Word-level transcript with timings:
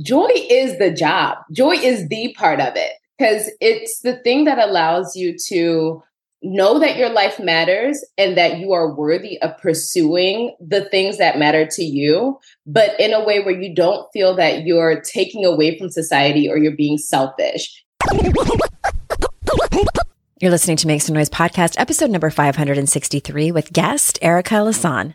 Joy 0.00 0.30
is 0.34 0.78
the 0.78 0.90
job. 0.90 1.38
Joy 1.52 1.72
is 1.72 2.08
the 2.08 2.34
part 2.38 2.60
of 2.60 2.76
it 2.76 2.92
because 3.18 3.50
it's 3.60 4.00
the 4.00 4.16
thing 4.18 4.44
that 4.44 4.58
allows 4.58 5.16
you 5.16 5.36
to 5.48 6.02
know 6.42 6.78
that 6.80 6.96
your 6.96 7.08
life 7.08 7.38
matters 7.38 8.04
and 8.18 8.36
that 8.36 8.58
you 8.58 8.72
are 8.72 8.92
worthy 8.92 9.40
of 9.42 9.56
pursuing 9.58 10.56
the 10.60 10.84
things 10.86 11.18
that 11.18 11.38
matter 11.38 11.66
to 11.70 11.84
you, 11.84 12.38
but 12.66 12.98
in 12.98 13.12
a 13.12 13.24
way 13.24 13.40
where 13.42 13.58
you 13.58 13.72
don't 13.74 14.08
feel 14.12 14.34
that 14.34 14.64
you're 14.66 15.00
taking 15.02 15.44
away 15.44 15.78
from 15.78 15.88
society 15.88 16.48
or 16.48 16.58
you're 16.58 16.76
being 16.76 16.98
selfish. 16.98 17.84
You're 20.40 20.50
listening 20.50 20.76
to 20.78 20.88
Make 20.88 21.02
Some 21.02 21.14
Noise 21.14 21.30
podcast, 21.30 21.76
episode 21.78 22.10
number 22.10 22.28
563 22.28 23.52
with 23.52 23.72
guest 23.72 24.18
Erica 24.20 24.54
Lasan. 24.56 25.14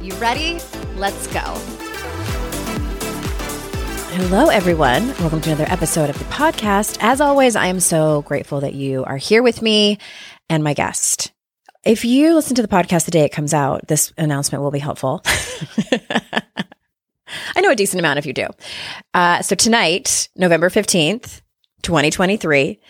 You 0.00 0.14
ready? 0.14 0.58
Let's 0.96 1.26
go. 1.26 1.40
Hello, 4.16 4.48
everyone. 4.48 5.08
Welcome 5.18 5.42
to 5.42 5.50
another 5.50 5.70
episode 5.70 6.08
of 6.08 6.18
the 6.18 6.24
podcast. 6.24 6.96
As 7.02 7.20
always, 7.20 7.54
I 7.54 7.66
am 7.66 7.80
so 7.80 8.22
grateful 8.22 8.60
that 8.60 8.72
you 8.72 9.04
are 9.04 9.18
here 9.18 9.42
with 9.42 9.60
me 9.60 9.98
and 10.48 10.64
my 10.64 10.72
guest. 10.72 11.32
If 11.84 12.06
you 12.06 12.34
listen 12.34 12.56
to 12.56 12.62
the 12.62 12.68
podcast 12.68 13.04
the 13.04 13.10
day 13.10 13.26
it 13.26 13.32
comes 13.32 13.52
out, 13.52 13.88
this 13.88 14.10
announcement 14.16 14.64
will 14.64 14.70
be 14.70 14.78
helpful. 14.78 15.20
I 17.54 17.60
know 17.60 17.70
a 17.70 17.76
decent 17.76 18.00
amount 18.00 18.18
if 18.18 18.24
you 18.24 18.32
do. 18.32 18.46
Uh, 19.12 19.42
so, 19.42 19.54
tonight, 19.54 20.30
November 20.34 20.70
15th, 20.70 21.42
2023, 21.82 22.80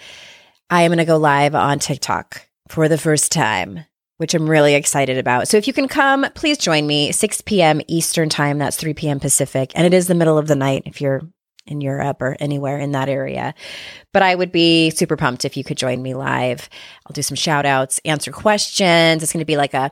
I 0.71 0.83
am 0.83 0.91
going 0.91 0.99
to 0.99 1.05
go 1.05 1.17
live 1.17 1.57
on 1.57 1.81
TikTok 1.81 2.47
for 2.69 2.89
the 2.89 2.99
first 2.99 3.33
time 3.33 3.85
which 4.21 4.35
I'm 4.35 4.51
really 4.51 4.75
excited 4.75 5.17
about. 5.17 5.49
So 5.49 5.57
if 5.57 5.67
you 5.67 5.73
can 5.73 5.89
come, 5.89 6.27
please 6.35 6.59
join 6.59 6.87
me 6.87 7.11
6 7.11 7.41
p.m. 7.41 7.81
Eastern 7.89 8.29
time. 8.29 8.59
That's 8.59 8.77
3 8.77 8.93
p.m. 8.93 9.19
Pacific. 9.19 9.73
And 9.75 9.87
it 9.87 9.95
is 9.95 10.09
the 10.09 10.15
middle 10.15 10.37
of 10.37 10.47
the 10.47 10.55
night 10.55 10.83
if 10.85 11.01
you're 11.01 11.23
in 11.67 11.81
Europe 11.81 12.21
or 12.21 12.37
anywhere 12.39 12.79
in 12.79 12.93
that 12.93 13.09
area. 13.09 13.55
But 14.13 14.23
I 14.23 14.35
would 14.35 14.53
be 14.53 14.91
super 14.91 15.17
pumped 15.17 15.47
if 15.47 15.57
you 15.57 15.65
could 15.65 15.79
join 15.79 16.03
me 16.03 16.13
live. 16.13 16.69
I'll 17.07 17.15
do 17.15 17.23
some 17.23 17.35
shout 17.35 17.65
outs, 17.65 17.99
answer 18.05 18.31
questions. 18.31 19.23
It's 19.23 19.33
going 19.33 19.41
to 19.41 19.47
be 19.47 19.57
like 19.57 19.73
a 19.73 19.91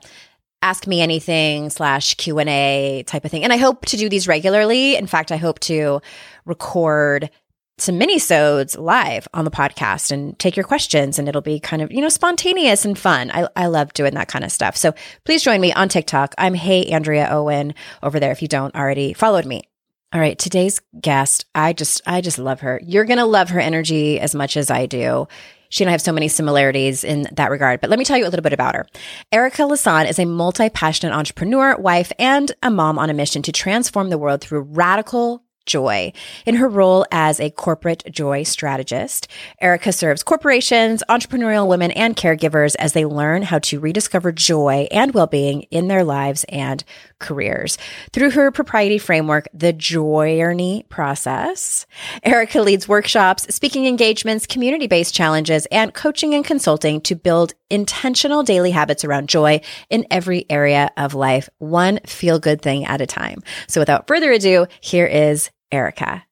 ask 0.60 0.86
me 0.86 1.00
anything 1.00 1.70
slash 1.70 2.16
q&a 2.16 3.04
type 3.06 3.24
of 3.24 3.30
thing 3.30 3.44
and 3.44 3.52
i 3.52 3.56
hope 3.56 3.86
to 3.86 3.96
do 3.96 4.08
these 4.08 4.26
regularly 4.26 4.96
in 4.96 5.06
fact 5.06 5.30
i 5.30 5.36
hope 5.36 5.60
to 5.60 6.00
record 6.46 7.30
some 7.78 7.98
mini-sodes 7.98 8.76
live 8.76 9.28
on 9.32 9.44
the 9.44 9.50
podcast 9.50 10.10
and 10.10 10.38
take 10.38 10.56
your 10.56 10.64
questions 10.64 11.18
and 11.18 11.28
it'll 11.28 11.40
be 11.40 11.60
kind 11.60 11.82
of, 11.82 11.92
you 11.92 12.00
know, 12.00 12.08
spontaneous 12.08 12.84
and 12.84 12.98
fun. 12.98 13.30
I, 13.32 13.48
I 13.56 13.66
love 13.66 13.92
doing 13.92 14.14
that 14.14 14.28
kind 14.28 14.44
of 14.44 14.52
stuff. 14.52 14.76
So 14.76 14.94
please 15.24 15.42
join 15.42 15.60
me 15.60 15.72
on 15.72 15.88
TikTok. 15.88 16.34
I'm 16.38 16.54
Hey 16.54 16.86
Andrea 16.86 17.28
Owen 17.30 17.74
over 18.02 18.20
there 18.20 18.32
if 18.32 18.42
you 18.42 18.48
don't 18.48 18.74
already 18.74 19.12
followed 19.12 19.46
me. 19.46 19.62
All 20.10 20.20
right, 20.20 20.38
today's 20.38 20.80
guest, 20.98 21.44
I 21.54 21.74
just 21.74 22.00
I 22.06 22.22
just 22.22 22.38
love 22.38 22.60
her. 22.60 22.80
You're 22.82 23.04
going 23.04 23.18
to 23.18 23.26
love 23.26 23.50
her 23.50 23.60
energy 23.60 24.18
as 24.18 24.34
much 24.34 24.56
as 24.56 24.70
I 24.70 24.86
do. 24.86 25.28
She 25.68 25.84
and 25.84 25.90
I 25.90 25.92
have 25.92 26.00
so 26.00 26.12
many 26.12 26.28
similarities 26.28 27.04
in 27.04 27.28
that 27.32 27.50
regard. 27.50 27.82
But 27.82 27.90
let 27.90 27.98
me 27.98 28.06
tell 28.06 28.16
you 28.16 28.24
a 28.24 28.30
little 28.30 28.42
bit 28.42 28.54
about 28.54 28.74
her. 28.74 28.86
Erica 29.30 29.62
Lasan 29.62 30.08
is 30.08 30.18
a 30.18 30.24
multi 30.24 30.70
passionate 30.70 31.14
entrepreneur, 31.14 31.76
wife, 31.76 32.10
and 32.18 32.50
a 32.62 32.70
mom 32.70 32.98
on 32.98 33.10
a 33.10 33.14
mission 33.14 33.42
to 33.42 33.52
transform 33.52 34.08
the 34.08 34.16
world 34.16 34.40
through 34.40 34.62
radical 34.62 35.44
joy. 35.68 36.12
In 36.44 36.56
her 36.56 36.68
role 36.68 37.06
as 37.12 37.38
a 37.38 37.50
corporate 37.50 38.02
joy 38.10 38.42
strategist, 38.42 39.28
Erica 39.60 39.92
serves 39.92 40.24
corporations, 40.24 41.04
entrepreneurial 41.08 41.68
women, 41.68 41.92
and 41.92 42.16
caregivers 42.16 42.74
as 42.80 42.94
they 42.94 43.04
learn 43.04 43.42
how 43.42 43.60
to 43.60 43.78
rediscover 43.78 44.32
joy 44.32 44.88
and 44.90 45.14
well 45.14 45.28
being 45.28 45.62
in 45.70 45.86
their 45.86 46.02
lives 46.02 46.44
and 46.48 46.82
careers. 47.20 47.78
Through 48.12 48.30
her 48.30 48.50
propriety 48.50 48.98
framework, 48.98 49.46
the 49.54 49.72
JOYrney 49.72 50.88
process, 50.88 51.86
Erica 52.24 52.62
leads 52.62 52.88
workshops, 52.88 53.54
speaking 53.54 53.86
engagements, 53.86 54.46
community 54.46 54.88
based 54.88 55.14
challenges, 55.14 55.66
and 55.70 55.94
coaching 55.94 56.34
and 56.34 56.44
consulting 56.44 57.00
to 57.02 57.14
build 57.14 57.54
intentional 57.70 58.42
daily 58.42 58.70
habits 58.70 59.04
around 59.04 59.28
joy 59.28 59.60
in 59.90 60.06
every 60.10 60.46
area 60.48 60.90
of 60.96 61.14
life, 61.14 61.48
one 61.58 62.00
feel 62.06 62.38
good 62.38 62.62
thing 62.62 62.84
at 62.86 63.00
a 63.00 63.06
time. 63.06 63.42
So 63.66 63.80
without 63.80 64.06
further 64.06 64.32
ado, 64.32 64.66
here 64.80 65.06
is 65.06 65.50
Erica. 65.70 66.24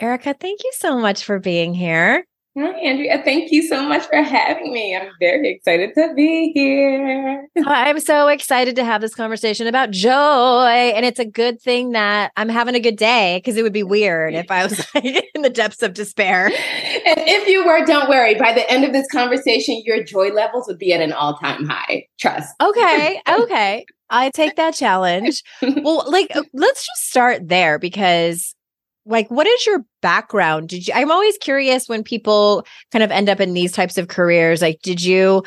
Erica, 0.00 0.34
thank 0.34 0.64
you 0.64 0.72
so 0.74 0.98
much 0.98 1.24
for 1.24 1.38
being 1.38 1.74
here. 1.74 2.24
Hi, 2.54 2.68
Andrea. 2.80 3.22
Thank 3.24 3.50
you 3.50 3.62
so 3.62 3.82
much 3.82 4.06
for 4.06 4.22
having 4.22 4.74
me. 4.74 4.94
I'm 4.94 5.08
very 5.18 5.48
excited 5.48 5.94
to 5.94 6.12
be 6.14 6.52
here. 6.52 7.48
I'm 7.66 7.98
so 7.98 8.28
excited 8.28 8.76
to 8.76 8.84
have 8.84 9.00
this 9.00 9.14
conversation 9.14 9.66
about 9.66 9.90
joy. 9.90 10.12
And 10.12 11.06
it's 11.06 11.18
a 11.18 11.24
good 11.24 11.62
thing 11.62 11.92
that 11.92 12.30
I'm 12.36 12.50
having 12.50 12.74
a 12.74 12.80
good 12.80 12.96
day 12.96 13.38
because 13.38 13.56
it 13.56 13.62
would 13.62 13.72
be 13.72 13.82
weird 13.82 14.34
if 14.34 14.50
I 14.50 14.64
was 14.64 14.86
like 14.94 15.30
in 15.34 15.40
the 15.40 15.48
depths 15.48 15.82
of 15.82 15.94
despair. 15.94 16.46
And 16.46 16.54
if 17.20 17.48
you 17.48 17.64
were, 17.64 17.86
don't 17.86 18.10
worry. 18.10 18.34
By 18.34 18.52
the 18.52 18.70
end 18.70 18.84
of 18.84 18.92
this 18.92 19.06
conversation, 19.10 19.80
your 19.86 20.04
joy 20.04 20.28
levels 20.28 20.66
would 20.68 20.78
be 20.78 20.92
at 20.92 21.00
an 21.00 21.14
all 21.14 21.38
time 21.38 21.64
high. 21.64 22.06
Trust. 22.20 22.54
Okay. 22.60 23.20
Okay. 23.32 23.86
I 24.10 24.28
take 24.30 24.56
that 24.56 24.74
challenge. 24.74 25.42
well, 25.62 26.04
like, 26.06 26.30
let's 26.52 26.86
just 26.86 27.08
start 27.08 27.48
there 27.48 27.78
because 27.78 28.54
like 29.04 29.30
what 29.30 29.46
is 29.46 29.66
your 29.66 29.84
background? 30.00 30.68
Did 30.68 30.86
you 30.86 30.94
i'm 30.94 31.10
always 31.10 31.38
curious 31.38 31.88
when 31.88 32.02
people 32.02 32.66
kind 32.90 33.02
of 33.02 33.10
end 33.10 33.28
up 33.28 33.40
in 33.40 33.54
these 33.54 33.72
types 33.72 33.96
of 33.98 34.08
careers 34.08 34.60
like 34.60 34.80
did 34.82 35.02
you 35.02 35.42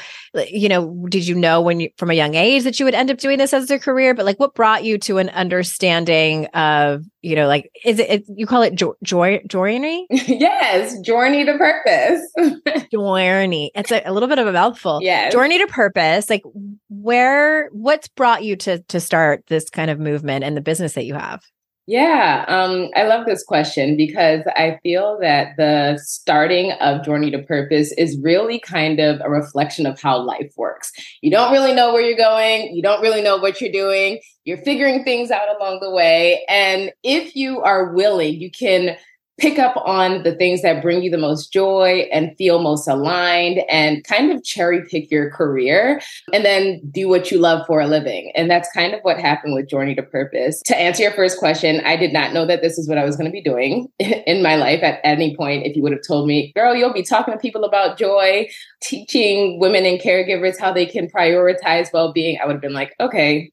you 0.47 0.69
know 0.69 1.05
did 1.09 1.27
you 1.27 1.35
know 1.35 1.61
when 1.61 1.79
you 1.79 1.89
from 1.97 2.09
a 2.09 2.13
young 2.13 2.35
age 2.35 2.63
that 2.63 2.79
you 2.79 2.85
would 2.85 2.95
end 2.95 3.11
up 3.11 3.17
doing 3.17 3.37
this 3.37 3.53
as 3.53 3.69
a 3.69 3.77
career? 3.77 4.13
But 4.13 4.25
like 4.25 4.39
what 4.39 4.55
brought 4.55 4.83
you 4.83 4.97
to 4.99 5.17
an 5.17 5.29
understanding 5.29 6.45
of 6.47 7.03
you 7.21 7.35
know 7.35 7.47
like 7.47 7.69
is 7.83 7.99
it, 7.99 8.09
it 8.09 8.23
you 8.35 8.47
call 8.47 8.61
it 8.61 8.75
jo- 8.75 8.95
joy 9.03 9.41
journey 9.47 10.07
yes 10.11 10.99
journey 11.01 11.45
to 11.45 11.57
purpose. 11.57 12.21
Journey. 12.91 13.71
It's 13.75 13.91
a, 13.91 14.01
a, 14.05 14.13
little 14.13 14.29
bit 14.29 14.39
of 14.39 14.47
a 14.47 14.51
mouthful. 14.51 14.99
Yes. 15.01 15.33
Journey 15.33 15.57
to 15.59 15.67
purpose 15.67 16.29
like 16.29 16.43
where 16.89 17.69
what's 17.69 18.07
brought 18.07 18.43
you 18.43 18.55
to 18.57 18.79
to 18.79 18.99
start 18.99 19.43
this 19.47 19.69
kind 19.69 19.91
of 19.91 19.99
movement 19.99 20.43
and 20.43 20.55
the 20.55 20.61
business 20.61 20.93
that 20.93 21.05
you 21.05 21.13
have 21.13 21.43
Yeah, 21.87 22.45
um, 22.47 22.89
I 22.95 23.03
love 23.03 23.27
this 23.27 23.43
question 23.43 23.95
because 23.95 24.41
I 24.47 24.79
feel 24.81 25.19
that 25.21 25.55
the 25.55 25.99
starting 26.03 26.71
of 26.81 27.01
JOYrney 27.01 27.31
to 27.33 27.43
Purpose 27.43 27.91
is 27.91 28.17
really 28.17 28.59
kind 28.59 28.99
of 28.99 29.21
a 29.23 29.29
reflection 29.29 29.85
of 29.85 30.01
how 30.01 30.17
life 30.17 30.51
works. 30.57 30.91
You 31.21 31.29
don't 31.29 31.51
really 31.51 31.75
know 31.75 31.93
where 31.93 32.01
you're 32.01 32.17
going, 32.17 32.75
you 32.75 32.81
don't 32.81 33.01
really 33.03 33.21
know 33.21 33.37
what 33.37 33.61
you're 33.61 33.71
doing, 33.71 34.19
you're 34.45 34.63
figuring 34.63 35.03
things 35.03 35.29
out 35.29 35.55
along 35.59 35.79
the 35.79 35.91
way. 35.91 36.43
And 36.49 36.91
if 37.03 37.35
you 37.35 37.61
are 37.61 37.93
willing, 37.93 38.41
you 38.41 38.49
can 38.49 38.97
pick 39.37 39.59
up 39.59 39.75
on 39.77 40.23
the 40.23 40.33
things 40.35 40.61
that 40.61 40.81
bring 40.81 41.03
you 41.03 41.11
the 41.11 41.17
most 41.17 41.51
joy 41.51 42.07
and 42.11 42.35
feel 42.37 42.61
most 42.61 42.87
aligned 42.87 43.59
and 43.69 44.03
kind 44.05 44.31
of 44.31 44.43
cherry 44.43 44.83
pick 44.85 45.11
your 45.11 45.29
career 45.31 46.01
and 46.33 46.45
then 46.45 46.81
do 46.91 47.09
what 47.09 47.31
you 47.31 47.37
love 47.37 47.65
for 47.67 47.81
a 47.81 47.87
living. 47.87 48.31
And 48.35 48.49
that's 48.49 48.71
kind 48.71 48.93
of 48.93 49.01
what 49.01 49.19
happened 49.19 49.53
with 49.53 49.67
JOYrney 49.67 49.95
to 49.97 50.03
Purpose. 50.03 50.61
To 50.65 50.77
answer 50.77 51.03
your 51.03 51.11
first 51.11 51.37
question, 51.37 51.81
I 51.85 51.97
did 51.97 52.13
not 52.13 52.33
know 52.33 52.45
that 52.45 52.61
this 52.61 52.77
is 52.77 52.87
what 52.87 52.97
I 52.97 53.03
was 53.03 53.17
going 53.17 53.29
to 53.29 53.31
be 53.31 53.41
doing 53.41 53.87
in 53.99 54.41
my 54.41 54.55
life 54.55 54.81
at 54.83 54.99
any 55.03 55.35
point. 55.35 55.65
If 55.65 55.75
you 55.75 55.83
would 55.83 55.91
have 55.91 56.07
told 56.07 56.27
me, 56.27 56.53
girl, 56.55 56.75
you'll 56.75 56.93
be 56.93 57.03
talking 57.03 57.33
to 57.33 57.39
people 57.39 57.65
about 57.65 57.97
joy, 57.97 58.47
teaching 58.81 59.59
women 59.59 59.85
and 59.85 59.99
caregivers 59.99 60.59
how 60.59 60.71
they 60.71 60.85
can 60.85 61.07
prioritize 61.07 61.91
well 61.91 62.13
being, 62.13 62.37
I 62.41 62.45
would 62.45 62.53
have 62.53 62.61
been 62.61 62.73
like, 62.73 62.93
okay, 62.99 63.51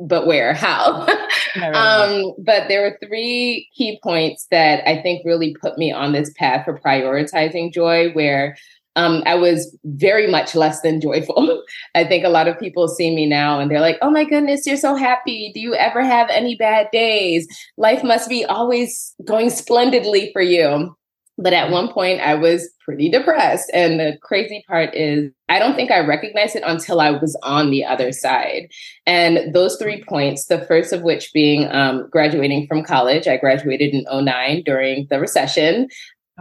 but 0.00 0.26
where? 0.26 0.54
How? 0.54 1.06
um, 1.74 2.32
but 2.38 2.68
there 2.68 2.82
were 2.82 2.98
three 3.06 3.68
key 3.76 3.98
points 4.02 4.46
that 4.50 4.86
I 4.88 5.00
think 5.02 5.22
really 5.24 5.54
put 5.60 5.78
me 5.78 5.92
on 5.92 6.12
this 6.12 6.32
path 6.36 6.64
for 6.64 6.78
prioritizing 6.78 7.72
joy, 7.72 8.10
where 8.12 8.56
um, 8.96 9.22
I 9.24 9.34
was 9.36 9.76
very 9.84 10.26
much 10.26 10.54
less 10.54 10.80
than 10.80 11.00
joyful. 11.00 11.62
I 11.94 12.04
think 12.04 12.24
a 12.24 12.28
lot 12.28 12.48
of 12.48 12.58
people 12.58 12.88
see 12.88 13.14
me 13.14 13.26
now 13.26 13.60
and 13.60 13.70
they're 13.70 13.80
like, 13.80 13.98
oh 14.02 14.10
my 14.10 14.24
goodness, 14.24 14.66
you're 14.66 14.76
so 14.76 14.96
happy. 14.96 15.52
Do 15.54 15.60
you 15.60 15.74
ever 15.74 16.02
have 16.02 16.28
any 16.30 16.56
bad 16.56 16.88
days? 16.92 17.46
Life 17.76 18.02
must 18.02 18.28
be 18.28 18.44
always 18.44 19.14
going 19.24 19.50
splendidly 19.50 20.30
for 20.32 20.42
you. 20.42 20.96
But 21.38 21.52
at 21.52 21.70
one 21.70 21.88
point, 21.88 22.20
I 22.20 22.34
was 22.34 22.68
pretty 22.84 23.10
depressed. 23.10 23.70
And 23.72 23.98
the 23.98 24.18
crazy 24.22 24.62
part 24.68 24.94
is, 24.94 25.32
I 25.48 25.58
don't 25.58 25.74
think 25.74 25.90
I 25.90 26.00
recognized 26.00 26.54
it 26.54 26.62
until 26.66 27.00
I 27.00 27.10
was 27.10 27.38
on 27.42 27.70
the 27.70 27.84
other 27.84 28.12
side. 28.12 28.68
And 29.06 29.54
those 29.54 29.76
three 29.76 30.04
points, 30.06 30.46
the 30.46 30.60
first 30.66 30.92
of 30.92 31.02
which 31.02 31.32
being 31.32 31.66
um, 31.70 32.08
graduating 32.10 32.66
from 32.66 32.84
college, 32.84 33.26
I 33.26 33.38
graduated 33.38 33.94
in 33.94 34.04
09 34.10 34.62
during 34.64 35.06
the 35.08 35.18
recession. 35.18 35.88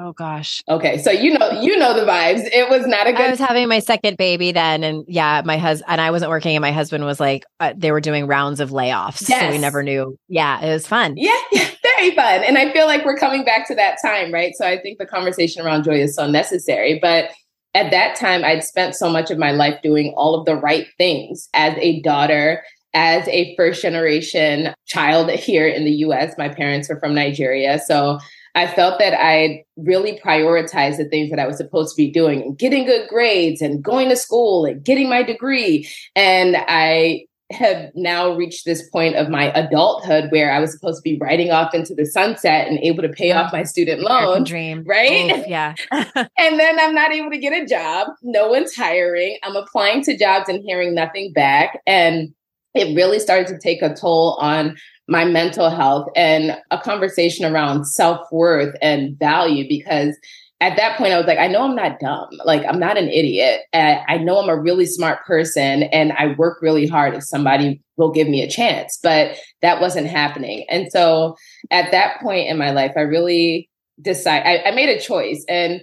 Oh 0.01 0.13
gosh. 0.13 0.63
Okay, 0.69 0.97
so 0.97 1.11
you 1.11 1.37
know 1.37 1.51
you 1.61 1.75
know 1.75 1.93
the 1.93 2.05
vibes. 2.05 2.47
It 2.53 2.69
was 2.69 2.87
not 2.87 3.05
a 3.05 3.11
good. 3.11 3.19
I 3.19 3.29
was 3.31 3.39
having 3.39 3.67
my 3.67 3.79
second 3.79 4.15
baby 4.15 4.53
then, 4.53 4.81
and 4.81 5.03
yeah, 5.09 5.41
my 5.43 5.57
husband 5.57 5.91
and 5.91 5.99
I 5.99 6.11
wasn't 6.11 6.29
working, 6.29 6.55
and 6.55 6.61
my 6.61 6.71
husband 6.71 7.03
was 7.03 7.19
like, 7.19 7.43
uh, 7.59 7.73
they 7.75 7.91
were 7.91 7.99
doing 7.99 8.25
rounds 8.25 8.61
of 8.61 8.69
layoffs, 8.69 9.27
yes. 9.27 9.41
so 9.41 9.49
we 9.49 9.57
never 9.57 9.83
knew. 9.83 10.17
Yeah, 10.29 10.61
it 10.61 10.71
was 10.71 10.87
fun. 10.87 11.15
Yeah, 11.17 11.37
yeah, 11.51 11.67
very 11.99 12.15
fun, 12.15 12.43
and 12.43 12.57
I 12.57 12.71
feel 12.71 12.85
like 12.85 13.05
we're 13.05 13.17
coming 13.17 13.43
back 13.43 13.67
to 13.67 13.75
that 13.75 13.97
time, 14.01 14.33
right? 14.33 14.53
So 14.55 14.65
I 14.65 14.79
think 14.79 14.97
the 14.97 15.05
conversation 15.05 15.65
around 15.65 15.83
joy 15.83 15.99
is 16.01 16.15
so 16.15 16.27
necessary, 16.29 16.99
but. 17.01 17.31
At 17.75 17.91
that 17.91 18.15
time, 18.15 18.43
I'd 18.43 18.63
spent 18.63 18.95
so 18.95 19.11
much 19.11 19.29
of 19.29 19.37
my 19.37 19.51
life 19.51 19.79
doing 19.83 20.11
all 20.17 20.33
of 20.33 20.47
the 20.47 20.55
right 20.55 20.87
things 20.97 21.47
as 21.53 21.75
a 21.77 22.01
daughter, 22.01 22.63
as 22.95 23.27
a 23.27 23.55
first 23.55 23.83
generation 23.83 24.73
child 24.87 25.29
here 25.29 25.67
in 25.67 25.85
the 25.85 25.91
US. 25.91 26.33
My 26.35 26.49
parents 26.49 26.89
are 26.89 26.99
from 26.99 27.13
Nigeria. 27.13 27.77
So 27.77 28.17
I 28.55 28.65
felt 28.65 28.97
that 28.97 29.13
I 29.13 29.63
really 29.77 30.19
prioritized 30.19 30.97
the 30.97 31.07
things 31.07 31.29
that 31.29 31.37
I 31.37 31.45
was 31.45 31.57
supposed 31.57 31.95
to 31.95 32.01
be 32.01 32.09
doing 32.09 32.41
and 32.41 32.57
getting 32.57 32.87
good 32.87 33.07
grades 33.07 33.61
and 33.61 33.83
going 33.83 34.09
to 34.09 34.15
school 34.15 34.65
and 34.65 34.83
getting 34.83 35.07
my 35.07 35.21
degree. 35.21 35.87
And 36.15 36.57
I 36.57 37.27
have 37.51 37.89
now 37.95 38.35
reached 38.35 38.65
this 38.65 38.87
point 38.89 39.15
of 39.15 39.29
my 39.29 39.51
adulthood 39.53 40.25
where 40.29 40.51
I 40.51 40.59
was 40.59 40.71
supposed 40.71 40.97
to 40.97 41.01
be 41.01 41.17
riding 41.17 41.49
off 41.49 41.73
into 41.73 41.95
the 41.95 42.05
sunset 42.05 42.67
and 42.67 42.77
able 42.79 43.01
to 43.01 43.09
pay 43.09 43.31
off 43.31 43.49
oh, 43.51 43.57
my 43.57 43.63
student 43.63 44.01
loan. 44.01 44.43
Dream. 44.43 44.83
Right? 44.85 45.31
Oof, 45.31 45.47
yeah. 45.47 45.73
and 45.91 46.59
then 46.59 46.79
I'm 46.79 46.93
not 46.93 47.11
able 47.11 47.31
to 47.31 47.39
get 47.39 47.53
a 47.53 47.65
job. 47.65 48.09
No 48.21 48.49
one's 48.49 48.75
hiring. 48.75 49.39
I'm 49.43 49.55
applying 49.55 50.03
to 50.03 50.17
jobs 50.17 50.47
and 50.47 50.63
hearing 50.63 50.93
nothing 50.93 51.33
back. 51.33 51.81
And 51.87 52.33
it 52.75 52.95
really 52.95 53.19
started 53.19 53.47
to 53.47 53.57
take 53.57 53.81
a 53.81 53.95
toll 53.95 54.37
on 54.39 54.77
my 55.07 55.25
mental 55.25 55.71
health 55.71 56.07
and 56.15 56.55
a 56.69 56.77
conversation 56.77 57.51
around 57.51 57.85
self-worth 57.85 58.75
and 58.79 59.17
value 59.17 59.67
because 59.67 60.15
at 60.61 60.75
that 60.77 60.97
point 60.97 61.13
i 61.13 61.17
was 61.17 61.27
like 61.27 61.39
i 61.39 61.47
know 61.47 61.63
i'm 61.63 61.75
not 61.75 61.99
dumb 61.99 62.29
like 62.45 62.63
i'm 62.67 62.79
not 62.79 62.97
an 62.97 63.09
idiot 63.09 63.61
i 63.73 64.17
know 64.17 64.37
i'm 64.39 64.49
a 64.49 64.59
really 64.59 64.85
smart 64.85 65.23
person 65.25 65.83
and 65.83 66.11
i 66.13 66.33
work 66.37 66.61
really 66.61 66.87
hard 66.87 67.13
if 67.13 67.23
somebody 67.23 67.81
will 67.97 68.11
give 68.11 68.27
me 68.27 68.41
a 68.41 68.49
chance 68.49 68.99
but 69.01 69.37
that 69.61 69.81
wasn't 69.81 70.07
happening 70.07 70.65
and 70.69 70.91
so 70.91 71.35
at 71.71 71.91
that 71.91 72.19
point 72.21 72.47
in 72.47 72.57
my 72.57 72.71
life 72.71 72.91
i 72.95 73.01
really 73.01 73.69
decided 74.01 74.47
I, 74.47 74.69
I 74.69 74.71
made 74.71 74.89
a 74.89 74.99
choice 74.99 75.43
and 75.49 75.81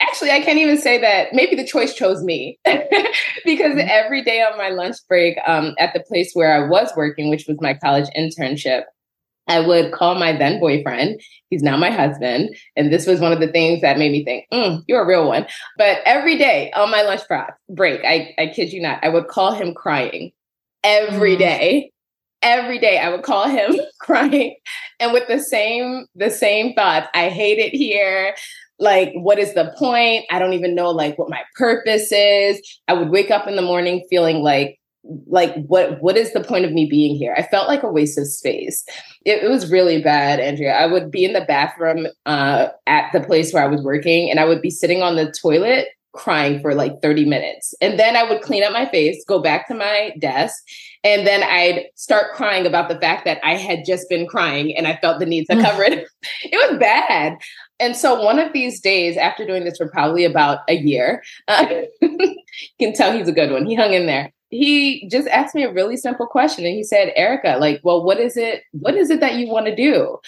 actually, 0.00 0.30
I 0.30 0.40
can't 0.40 0.58
even 0.58 0.78
say 0.78 1.00
that. 1.00 1.32
Maybe 1.32 1.56
the 1.56 1.66
choice 1.66 1.94
chose 1.94 2.22
me 2.22 2.58
because 2.64 3.74
mm-hmm. 3.74 3.88
every 3.88 4.22
day 4.22 4.42
on 4.42 4.56
my 4.58 4.68
lunch 4.68 4.96
break 5.08 5.36
um, 5.46 5.74
at 5.78 5.92
the 5.94 6.00
place 6.00 6.32
where 6.34 6.52
I 6.52 6.68
was 6.68 6.92
working, 6.96 7.30
which 7.30 7.46
was 7.48 7.58
my 7.60 7.74
college 7.74 8.08
internship, 8.16 8.84
I 9.46 9.60
would 9.60 9.92
call 9.92 10.14
my 10.14 10.36
then 10.36 10.58
boyfriend. 10.58 11.20
He's 11.50 11.62
now 11.62 11.76
my 11.76 11.90
husband. 11.90 12.56
And 12.76 12.92
this 12.92 13.06
was 13.06 13.20
one 13.20 13.32
of 13.32 13.40
the 13.40 13.52
things 13.52 13.82
that 13.82 13.98
made 13.98 14.12
me 14.12 14.24
think, 14.24 14.46
mm, 14.52 14.82
you're 14.86 15.02
a 15.02 15.06
real 15.06 15.26
one. 15.26 15.46
But 15.76 15.98
every 16.06 16.38
day 16.38 16.72
on 16.72 16.90
my 16.90 17.02
lunch 17.02 17.22
break, 17.68 18.00
I, 18.04 18.34
I 18.38 18.46
kid 18.48 18.72
you 18.72 18.80
not, 18.80 19.00
I 19.02 19.08
would 19.08 19.28
call 19.28 19.52
him 19.52 19.74
crying 19.74 20.32
every 20.82 21.36
mm. 21.36 21.38
day. 21.38 21.90
Every 22.42 22.78
day 22.78 22.98
I 22.98 23.08
would 23.08 23.22
call 23.22 23.48
him 23.48 23.74
crying 24.00 24.56
and 25.00 25.14
with 25.14 25.28
the 25.28 25.40
same 25.40 26.06
the 26.14 26.30
same 26.30 26.74
thoughts. 26.74 27.08
I 27.14 27.30
hate 27.30 27.58
it 27.58 27.74
here 27.74 28.34
like 28.78 29.12
what 29.14 29.38
is 29.38 29.54
the 29.54 29.72
point 29.78 30.24
i 30.30 30.38
don't 30.40 30.52
even 30.52 30.74
know 30.74 30.90
like 30.90 31.16
what 31.16 31.30
my 31.30 31.40
purpose 31.54 32.10
is 32.10 32.60
i 32.88 32.92
would 32.92 33.08
wake 33.08 33.30
up 33.30 33.46
in 33.46 33.54
the 33.54 33.62
morning 33.62 34.04
feeling 34.10 34.42
like 34.42 34.78
like 35.26 35.54
what 35.66 36.00
what 36.00 36.16
is 36.16 36.32
the 36.32 36.42
point 36.42 36.64
of 36.64 36.72
me 36.72 36.86
being 36.88 37.14
here 37.14 37.34
i 37.36 37.42
felt 37.42 37.68
like 37.68 37.82
a 37.82 37.90
waste 37.90 38.18
of 38.18 38.26
space 38.26 38.84
it, 39.24 39.42
it 39.42 39.50
was 39.50 39.70
really 39.70 40.00
bad 40.00 40.40
andrea 40.40 40.74
i 40.74 40.86
would 40.86 41.10
be 41.10 41.24
in 41.24 41.34
the 41.34 41.44
bathroom 41.46 42.06
uh, 42.26 42.68
at 42.86 43.12
the 43.12 43.20
place 43.20 43.52
where 43.52 43.62
i 43.62 43.68
was 43.68 43.82
working 43.82 44.30
and 44.30 44.40
i 44.40 44.44
would 44.44 44.62
be 44.62 44.70
sitting 44.70 45.02
on 45.02 45.16
the 45.16 45.32
toilet 45.40 45.88
crying 46.14 46.60
for 46.60 46.74
like 46.74 47.02
30 47.02 47.24
minutes. 47.24 47.74
And 47.80 47.98
then 47.98 48.16
I 48.16 48.22
would 48.22 48.40
clean 48.40 48.62
up 48.62 48.72
my 48.72 48.86
face, 48.86 49.22
go 49.26 49.42
back 49.42 49.66
to 49.68 49.74
my 49.74 50.12
desk, 50.18 50.62
and 51.02 51.26
then 51.26 51.42
I'd 51.42 51.86
start 51.96 52.34
crying 52.34 52.66
about 52.66 52.88
the 52.88 52.98
fact 52.98 53.24
that 53.24 53.38
I 53.44 53.56
had 53.56 53.84
just 53.84 54.08
been 54.08 54.26
crying 54.26 54.74
and 54.76 54.86
I 54.86 54.96
felt 54.96 55.18
the 55.18 55.26
need 55.26 55.46
to 55.46 55.56
cover 55.62 55.82
it. 55.82 56.06
it 56.44 56.70
was 56.70 56.78
bad. 56.78 57.36
And 57.80 57.96
so 57.96 58.22
one 58.22 58.38
of 58.38 58.52
these 58.52 58.80
days, 58.80 59.16
after 59.16 59.44
doing 59.44 59.64
this 59.64 59.76
for 59.76 59.88
probably 59.88 60.24
about 60.24 60.60
a 60.68 60.74
year, 60.74 61.22
uh, 61.48 61.66
you 62.00 62.36
can 62.78 62.94
tell 62.94 63.12
he's 63.12 63.28
a 63.28 63.32
good 63.32 63.50
one. 63.50 63.66
He 63.66 63.74
hung 63.74 63.92
in 63.92 64.06
there. 64.06 64.32
He 64.54 65.08
just 65.10 65.28
asked 65.28 65.54
me 65.54 65.64
a 65.64 65.72
really 65.72 65.96
simple 65.96 66.26
question 66.26 66.64
and 66.64 66.74
he 66.74 66.84
said, 66.84 67.12
Erica, 67.16 67.56
like, 67.58 67.80
well, 67.82 68.04
what 68.04 68.20
is 68.20 68.36
it? 68.36 68.62
What 68.72 68.94
is 68.94 69.10
it 69.10 69.20
that 69.20 69.34
you 69.34 69.48
want 69.48 69.66
to 69.66 69.74
do? 69.74 70.18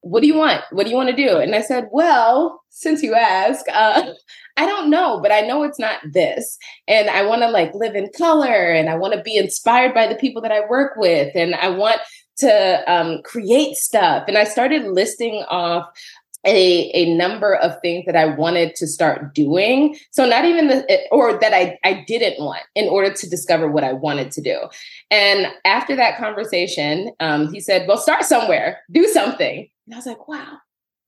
What 0.00 0.20
do 0.20 0.26
you 0.26 0.34
want? 0.34 0.62
What 0.70 0.84
do 0.84 0.90
you 0.90 0.96
want 0.96 1.10
to 1.10 1.16
do? 1.16 1.38
And 1.38 1.54
I 1.54 1.60
said, 1.60 1.88
well, 1.92 2.62
since 2.70 3.02
you 3.02 3.14
ask, 3.14 3.64
uh, 3.72 4.12
I 4.56 4.66
don't 4.66 4.90
know, 4.90 5.20
but 5.20 5.30
I 5.30 5.42
know 5.42 5.62
it's 5.62 5.78
not 5.78 6.00
this. 6.12 6.58
And 6.88 7.08
I 7.08 7.24
want 7.24 7.42
to 7.42 7.48
like 7.48 7.72
live 7.74 7.94
in 7.94 8.10
color 8.16 8.72
and 8.72 8.88
I 8.88 8.96
want 8.96 9.14
to 9.14 9.22
be 9.22 9.36
inspired 9.36 9.94
by 9.94 10.08
the 10.08 10.16
people 10.16 10.42
that 10.42 10.50
I 10.50 10.68
work 10.68 10.94
with 10.96 11.34
and 11.36 11.54
I 11.54 11.68
want 11.68 12.00
to 12.38 12.92
um, 12.92 13.20
create 13.24 13.76
stuff. 13.76 14.24
And 14.28 14.38
I 14.38 14.44
started 14.44 14.84
listing 14.84 15.44
off 15.48 15.86
a, 16.46 16.90
a 16.94 17.14
number 17.14 17.54
of 17.56 17.80
things 17.80 18.06
that 18.06 18.16
I 18.16 18.26
wanted 18.26 18.74
to 18.76 18.86
start 18.86 19.34
doing. 19.34 19.96
So 20.10 20.26
not 20.26 20.44
even 20.44 20.68
the, 20.68 21.00
or 21.10 21.38
that 21.38 21.52
I, 21.52 21.78
I 21.84 22.04
didn't 22.06 22.42
want 22.42 22.62
in 22.74 22.88
order 22.88 23.12
to 23.12 23.28
discover 23.28 23.68
what 23.70 23.84
I 23.84 23.92
wanted 23.92 24.30
to 24.32 24.42
do. 24.42 24.68
And 25.10 25.48
after 25.64 25.96
that 25.96 26.18
conversation, 26.18 27.12
um, 27.20 27.52
he 27.52 27.60
said, 27.60 27.86
well, 27.88 27.98
start 27.98 28.24
somewhere, 28.24 28.80
do 28.90 29.06
something. 29.08 29.68
And 29.86 29.94
I 29.94 29.98
was 29.98 30.06
like, 30.06 30.28
wow, 30.28 30.58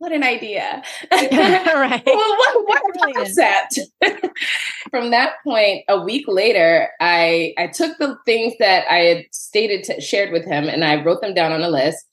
what 0.00 0.12
an 0.12 0.24
idea. 0.24 0.82
right. 1.12 2.02
well, 2.06 2.36
what, 2.36 2.66
what 2.66 2.82
a 2.82 3.12
concept. 3.12 3.80
From 4.90 5.10
that 5.10 5.34
point, 5.44 5.84
a 5.88 6.00
week 6.00 6.24
later, 6.26 6.88
I 7.00 7.52
I 7.58 7.66
took 7.66 7.98
the 7.98 8.16
things 8.24 8.54
that 8.58 8.90
I 8.90 8.98
had 9.00 9.24
stated 9.30 9.84
to, 9.84 10.00
shared 10.00 10.32
with 10.32 10.46
him 10.46 10.68
and 10.68 10.84
I 10.84 11.04
wrote 11.04 11.20
them 11.20 11.34
down 11.34 11.52
on 11.52 11.62
a 11.62 11.68
list. 11.68 12.06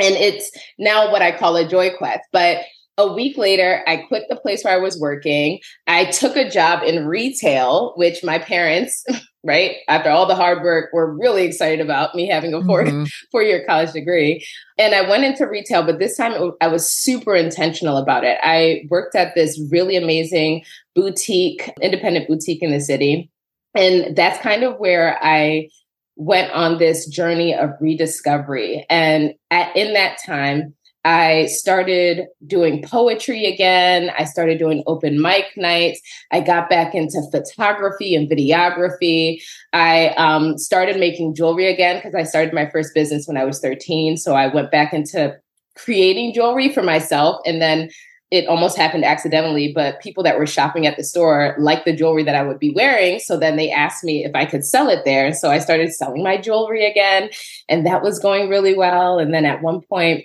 And 0.00 0.14
it's 0.16 0.50
now 0.78 1.10
what 1.10 1.22
I 1.22 1.36
call 1.36 1.56
a 1.56 1.66
joy 1.66 1.90
quest. 1.96 2.22
But 2.32 2.64
a 2.96 3.12
week 3.12 3.36
later, 3.36 3.82
I 3.86 3.98
quit 3.98 4.24
the 4.28 4.36
place 4.36 4.62
where 4.62 4.74
I 4.74 4.78
was 4.78 4.98
working. 5.00 5.58
I 5.86 6.06
took 6.06 6.36
a 6.36 6.48
job 6.48 6.82
in 6.84 7.06
retail, 7.06 7.92
which 7.96 8.22
my 8.22 8.38
parents 8.38 9.04
right? 9.44 9.76
After 9.88 10.10
all 10.10 10.26
the 10.26 10.34
hard 10.34 10.62
work, 10.62 10.90
we're 10.92 11.12
really 11.12 11.44
excited 11.44 11.80
about 11.80 12.14
me 12.14 12.26
having 12.26 12.54
a 12.54 12.64
4 12.64 12.84
mm-hmm. 12.84 13.04
four 13.30 13.42
year 13.42 13.64
college 13.66 13.92
degree. 13.92 14.44
And 14.78 14.94
I 14.94 15.08
went 15.08 15.24
into 15.24 15.46
retail, 15.46 15.84
but 15.84 15.98
this 15.98 16.16
time 16.16 16.52
I 16.60 16.66
was 16.66 16.90
super 16.90 17.36
intentional 17.36 17.98
about 17.98 18.24
it. 18.24 18.38
I 18.42 18.84
worked 18.90 19.14
at 19.14 19.34
this 19.34 19.60
really 19.70 19.96
amazing 19.96 20.64
boutique, 20.94 21.70
independent 21.80 22.26
boutique 22.26 22.62
in 22.62 22.72
the 22.72 22.80
city. 22.80 23.30
And 23.74 24.16
that's 24.16 24.40
kind 24.40 24.62
of 24.62 24.78
where 24.78 25.18
I 25.22 25.68
went 26.16 26.50
on 26.52 26.78
this 26.78 27.06
journey 27.06 27.54
of 27.54 27.70
rediscovery. 27.80 28.86
And 28.88 29.34
at, 29.50 29.74
in 29.76 29.94
that 29.94 30.18
time, 30.24 30.74
I 31.04 31.46
started 31.46 32.28
doing 32.46 32.82
poetry 32.82 33.44
again. 33.44 34.10
I 34.18 34.24
started 34.24 34.58
doing 34.58 34.82
open 34.86 35.20
mic 35.20 35.44
nights. 35.56 36.00
I 36.32 36.40
got 36.40 36.70
back 36.70 36.94
into 36.94 37.20
photography 37.30 38.14
and 38.14 38.30
videography. 38.30 39.42
I 39.74 40.08
um, 40.16 40.56
started 40.56 40.98
making 40.98 41.34
jewelry 41.34 41.70
again 41.70 41.96
because 41.96 42.14
I 42.14 42.22
started 42.22 42.54
my 42.54 42.70
first 42.70 42.94
business 42.94 43.28
when 43.28 43.36
I 43.36 43.44
was 43.44 43.60
13. 43.60 44.16
So 44.16 44.34
I 44.34 44.46
went 44.46 44.70
back 44.70 44.94
into 44.94 45.36
creating 45.76 46.32
jewelry 46.32 46.72
for 46.72 46.82
myself. 46.82 47.38
And 47.44 47.60
then 47.60 47.90
it 48.34 48.48
almost 48.48 48.76
happened 48.76 49.04
accidentally, 49.04 49.72
but 49.72 50.00
people 50.00 50.24
that 50.24 50.36
were 50.36 50.46
shopping 50.46 50.88
at 50.88 50.96
the 50.96 51.04
store 51.04 51.54
liked 51.56 51.84
the 51.84 51.94
jewelry 51.94 52.24
that 52.24 52.34
I 52.34 52.42
would 52.42 52.58
be 52.58 52.72
wearing. 52.74 53.20
So 53.20 53.38
then 53.38 53.54
they 53.54 53.70
asked 53.70 54.02
me 54.02 54.24
if 54.24 54.34
I 54.34 54.44
could 54.44 54.64
sell 54.64 54.88
it 54.88 55.04
there. 55.04 55.32
So 55.32 55.52
I 55.52 55.60
started 55.60 55.94
selling 55.94 56.24
my 56.24 56.36
jewelry 56.36 56.84
again, 56.84 57.30
and 57.68 57.86
that 57.86 58.02
was 58.02 58.18
going 58.18 58.48
really 58.48 58.76
well. 58.76 59.20
And 59.20 59.32
then 59.32 59.44
at 59.44 59.62
one 59.62 59.82
point, 59.82 60.24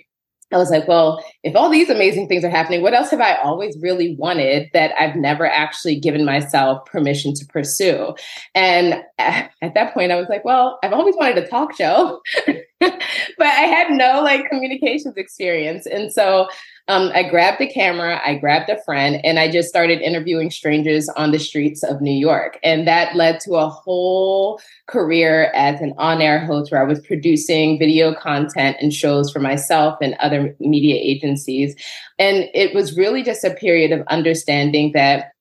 I 0.52 0.56
was 0.56 0.70
like, 0.70 0.88
well, 0.88 1.24
if 1.44 1.54
all 1.54 1.70
these 1.70 1.88
amazing 1.88 2.26
things 2.26 2.42
are 2.42 2.50
happening, 2.50 2.82
what 2.82 2.94
else 2.94 3.10
have 3.12 3.20
I 3.20 3.36
always 3.36 3.76
really 3.80 4.16
wanted 4.16 4.68
that 4.72 4.90
I've 4.98 5.14
never 5.14 5.46
actually 5.46 6.00
given 6.00 6.24
myself 6.24 6.84
permission 6.86 7.32
to 7.34 7.46
pursue? 7.46 8.16
And 8.56 9.04
at 9.18 9.52
that 9.74 9.94
point, 9.94 10.10
I 10.10 10.16
was 10.16 10.28
like, 10.28 10.44
well, 10.44 10.80
I've 10.82 10.92
always 10.92 11.14
wanted 11.14 11.38
a 11.38 11.46
talk 11.46 11.76
show, 11.76 12.20
but 13.38 13.46
I 13.46 13.66
had 13.66 13.90
no 13.90 14.22
like 14.22 14.48
communications 14.48 15.16
experience. 15.16 15.86
And 15.86 16.10
so 16.10 16.48
um, 16.88 17.10
I 17.14 17.22
grabbed 17.22 17.60
a 17.60 17.66
camera, 17.66 18.20
I 18.24 18.36
grabbed 18.36 18.70
a 18.70 18.82
friend, 18.84 19.20
and 19.22 19.38
I 19.38 19.50
just 19.50 19.68
started 19.68 20.00
interviewing 20.00 20.50
strangers 20.50 21.08
on 21.10 21.30
the 21.30 21.38
streets 21.38 21.82
of 21.84 22.00
New 22.00 22.14
York. 22.14 22.58
And 22.62 22.88
that 22.88 23.14
led 23.14 23.38
to 23.40 23.56
a 23.56 23.68
whole 23.68 24.60
career 24.88 25.52
as 25.54 25.80
an 25.80 25.92
on 25.98 26.22
air 26.22 26.44
host 26.44 26.72
where 26.72 26.80
I 26.80 26.88
was 26.88 27.00
producing 27.00 27.78
video 27.78 28.14
content 28.14 28.78
and 28.80 28.94
shows 28.94 29.30
for 29.30 29.40
myself 29.40 29.98
and 30.00 30.14
other 30.14 30.56
media 30.58 30.96
agencies. 30.96 31.76
And 32.18 32.48
it 32.54 32.74
was 32.74 32.96
really 32.96 33.22
just 33.22 33.44
a 33.44 33.54
period 33.54 33.92
of 33.92 34.06
understanding 34.08 34.92
that 34.92 35.32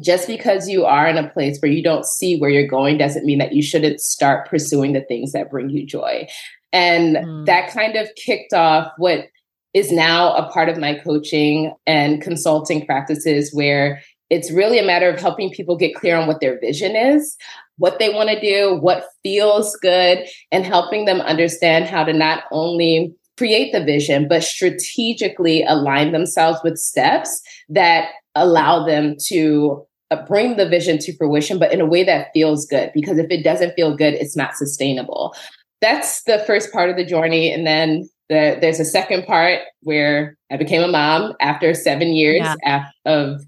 just 0.00 0.26
because 0.26 0.68
you 0.68 0.84
are 0.84 1.06
in 1.06 1.18
a 1.18 1.28
place 1.30 1.58
where 1.60 1.70
you 1.70 1.82
don't 1.82 2.04
see 2.04 2.38
where 2.38 2.50
you're 2.50 2.66
going 2.66 2.98
doesn't 2.98 3.26
mean 3.26 3.38
that 3.38 3.52
you 3.52 3.62
shouldn't 3.62 4.00
start 4.00 4.48
pursuing 4.48 4.92
the 4.92 5.00
things 5.02 5.32
that 5.32 5.50
bring 5.50 5.70
you 5.70 5.86
joy. 5.86 6.26
And 6.74 7.16
mm. 7.16 7.46
that 7.46 7.72
kind 7.72 7.96
of 7.96 8.08
kicked 8.16 8.52
off 8.52 8.92
what 8.98 9.28
is 9.72 9.90
now 9.90 10.34
a 10.34 10.50
part 10.50 10.68
of 10.68 10.76
my 10.76 10.94
coaching 10.94 11.72
and 11.86 12.20
consulting 12.20 12.84
practices 12.84 13.54
where 13.54 14.02
it's 14.28 14.50
really 14.50 14.78
a 14.78 14.84
matter 14.84 15.08
of 15.08 15.20
helping 15.20 15.50
people 15.50 15.76
get 15.76 15.94
clear 15.94 16.16
on 16.16 16.26
what 16.26 16.40
their 16.40 16.58
vision 16.58 16.96
is, 16.96 17.36
what 17.78 17.98
they 17.98 18.08
want 18.08 18.30
to 18.30 18.40
do, 18.40 18.76
what 18.80 19.06
feels 19.22 19.76
good, 19.76 20.26
and 20.50 20.66
helping 20.66 21.04
them 21.04 21.20
understand 21.20 21.84
how 21.86 22.02
to 22.04 22.12
not 22.12 22.44
only 22.50 23.14
create 23.36 23.72
the 23.72 23.84
vision, 23.84 24.26
but 24.28 24.42
strategically 24.42 25.64
align 25.64 26.12
themselves 26.12 26.58
with 26.64 26.78
steps 26.78 27.40
that 27.68 28.08
allow 28.34 28.84
them 28.84 29.16
to 29.26 29.84
uh, 30.10 30.24
bring 30.26 30.56
the 30.56 30.68
vision 30.68 30.98
to 30.98 31.16
fruition, 31.16 31.58
but 31.58 31.72
in 31.72 31.80
a 31.80 31.86
way 31.86 32.04
that 32.04 32.28
feels 32.32 32.66
good. 32.66 32.90
Because 32.94 33.18
if 33.18 33.30
it 33.30 33.42
doesn't 33.42 33.74
feel 33.74 33.96
good, 33.96 34.14
it's 34.14 34.36
not 34.36 34.56
sustainable. 34.56 35.34
That's 35.84 36.22
the 36.22 36.38
first 36.46 36.72
part 36.72 36.88
of 36.88 36.96
the 36.96 37.04
journey. 37.04 37.52
And 37.52 37.66
then 37.66 38.08
the, 38.30 38.56
there's 38.58 38.80
a 38.80 38.86
second 38.86 39.26
part 39.26 39.60
where 39.82 40.34
I 40.50 40.56
became 40.56 40.82
a 40.82 40.88
mom 40.88 41.34
after 41.42 41.74
seven 41.74 42.08
years 42.14 42.46
yeah. 42.64 42.86
of 43.04 43.42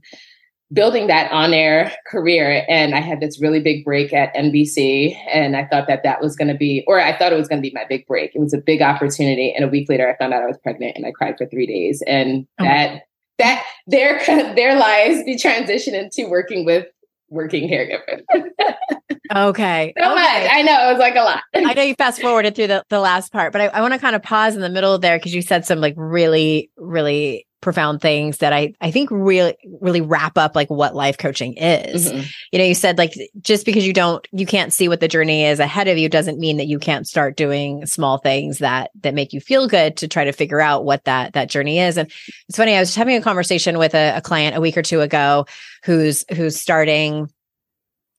building 0.71 1.07
that 1.07 1.33
on 1.33 1.55
air 1.55 1.95
career. 2.11 2.63
And 2.69 2.95
I 2.95 3.01
had 3.01 3.21
this 3.21 3.41
really 3.41 3.61
big 3.61 3.87
break 3.87 4.13
at 4.13 4.35
NBC. 4.35 5.17
And 5.33 5.57
I 5.57 5.65
thought 5.65 5.87
that 5.87 6.03
that 6.03 6.21
was 6.21 6.37
going 6.37 6.49
to 6.49 6.59
be, 6.59 6.85
or 6.87 7.01
I 7.01 7.17
thought 7.17 7.33
it 7.33 7.39
was 7.39 7.49
going 7.49 7.63
to 7.63 7.67
be 7.67 7.75
my 7.75 7.87
big 7.89 8.07
break. 8.07 8.33
It 8.35 8.41
was 8.41 8.53
a 8.53 8.59
big 8.59 8.83
opportunity. 8.83 9.55
And 9.55 9.65
a 9.65 9.69
week 9.69 9.89
later, 9.89 10.07
I 10.07 10.15
found 10.19 10.35
out 10.35 10.43
I 10.43 10.47
was 10.47 10.59
pregnant 10.59 10.95
and 10.95 11.07
I 11.07 11.13
cried 11.13 11.39
for 11.39 11.47
three 11.47 11.67
days. 11.67 12.03
And 12.07 12.47
oh. 12.61 12.65
that, 12.65 13.05
that, 13.39 13.65
there, 13.87 14.21
there 14.55 14.79
lies 14.79 15.25
the 15.25 15.39
transition 15.39 15.95
into 15.95 16.29
working 16.29 16.67
with 16.67 16.87
working 17.31 17.71
caregiver. 17.71 18.21
okay. 19.35 19.93
So 19.99 20.05
okay. 20.05 20.15
much. 20.15 20.51
I 20.53 20.63
know 20.63 20.89
it 20.89 20.93
was 20.93 20.99
like 20.99 21.15
a 21.17 21.21
lot. 21.21 21.43
I 21.55 21.75
know 21.75 21.83
you 21.83 21.95
fast 21.95 22.21
forwarded 22.21 22.55
through 22.55 22.69
the, 22.69 22.85
the 22.89 23.01
last 23.01 23.33
part, 23.33 23.53
but 23.53 23.61
I, 23.61 23.67
I 23.67 23.81
want 23.81 23.95
to 23.95 24.01
kind 24.01 24.17
of 24.17 24.23
pause 24.23 24.55
in 24.55 24.63
the 24.63 24.69
middle 24.69 24.99
there 24.99 25.19
because 25.19 25.35
you 25.35 25.43
said 25.43 25.65
some 25.65 25.81
like 25.81 25.95
really, 25.97 26.71
really 26.77 27.47
profound 27.67 28.01
things 28.01 28.39
that 28.39 28.53
I 28.53 28.75
I 28.81 28.93
think 28.93 29.11
really 29.11 29.57
really 29.81 30.01
wrap 30.01 30.39
up 30.39 30.55
like 30.55 30.71
what 30.71 30.95
life 30.95 31.19
coaching 31.19 31.55
is. 31.55 32.13
Mm-hmm. 32.13 32.23
You 32.53 32.59
know, 32.61 32.65
you 32.65 32.77
said 32.77 32.97
like 32.97 33.13
just 33.41 33.67
because 33.67 33.85
you 33.85 33.93
don't 33.93 34.25
you 34.31 34.47
can't 34.47 34.73
see 34.73 34.89
what 34.89 35.01
the 35.01 35.09
journey 35.09 35.45
is 35.45 35.59
ahead 35.59 35.89
of 35.89 35.99
you 35.99 36.09
doesn't 36.09 36.39
mean 36.39 36.59
that 36.59 36.69
you 36.69 36.79
can't 36.79 37.09
start 37.09 37.37
doing 37.37 37.85
small 37.85 38.19
things 38.19 38.59
that 38.59 38.91
that 39.01 39.15
make 39.15 39.33
you 39.33 39.41
feel 39.41 39.67
good 39.67 39.97
to 39.97 40.07
try 40.07 40.25
to 40.25 40.33
figure 40.33 40.61
out 40.61 40.85
what 40.85 41.03
that 41.05 41.33
that 41.33 41.51
journey 41.51 41.81
is. 41.81 41.97
And 41.97 42.09
it's 42.49 42.57
funny, 42.57 42.77
I 42.77 42.79
was 42.79 42.91
just 42.91 42.99
having 42.99 43.17
a 43.17 43.23
conversation 43.23 43.79
with 43.79 43.95
a, 43.95 44.19
a 44.19 44.21
client 44.21 44.57
a 44.57 44.61
week 44.61 44.77
or 44.77 44.83
two 44.83 45.01
ago 45.01 45.47
who's 45.83 46.25
who's 46.37 46.61
starting 46.61 47.29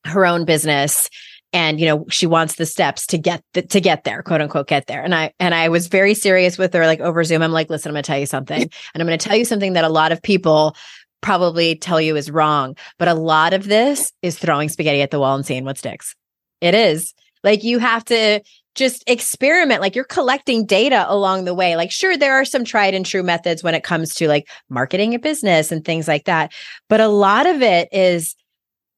her 0.07 0.25
own 0.25 0.45
business 0.45 1.09
and 1.53 1.79
you 1.79 1.85
know 1.85 2.05
she 2.09 2.25
wants 2.25 2.55
the 2.55 2.65
steps 2.65 3.07
to 3.07 3.17
get 3.17 3.43
the, 3.53 3.61
to 3.61 3.79
get 3.79 4.03
there 4.03 4.21
quote 4.23 4.41
unquote 4.41 4.67
get 4.67 4.87
there. 4.87 5.03
And 5.03 5.15
i 5.15 5.33
and 5.39 5.55
i 5.55 5.69
was 5.69 5.87
very 5.87 6.13
serious 6.13 6.57
with 6.57 6.73
her 6.73 6.85
like 6.85 6.99
over 6.99 7.23
zoom. 7.23 7.41
I'm 7.41 7.51
like 7.51 7.69
listen 7.69 7.89
i'm 7.89 7.93
going 7.93 8.03
to 8.03 8.07
tell 8.07 8.19
you 8.19 8.25
something 8.25 8.61
and 8.93 9.01
i'm 9.01 9.07
going 9.07 9.17
to 9.17 9.27
tell 9.27 9.37
you 9.37 9.45
something 9.45 9.73
that 9.73 9.83
a 9.83 9.89
lot 9.89 10.11
of 10.11 10.21
people 10.21 10.75
probably 11.21 11.75
tell 11.75 11.99
you 11.99 12.15
is 12.15 12.29
wrong 12.29 12.75
but 12.99 13.07
a 13.07 13.13
lot 13.13 13.53
of 13.53 13.65
this 13.65 14.11
is 14.21 14.37
throwing 14.37 14.69
spaghetti 14.69 15.01
at 15.01 15.11
the 15.11 15.19
wall 15.19 15.35
and 15.35 15.45
seeing 15.45 15.65
what 15.65 15.77
sticks. 15.77 16.15
It 16.61 16.73
is. 16.73 17.13
Like 17.43 17.63
you 17.63 17.79
have 17.79 18.03
to 18.05 18.41
just 18.75 19.03
experiment 19.07 19.81
like 19.81 19.95
you're 19.95 20.03
collecting 20.03 20.65
data 20.65 21.05
along 21.07 21.45
the 21.45 21.53
way. 21.55 21.75
Like 21.75 21.91
sure 21.91 22.15
there 22.15 22.35
are 22.35 22.45
some 22.45 22.63
tried 22.63 22.93
and 22.93 23.05
true 23.05 23.23
methods 23.23 23.63
when 23.63 23.73
it 23.73 23.83
comes 23.83 24.13
to 24.15 24.27
like 24.27 24.47
marketing 24.69 25.15
a 25.15 25.19
business 25.19 25.71
and 25.71 25.83
things 25.83 26.07
like 26.07 26.25
that 26.25 26.51
but 26.89 26.99
a 26.99 27.07
lot 27.07 27.47
of 27.47 27.61
it 27.61 27.89
is 27.91 28.35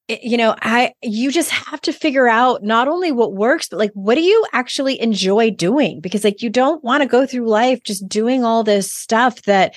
you 0.09 0.37
know, 0.37 0.55
I 0.61 0.93
you 1.03 1.31
just 1.31 1.51
have 1.51 1.81
to 1.81 1.93
figure 1.93 2.27
out 2.27 2.63
not 2.63 2.87
only 2.87 3.11
what 3.11 3.33
works, 3.33 3.69
but 3.69 3.77
like 3.77 3.91
what 3.93 4.15
do 4.15 4.21
you 4.21 4.45
actually 4.53 4.99
enjoy 4.99 5.51
doing? 5.51 6.01
Because 6.01 6.23
like 6.23 6.41
you 6.41 6.49
don't 6.49 6.83
want 6.83 7.03
to 7.03 7.07
go 7.07 7.25
through 7.25 7.47
life 7.47 7.83
just 7.83 8.07
doing 8.09 8.43
all 8.43 8.63
this 8.63 8.91
stuff 8.91 9.43
that 9.43 9.75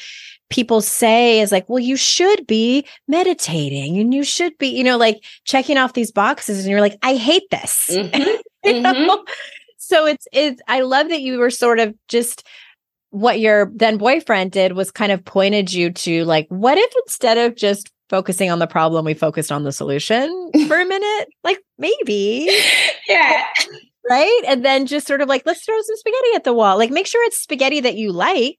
people 0.49 0.81
say 0.81 1.41
is 1.41 1.53
like, 1.53 1.69
well, 1.69 1.79
you 1.79 1.97
should 1.97 2.47
be 2.47 2.87
meditating 3.09 3.99
and 3.99 4.13
you 4.13 4.25
should 4.25 4.57
be, 4.59 4.69
you 4.69 4.85
know, 4.85 4.97
like 4.97 5.23
checking 5.45 5.77
off 5.77 5.93
these 5.93 6.11
boxes, 6.11 6.61
and 6.61 6.71
you're 6.71 6.81
like, 6.81 6.99
I 7.03 7.17
hate 7.17 7.49
this. 7.51 7.91
Mm-hmm. 7.91 8.41
mm-hmm. 8.69 9.23
So 9.77 10.07
it's 10.07 10.27
it's 10.33 10.63
I 10.67 10.81
love 10.81 11.11
that 11.11 11.21
you 11.21 11.39
were 11.39 11.51
sort 11.51 11.79
of 11.79 11.95
just 12.09 12.47
what 13.11 13.39
your 13.39 13.71
then 13.75 13.99
boyfriend 13.99 14.53
did 14.53 14.73
was 14.73 14.91
kind 14.91 15.13
of 15.13 15.23
pointed 15.23 15.71
you 15.71 15.91
to 15.91 16.25
like, 16.25 16.47
what 16.49 16.79
if 16.79 16.93
instead 17.05 17.37
of 17.37 17.55
just 17.55 17.93
focusing 18.13 18.51
on 18.51 18.59
the 18.59 18.67
problem, 18.67 19.07
we 19.07 19.15
focused 19.15 19.51
on 19.51 19.65
the 19.65 19.73
solution 19.73 20.51
for 20.69 20.79
a 20.79 20.85
minute. 20.85 21.29
Like 21.43 21.59
maybe. 21.79 22.49
Yeah. 23.09 23.45
Right. 24.09 24.43
And 24.47 24.65
then 24.65 24.87
just 24.87 25.07
sort 25.07 25.23
of 25.23 25.29
like, 25.29 25.43
let's 25.47 25.65
throw 25.65 25.81
some 25.81 25.97
spaghetti 25.97 26.37
at 26.37 26.45
the 26.45 26.53
wall. 26.53 26.77
Like 26.77 26.91
make 26.91 27.07
sure 27.07 27.25
it's 27.25 27.41
spaghetti 27.41 27.81
that 27.81 27.97
you 27.97 28.13
like. 28.13 28.59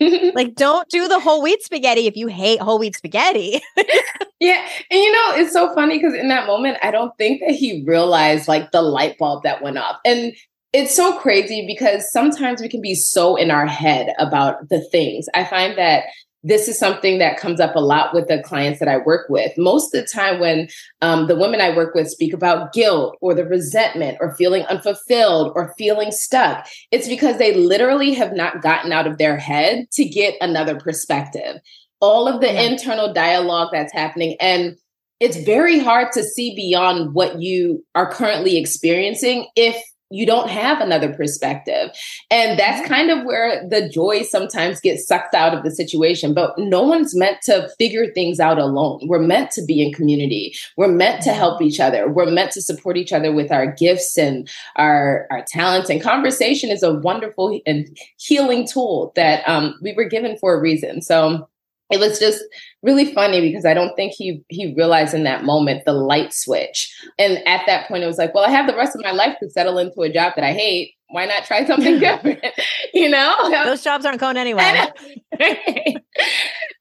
like 0.34 0.54
don't 0.54 0.88
do 0.88 1.08
the 1.08 1.18
whole 1.18 1.42
wheat 1.42 1.62
spaghetti 1.62 2.06
if 2.06 2.16
you 2.16 2.28
hate 2.28 2.60
whole 2.60 2.78
wheat 2.78 2.94
spaghetti. 2.94 3.60
yeah. 4.40 4.66
And 4.90 5.00
you 5.00 5.12
know, 5.12 5.34
it's 5.34 5.52
so 5.52 5.74
funny 5.74 5.98
because 5.98 6.14
in 6.14 6.28
that 6.28 6.46
moment, 6.46 6.78
I 6.82 6.92
don't 6.92 7.16
think 7.18 7.40
that 7.40 7.54
he 7.54 7.84
realized 7.84 8.46
like 8.46 8.70
the 8.70 8.82
light 8.82 9.18
bulb 9.18 9.42
that 9.42 9.62
went 9.62 9.78
off. 9.78 9.96
And 10.04 10.32
it's 10.72 10.94
so 10.94 11.18
crazy 11.18 11.66
because 11.66 12.10
sometimes 12.12 12.62
we 12.62 12.68
can 12.68 12.80
be 12.80 12.94
so 12.94 13.34
in 13.34 13.50
our 13.50 13.66
head 13.66 14.14
about 14.18 14.68
the 14.68 14.80
things. 14.80 15.26
I 15.34 15.44
find 15.44 15.76
that 15.76 16.04
this 16.44 16.66
is 16.68 16.78
something 16.78 17.18
that 17.18 17.38
comes 17.38 17.60
up 17.60 17.76
a 17.76 17.80
lot 17.80 18.12
with 18.12 18.26
the 18.28 18.42
clients 18.42 18.80
that 18.80 18.88
I 18.88 18.98
work 18.98 19.28
with. 19.28 19.56
Most 19.56 19.94
of 19.94 20.00
the 20.00 20.06
time, 20.06 20.40
when 20.40 20.68
um, 21.00 21.28
the 21.28 21.36
women 21.36 21.60
I 21.60 21.74
work 21.74 21.94
with 21.94 22.08
speak 22.08 22.32
about 22.32 22.72
guilt 22.72 23.16
or 23.20 23.34
the 23.34 23.46
resentment 23.46 24.18
or 24.20 24.34
feeling 24.34 24.64
unfulfilled 24.64 25.52
or 25.54 25.74
feeling 25.78 26.10
stuck, 26.10 26.66
it's 26.90 27.08
because 27.08 27.38
they 27.38 27.54
literally 27.54 28.12
have 28.14 28.32
not 28.32 28.60
gotten 28.60 28.92
out 28.92 29.06
of 29.06 29.18
their 29.18 29.36
head 29.36 29.86
to 29.92 30.04
get 30.04 30.34
another 30.40 30.78
perspective. 30.78 31.60
All 32.00 32.26
of 32.26 32.40
the 32.40 32.52
yeah. 32.52 32.62
internal 32.62 33.12
dialogue 33.12 33.68
that's 33.72 33.92
happening. 33.92 34.36
And 34.40 34.76
it's 35.20 35.36
very 35.36 35.78
hard 35.78 36.10
to 36.14 36.24
see 36.24 36.56
beyond 36.56 37.14
what 37.14 37.40
you 37.40 37.84
are 37.94 38.10
currently 38.10 38.58
experiencing 38.58 39.46
if 39.54 39.80
you 40.12 40.26
don't 40.26 40.48
have 40.48 40.80
another 40.80 41.12
perspective. 41.12 41.90
And 42.30 42.58
that's 42.58 42.86
kind 42.86 43.10
of 43.10 43.24
where 43.24 43.66
the 43.68 43.88
joy 43.88 44.22
sometimes 44.22 44.80
gets 44.80 45.06
sucked 45.06 45.34
out 45.34 45.54
of 45.54 45.64
the 45.64 45.70
situation. 45.70 46.34
But 46.34 46.58
no 46.58 46.82
one's 46.82 47.16
meant 47.16 47.38
to 47.42 47.68
figure 47.78 48.12
things 48.12 48.38
out 48.38 48.58
alone. 48.58 49.00
We're 49.06 49.18
meant 49.18 49.50
to 49.52 49.64
be 49.64 49.82
in 49.82 49.92
community. 49.92 50.54
We're 50.76 50.88
meant 50.88 51.22
to 51.22 51.32
help 51.32 51.62
each 51.62 51.80
other. 51.80 52.10
We're 52.10 52.30
meant 52.30 52.52
to 52.52 52.62
support 52.62 52.96
each 52.96 53.12
other 53.12 53.32
with 53.32 53.50
our 53.50 53.72
gifts 53.72 54.18
and 54.18 54.48
our, 54.76 55.26
our 55.30 55.44
talents. 55.48 55.88
And 55.88 56.02
conversation 56.02 56.70
is 56.70 56.82
a 56.82 56.94
wonderful 56.94 57.60
and 57.66 57.88
healing 58.18 58.66
tool 58.66 59.12
that 59.16 59.48
um, 59.48 59.74
we 59.82 59.94
were 59.94 60.04
given 60.04 60.36
for 60.38 60.54
a 60.54 60.60
reason. 60.60 61.02
So 61.02 61.48
it 61.92 62.00
was 62.00 62.18
just 62.18 62.42
really 62.82 63.12
funny 63.12 63.40
because 63.40 63.64
I 63.64 63.74
don't 63.74 63.94
think 63.94 64.12
he 64.16 64.42
he 64.48 64.74
realized 64.74 65.14
in 65.14 65.24
that 65.24 65.44
moment 65.44 65.84
the 65.84 65.92
light 65.92 66.32
switch. 66.32 66.92
And 67.18 67.38
at 67.46 67.62
that 67.66 67.86
point, 67.86 68.02
it 68.02 68.06
was 68.06 68.18
like, 68.18 68.34
well, 68.34 68.44
I 68.44 68.50
have 68.50 68.66
the 68.66 68.76
rest 68.76 68.96
of 68.96 69.02
my 69.02 69.12
life 69.12 69.36
to 69.42 69.50
settle 69.50 69.78
into 69.78 70.00
a 70.00 70.12
job 70.12 70.32
that 70.36 70.44
I 70.44 70.52
hate. 70.52 70.94
Why 71.08 71.26
not 71.26 71.44
try 71.44 71.66
something 71.66 71.98
different? 72.00 72.44
you 72.94 73.08
know, 73.08 73.64
those 73.64 73.84
jobs 73.84 74.06
aren't 74.06 74.20
going 74.20 74.36
anywhere. 74.36 74.92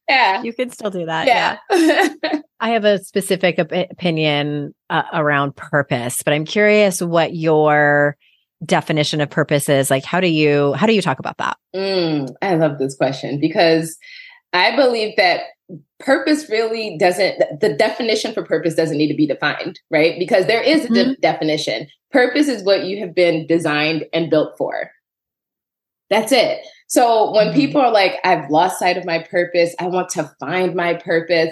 yeah, 0.10 0.42
you 0.42 0.54
can 0.54 0.70
still 0.70 0.90
do 0.90 1.06
that. 1.06 1.28
Yeah, 1.28 1.58
yeah. 1.72 2.40
I 2.60 2.70
have 2.70 2.86
a 2.86 3.04
specific 3.04 3.60
op- 3.60 3.72
opinion 3.72 4.74
uh, 4.90 5.04
around 5.14 5.56
purpose, 5.56 6.24
but 6.24 6.34
I'm 6.34 6.46
curious 6.46 7.02
what 7.02 7.36
your 7.36 8.18
definition 8.66 9.22
of 9.22 9.30
purpose 9.30 9.70
is. 9.70 9.90
Like, 9.90 10.06
how 10.06 10.20
do 10.22 10.28
you 10.28 10.74
how 10.74 10.88
do 10.88 10.94
you 10.94 11.02
talk 11.02 11.20
about 11.20 11.38
that? 11.38 11.58
Mm, 11.76 12.34
I 12.42 12.56
love 12.56 12.78
this 12.78 12.96
question 12.96 13.40
because 13.40 13.98
I 14.54 14.76
believe 14.76 15.16
that 15.18 15.42
purpose 16.00 16.50
really 16.50 16.98
doesn't 16.98 17.40
the 17.62 17.74
definition 17.74 18.34
for 18.34 18.44
purpose 18.44 18.76
doesn't 18.76 18.98
need 18.98 19.08
to 19.08 19.16
be 19.16 19.28
defined 19.28 19.80
right? 19.90 20.20
Because 20.20 20.48
there 20.48 20.62
is 20.62 20.86
a 20.86 20.90
de- 20.90 21.04
mm-hmm. 21.04 21.22
definition. 21.22 21.88
Purpose 22.12 22.48
is 22.48 22.64
what 22.64 22.84
you 22.86 23.00
have 23.00 23.16
been 23.16 23.48
designed 23.48 24.06
and 24.12 24.30
built 24.30 24.58
for. 24.58 24.92
That's 26.10 26.34
it. 26.34 26.60
So 26.88 27.32
when 27.32 27.48
mm-hmm. 27.48 27.56
people 27.56 27.82
are 27.82 27.92
like 27.92 28.16
i've 28.24 28.50
lost 28.50 28.80
sight 28.80 28.98
of 28.98 29.06
my 29.06 29.20
purpose. 29.20 29.74
I 29.80 29.88
want 29.88 30.10
to 30.10 30.30
find 30.40 30.76
my 30.76 30.96
purpose 30.96 31.52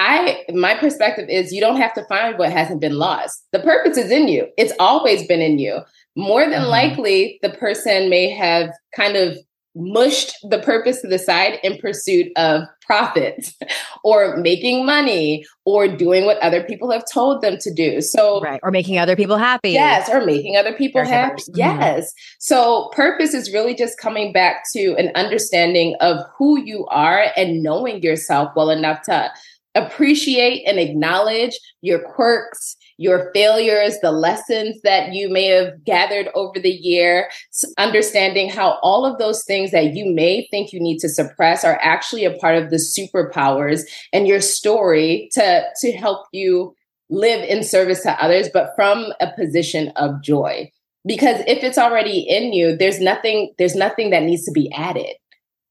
i 0.00 0.44
my 0.54 0.74
perspective 0.74 1.28
is 1.28 1.52
you 1.52 1.60
don't 1.60 1.76
have 1.76 1.92
to 1.92 2.04
find 2.06 2.38
what 2.38 2.50
hasn't 2.50 2.80
been 2.80 2.96
lost. 2.96 3.44
The 3.52 3.60
purpose 3.60 3.98
is 3.98 4.10
in 4.10 4.28
you. 4.28 4.48
It's 4.56 4.72
always 4.80 5.26
been 5.26 5.42
in 5.42 5.58
you. 5.58 5.80
More 6.16 6.44
than 6.44 6.62
mm-hmm. 6.62 6.70
likely 6.70 7.38
the 7.42 7.50
person 7.50 8.08
may 8.08 8.30
have 8.30 8.70
kind 8.96 9.16
of 9.16 9.36
mushed 9.74 10.34
the 10.48 10.58
purpose 10.58 11.00
to 11.00 11.08
the 11.08 11.18
side 11.18 11.58
in 11.62 11.78
pursuit 11.78 12.32
of 12.36 12.62
profit 12.84 13.52
or 14.04 14.36
making 14.36 14.84
money 14.84 15.44
or 15.64 15.86
doing 15.86 16.24
what 16.24 16.38
other 16.38 16.62
people 16.64 16.90
have 16.90 17.04
told 17.10 17.40
them 17.40 17.56
to 17.58 17.72
do. 17.72 18.00
So 18.00 18.40
right. 18.40 18.60
or 18.62 18.70
making 18.70 18.98
other 18.98 19.14
people 19.14 19.36
happy. 19.36 19.70
Yes, 19.70 20.08
or 20.08 20.24
making 20.24 20.56
other 20.56 20.72
people 20.72 21.04
happy. 21.04 21.42
Mm-hmm. 21.42 21.58
Yes. 21.58 22.12
So 22.40 22.90
purpose 22.92 23.32
is 23.32 23.52
really 23.52 23.74
just 23.74 23.98
coming 23.98 24.32
back 24.32 24.64
to 24.72 24.94
an 24.96 25.12
understanding 25.14 25.94
of 26.00 26.18
who 26.36 26.60
you 26.60 26.86
are 26.86 27.26
and 27.36 27.62
knowing 27.62 28.02
yourself 28.02 28.50
well 28.56 28.70
enough 28.70 29.02
to 29.02 29.30
appreciate 29.74 30.64
and 30.66 30.78
acknowledge 30.78 31.58
your 31.80 32.00
quirks, 32.00 32.76
your 33.00 33.30
failures, 33.32 33.96
the 34.02 34.12
lessons 34.12 34.78
that 34.82 35.14
you 35.14 35.30
may 35.30 35.46
have 35.46 35.82
gathered 35.84 36.28
over 36.34 36.60
the 36.60 36.70
year, 36.70 37.30
understanding 37.78 38.50
how 38.50 38.78
all 38.82 39.06
of 39.06 39.18
those 39.18 39.42
things 39.44 39.70
that 39.70 39.94
you 39.94 40.12
may 40.14 40.46
think 40.50 40.70
you 40.70 40.78
need 40.78 40.98
to 40.98 41.08
suppress 41.08 41.64
are 41.64 41.80
actually 41.80 42.26
a 42.26 42.34
part 42.34 42.56
of 42.56 42.68
the 42.68 42.76
superpowers 42.76 43.84
and 44.12 44.28
your 44.28 44.42
story 44.42 45.30
to, 45.32 45.64
to 45.80 45.92
help 45.92 46.26
you 46.32 46.74
live 47.08 47.42
in 47.48 47.64
service 47.64 48.02
to 48.02 48.12
others, 48.22 48.50
but 48.52 48.72
from 48.76 49.06
a 49.18 49.32
position 49.32 49.90
of 49.96 50.22
joy. 50.22 50.70
Because 51.06 51.40
if 51.46 51.64
it's 51.64 51.78
already 51.78 52.20
in 52.28 52.52
you, 52.52 52.76
there's 52.76 53.00
nothing, 53.00 53.54
there's 53.56 53.74
nothing 53.74 54.10
that 54.10 54.24
needs 54.24 54.44
to 54.44 54.52
be 54.52 54.70
added 54.74 55.14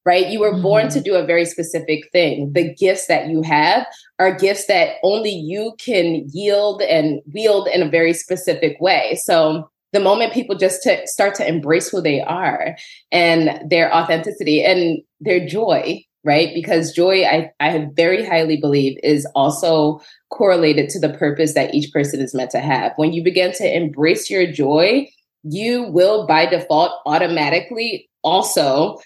right? 0.09 0.31
You 0.31 0.39
were 0.39 0.59
born 0.59 0.87
mm-hmm. 0.87 0.97
to 0.97 1.03
do 1.03 1.13
a 1.13 1.23
very 1.23 1.45
specific 1.45 2.09
thing. 2.11 2.51
The 2.53 2.73
gifts 2.73 3.05
that 3.05 3.27
you 3.27 3.43
have 3.43 3.85
are 4.17 4.33
gifts 4.33 4.65
that 4.65 4.95
only 5.03 5.29
you 5.29 5.75
can 5.77 6.27
yield 6.33 6.81
and 6.81 7.21
wield 7.31 7.67
in 7.67 7.83
a 7.83 7.89
very 7.89 8.13
specific 8.13 8.81
way. 8.81 9.19
So 9.23 9.69
the 9.93 9.99
moment 9.99 10.33
people 10.33 10.55
just 10.55 10.81
to 10.81 11.05
start 11.05 11.35
to 11.35 11.47
embrace 11.47 11.89
who 11.89 12.01
they 12.01 12.21
are 12.21 12.75
and 13.11 13.69
their 13.69 13.93
authenticity 13.93 14.63
and 14.63 14.97
their 15.19 15.45
joy, 15.45 16.03
right? 16.23 16.49
Because 16.55 16.91
joy, 16.91 17.23
I, 17.25 17.51
I 17.59 17.87
very 17.93 18.25
highly 18.25 18.57
believe, 18.57 18.97
is 19.03 19.27
also 19.35 20.01
correlated 20.31 20.89
to 20.89 20.99
the 20.99 21.13
purpose 21.13 21.53
that 21.53 21.75
each 21.75 21.93
person 21.93 22.19
is 22.19 22.33
meant 22.33 22.49
to 22.51 22.59
have. 22.59 22.93
When 22.95 23.13
you 23.13 23.23
begin 23.23 23.51
to 23.53 23.77
embrace 23.77 24.27
your 24.27 24.51
joy, 24.51 25.07
you 25.43 25.83
will 25.83 26.25
by 26.25 26.47
default 26.47 26.93
automatically 27.05 28.09
also 28.23 28.97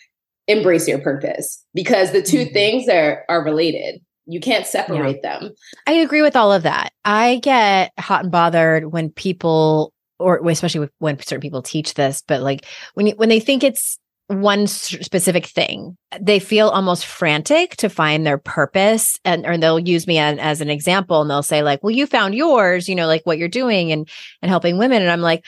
embrace 0.48 0.88
your 0.88 1.00
purpose 1.00 1.64
because 1.74 2.12
the 2.12 2.22
2 2.22 2.38
mm-hmm. 2.38 2.54
things 2.54 2.90
are 2.90 3.26
are 3.30 3.44
related. 3.44 4.02
You 4.26 4.40
can't 4.40 4.66
separate 4.66 5.20
yeah. 5.24 5.40
them. 5.40 5.52
I 5.86 5.94
agree 5.94 6.22
with 6.22 6.36
all 6.36 6.54
of 6.54 6.64
that. 6.64 6.94
I 7.04 7.40
get 7.44 7.92
hot 8.00 8.24
and 8.24 8.32
bothered 8.32 8.92
when 8.92 9.10
people 9.10 9.94
or 10.20 10.40
especially 10.48 10.90
when 11.00 11.20
certain 11.20 11.42
people 11.42 11.62
teach 11.62 11.96
this, 11.96 12.24
but 12.26 12.42
like 12.42 12.66
when 12.94 13.08
you, 13.08 13.14
when 13.16 13.30
they 13.30 13.42
think 13.42 13.64
it's 13.64 14.00
one 14.28 14.68
specific 14.68 15.46
thing, 15.46 15.98
they 16.20 16.40
feel 16.40 16.70
almost 16.70 17.06
frantic 17.06 17.76
to 17.78 17.90
find 17.90 18.26
their 18.26 18.38
purpose 18.38 19.20
and 19.26 19.46
or 19.46 19.58
they'll 19.58 19.80
use 19.80 20.08
me 20.08 20.18
as, 20.18 20.38
as 20.40 20.62
an 20.62 20.70
example 20.70 21.22
and 21.22 21.30
they'll 21.30 21.44
say 21.44 21.62
like, 21.62 21.84
"Well, 21.84 21.92
you 21.92 22.08
found 22.08 22.36
yours, 22.36 22.88
you 22.88 22.96
know, 22.96 23.08
like 23.08 23.22
what 23.26 23.38
you're 23.38 23.50
doing 23.50 23.92
and 23.92 24.08
and 24.42 24.50
helping 24.50 24.78
women." 24.78 25.02
And 25.02 25.12
I'm 25.12 25.22
like, 25.22 25.44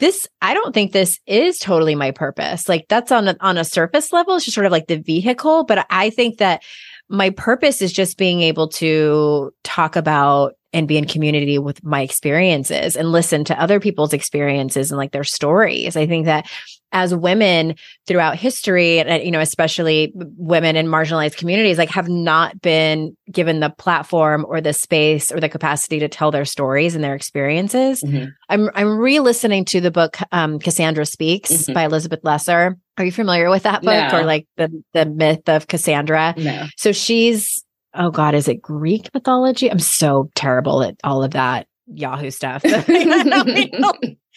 this 0.00 0.26
i 0.42 0.52
don't 0.52 0.74
think 0.74 0.92
this 0.92 1.20
is 1.26 1.58
totally 1.58 1.94
my 1.94 2.10
purpose. 2.10 2.68
Like 2.68 2.86
that's 2.88 3.12
on 3.12 3.28
a, 3.28 3.36
on 3.40 3.56
a 3.56 3.64
surface 3.64 4.12
level 4.12 4.34
it's 4.36 4.44
just 4.44 4.54
sort 4.54 4.66
of 4.66 4.72
like 4.72 4.88
the 4.88 4.98
vehicle 4.98 5.64
but 5.64 5.86
i 5.90 6.10
think 6.10 6.38
that 6.38 6.62
my 7.08 7.30
purpose 7.30 7.82
is 7.82 7.92
just 7.92 8.18
being 8.18 8.40
able 8.40 8.68
to 8.68 9.52
talk 9.64 9.96
about 9.96 10.54
and 10.72 10.86
be 10.86 10.96
in 10.96 11.06
community 11.06 11.58
with 11.58 11.84
my 11.84 12.02
experiences 12.02 12.96
and 12.96 13.12
listen 13.12 13.44
to 13.44 13.60
other 13.60 13.80
people's 13.80 14.12
experiences 14.12 14.90
and 14.90 14.98
like 14.98 15.12
their 15.12 15.24
stories. 15.24 15.96
I 15.96 16.06
think 16.06 16.26
that 16.26 16.46
as 16.92 17.14
women 17.14 17.76
throughout 18.06 18.36
history 18.36 18.98
and 18.98 19.22
you 19.22 19.30
know 19.30 19.40
especially 19.40 20.12
women 20.14 20.76
in 20.76 20.86
marginalized 20.86 21.36
communities 21.36 21.78
like 21.78 21.88
have 21.88 22.08
not 22.08 22.60
been 22.60 23.16
given 23.30 23.60
the 23.60 23.70
platform 23.70 24.44
or 24.48 24.60
the 24.60 24.72
space 24.72 25.30
or 25.30 25.38
the 25.38 25.48
capacity 25.48 26.00
to 26.00 26.08
tell 26.08 26.30
their 26.30 26.44
stories 26.44 26.94
and 26.94 27.04
their 27.04 27.14
experiences. 27.14 28.02
Mm-hmm. 28.02 28.30
I'm 28.48 28.70
I'm 28.74 28.98
re-listening 28.98 29.64
to 29.66 29.80
the 29.80 29.90
book 29.90 30.18
um, 30.32 30.58
Cassandra 30.58 31.06
Speaks 31.06 31.50
mm-hmm. 31.50 31.72
by 31.72 31.84
Elizabeth 31.84 32.20
Lesser. 32.22 32.76
Are 32.98 33.04
you 33.04 33.12
familiar 33.12 33.50
with 33.50 33.62
that 33.62 33.82
book 33.82 34.12
no. 34.12 34.18
or 34.18 34.24
like 34.24 34.46
the 34.56 34.82
the 34.92 35.06
myth 35.06 35.48
of 35.48 35.68
Cassandra? 35.68 36.34
No. 36.36 36.66
So 36.76 36.92
she's 36.92 37.64
oh 37.94 38.10
god, 38.10 38.34
is 38.34 38.48
it 38.48 38.62
Greek 38.62 39.12
mythology? 39.14 39.70
I'm 39.70 39.78
so 39.78 40.30
terrible 40.34 40.82
at 40.82 40.96
all 41.04 41.22
of 41.22 41.32
that 41.32 41.66
Yahoo 41.86 42.30
stuff. 42.30 42.62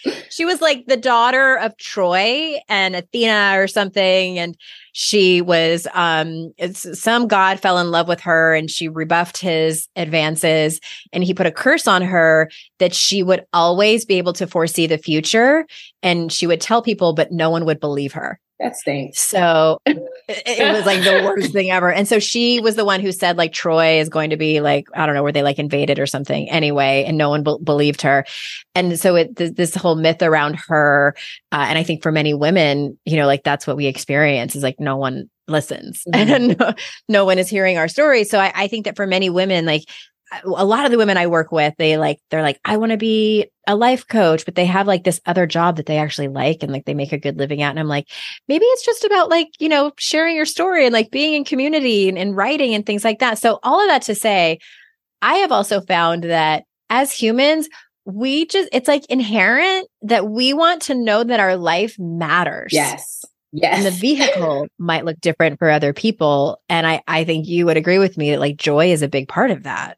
she 0.30 0.46
was 0.46 0.62
like 0.62 0.86
the 0.88 0.98
daughter 0.98 1.58
of 1.58 1.78
Troy 1.78 2.56
and 2.68 2.96
Athena 2.96 3.54
or 3.56 3.68
something, 3.68 4.40
and 4.40 4.56
she 4.94 5.42
was 5.42 5.88
um 5.94 6.54
some 6.72 7.28
god 7.28 7.60
fell 7.60 7.78
in 7.78 7.92
love 7.92 8.08
with 8.08 8.22
her 8.22 8.54
and 8.54 8.72
she 8.72 8.88
rebuffed 8.88 9.38
his 9.38 9.88
advances 9.96 10.80
and 11.12 11.24
he 11.24 11.34
put 11.34 11.46
a 11.46 11.52
curse 11.52 11.88
on 11.88 12.02
her 12.02 12.50
that 12.80 12.94
she 12.94 13.22
would 13.22 13.46
always 13.54 14.06
be 14.06 14.18
able 14.18 14.34
to 14.34 14.48
foresee 14.48 14.88
the 14.88 14.98
future 14.98 15.66
and 16.02 16.32
she 16.32 16.48
would 16.48 16.62
tell 16.62 16.82
people 16.82 17.14
but 17.14 17.32
no 17.32 17.50
one 17.50 17.66
would 17.66 17.80
believe 17.80 18.14
her 18.14 18.40
that 18.64 18.78
stinks. 18.78 19.20
So 19.20 19.80
it, 19.86 20.74
was 20.74 20.86
like 20.86 21.04
the 21.04 21.22
worst 21.26 21.52
thing 21.52 21.72
ever. 21.72 21.92
And 21.92 22.08
so 22.08 22.20
she 22.20 22.60
was 22.60 22.76
the 22.76 22.86
one 22.86 23.02
who 23.02 23.12
said 23.12 23.38
like 23.38 23.52
Troy 23.52 24.00
is 24.00 24.10
going 24.10 24.30
to 24.30 24.38
be 24.38 24.62
like 24.62 24.86
I 24.96 25.06
don't 25.06 25.16
know 25.16 25.24
where 25.24 25.32
they 25.32 25.44
like 25.44 25.60
invaded 25.60 26.00
or 26.00 26.06
something 26.06 26.50
anyway, 26.50 27.04
and 27.06 27.18
no 27.18 27.30
one 27.30 27.44
be- 27.44 27.58
believed 27.64 28.02
her. 28.04 28.26
And 28.74 28.98
so 29.00 29.16
it 29.16 29.36
th- 29.36 29.56
this 29.56 29.76
whole 29.76 29.96
myth 29.96 30.22
around 30.22 30.56
her, 30.68 31.16
uh, 31.52 31.66
and 31.68 31.78
I 31.78 31.84
think 31.84 32.04
for 32.04 32.12
many 32.12 32.34
women, 32.34 32.98
you 33.06 33.18
know, 33.18 33.28
like 33.28 33.44
that's 33.44 33.68
what 33.68 33.76
we 33.76 33.88
experience 33.88 34.56
is 34.56 34.64
like 34.64 34.80
no 34.84 34.98
one 34.98 35.30
listens 35.48 36.04
mm-hmm. 36.14 36.60
and 36.62 36.76
no, 37.10 37.26
one 37.26 37.40
is 37.40 37.50
hearing 37.50 37.78
our 37.78 37.88
story. 37.88 38.24
So 38.24 38.40
I, 38.40 38.52
I 38.56 38.68
think 38.68 38.86
that 38.86 38.96
for 38.96 39.08
many 39.08 39.30
women, 39.30 39.66
like 39.66 39.84
a 40.44 40.66
lot 40.66 40.86
of 40.86 40.92
the 40.92 40.98
women 40.98 41.18
I 41.18 41.28
work 41.28 41.52
with, 41.52 41.74
they 41.78 41.98
like, 41.98 42.20
they're 42.30 42.42
like, 42.42 42.60
I 42.66 42.78
want 42.78 42.92
to 42.92 42.98
be 42.98 43.48
a 43.68 43.76
life 43.76 44.08
coach, 44.08 44.46
but 44.46 44.56
they 44.56 44.66
have 44.66 44.88
like 44.88 45.04
this 45.04 45.22
other 45.26 45.46
job 45.46 45.78
that 45.78 45.86
they 45.86 45.98
actually 45.98 46.28
like 46.28 46.64
and 46.64 46.72
like 46.72 46.86
they 46.86 46.94
make 46.94 47.14
a 47.14 47.20
good 47.20 47.38
living 47.38 47.62
at. 47.62 47.70
And 47.70 47.80
I'm 47.80 47.88
like, 47.88 48.10
maybe 48.48 48.66
it's 48.66 48.86
just 48.86 49.04
about 49.04 49.30
like, 49.30 49.50
you 49.60 49.70
know, 49.70 49.92
sharing 49.98 50.36
your 50.36 50.46
story 50.46 50.86
and 50.86 50.94
like 50.94 51.12
being 51.12 51.34
in 51.34 51.44
community 51.44 52.10
and, 52.10 52.18
and 52.18 52.36
writing 52.36 52.74
and 52.74 52.86
things 52.86 53.04
like 53.04 53.20
that. 53.20 53.38
So 53.38 53.60
all 53.64 53.82
of 53.82 53.88
that 53.90 54.04
to 54.04 54.16
say, 54.16 54.60
I 55.22 55.36
have 55.36 55.52
also 55.52 55.82
found 55.82 56.24
that 56.24 56.64
as 56.90 57.12
humans, 57.12 57.70
we 58.06 58.46
just, 58.46 58.70
it's 58.74 58.88
like 58.88 59.06
inherent 59.10 59.88
that 60.02 60.28
we 60.28 60.54
want 60.54 60.84
to 60.84 60.96
know 60.96 61.24
that 61.24 61.40
our 61.40 61.56
life 61.56 61.96
matters. 62.00 62.74
Yes. 62.74 63.24
Yes. 63.54 63.78
And 63.78 63.86
the 63.86 63.92
vehicle 63.92 64.68
might 64.78 65.06
look 65.06 65.22
different 65.22 65.60
for 65.60 65.70
other 65.70 65.94
people. 65.94 66.60
And 66.68 66.86
I, 66.86 67.02
I 67.08 67.24
think 67.24 67.48
you 67.48 67.66
would 67.68 67.78
agree 67.78 68.00
with 68.00 68.18
me 68.18 68.32
that 68.32 68.40
like 68.40 68.58
joy 68.58 68.92
is 68.92 69.02
a 69.02 69.08
big 69.08 69.28
part 69.30 69.52
of 69.52 69.64
that 69.64 69.98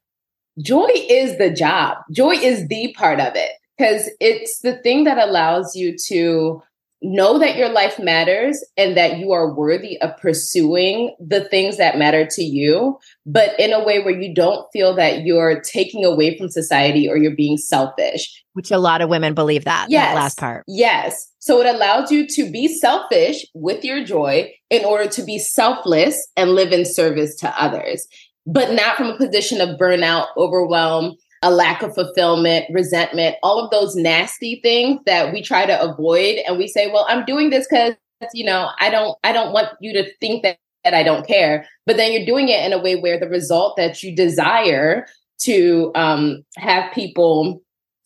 joy 0.60 0.90
is 0.94 1.38
the 1.38 1.50
job. 1.50 1.98
Joy 2.12 2.34
is 2.34 2.68
the 2.68 2.94
part 2.98 3.20
of 3.20 3.36
it 3.36 3.52
because 3.78 4.10
it's 4.20 4.60
the 4.60 4.78
thing 4.78 5.04
that 5.04 5.18
allows 5.18 5.76
you 5.76 5.96
to 6.08 6.62
know 7.02 7.38
that 7.40 7.56
your 7.56 7.70
life 7.70 8.00
matters 8.00 8.64
and 8.78 8.98
that 8.98 9.18
you 9.18 9.32
are 9.32 9.54
worthy 9.54 10.00
of 10.02 10.16
pursuing 10.18 11.16
the 11.20 11.44
things 11.50 11.78
that 11.78 11.98
matter 11.98 12.26
to 12.32 12.44
you, 12.44 12.98
but 13.26 13.60
in 13.60 13.74
a 13.74 13.84
way 13.84 14.02
where 14.02 14.20
you 14.20 14.34
don't 14.34 14.68
feel 14.72 14.96
that 14.96 15.24
you're 15.24 15.62
taking 15.62 16.04
away 16.04 16.38
from 16.38 16.50
society 16.50 17.08
or 17.08 17.18
you're 17.18 17.36
being 17.36 17.58
selfish. 17.58 18.44
Which 18.54 18.72
a 18.72 18.78
lot 18.78 19.02
of 19.02 19.10
women 19.10 19.34
believe 19.34 19.66
that, 19.66 19.88
yes. 19.90 20.08
that 20.08 20.16
last 20.16 20.38
part. 20.40 20.64
Yes. 20.68 21.32
So 21.40 21.62
it 21.62 21.68
allows 21.68 22.12
you 22.12 22.26
to 22.28 22.50
be 22.50 22.68
selfish 22.68 23.46
with 23.54 23.84
your 23.84 24.04
joy 24.04 24.52
in 24.70 24.84
order 24.86 25.08
to 25.10 25.24
be 25.24 25.38
selfless 25.38 26.28
and 26.36 26.52
live 26.52 26.72
in 26.72 26.86
service 26.86 27.36
to 27.38 27.62
others, 27.62 28.08
but 28.48 28.72
not 28.72 28.98
from 28.98 29.08
a 29.08 29.18
position 29.18 29.62
of 29.62 29.78
burnout, 29.78 30.28
overwhelm, 30.38 31.16
a 31.46 31.52
lack 31.52 31.84
of 31.84 31.94
fulfillment, 31.94 32.66
resentment, 32.72 33.36
all 33.44 33.64
of 33.64 33.70
those 33.70 33.96
nasty 33.96 34.60
things 34.64 35.00
that 35.06 35.32
we 35.32 35.44
try 35.44 35.64
to 35.68 35.80
avoid. 35.80 36.40
And 36.48 36.58
we 36.58 36.68
say, 36.68 36.92
well, 36.92 37.06
I'm 37.08 37.24
doing 37.24 37.52
this 37.52 37.68
because, 37.70 37.94
you 38.34 38.44
know, 38.44 38.72
I 38.80 38.90
don't, 38.90 39.16
I 39.24 39.32
don't 39.32 39.54
want 39.54 39.68
you 39.80 39.94
to 39.94 40.12
think 40.20 40.42
that, 40.42 40.58
that 40.84 40.96
I 40.96 41.04
don't 41.04 41.28
care. 41.28 41.68
But 41.86 41.98
then 41.98 42.12
you're 42.12 42.26
doing 42.26 42.50
it 42.50 42.66
in 42.66 42.74
a 42.74 42.82
way 42.82 42.96
where 42.96 43.20
the 43.20 43.30
result 43.30 43.78
that 43.78 44.02
you 44.02 44.16
desire 44.16 45.06
to 45.42 45.92
um, 45.94 46.44
have 46.58 46.92
people 46.94 47.62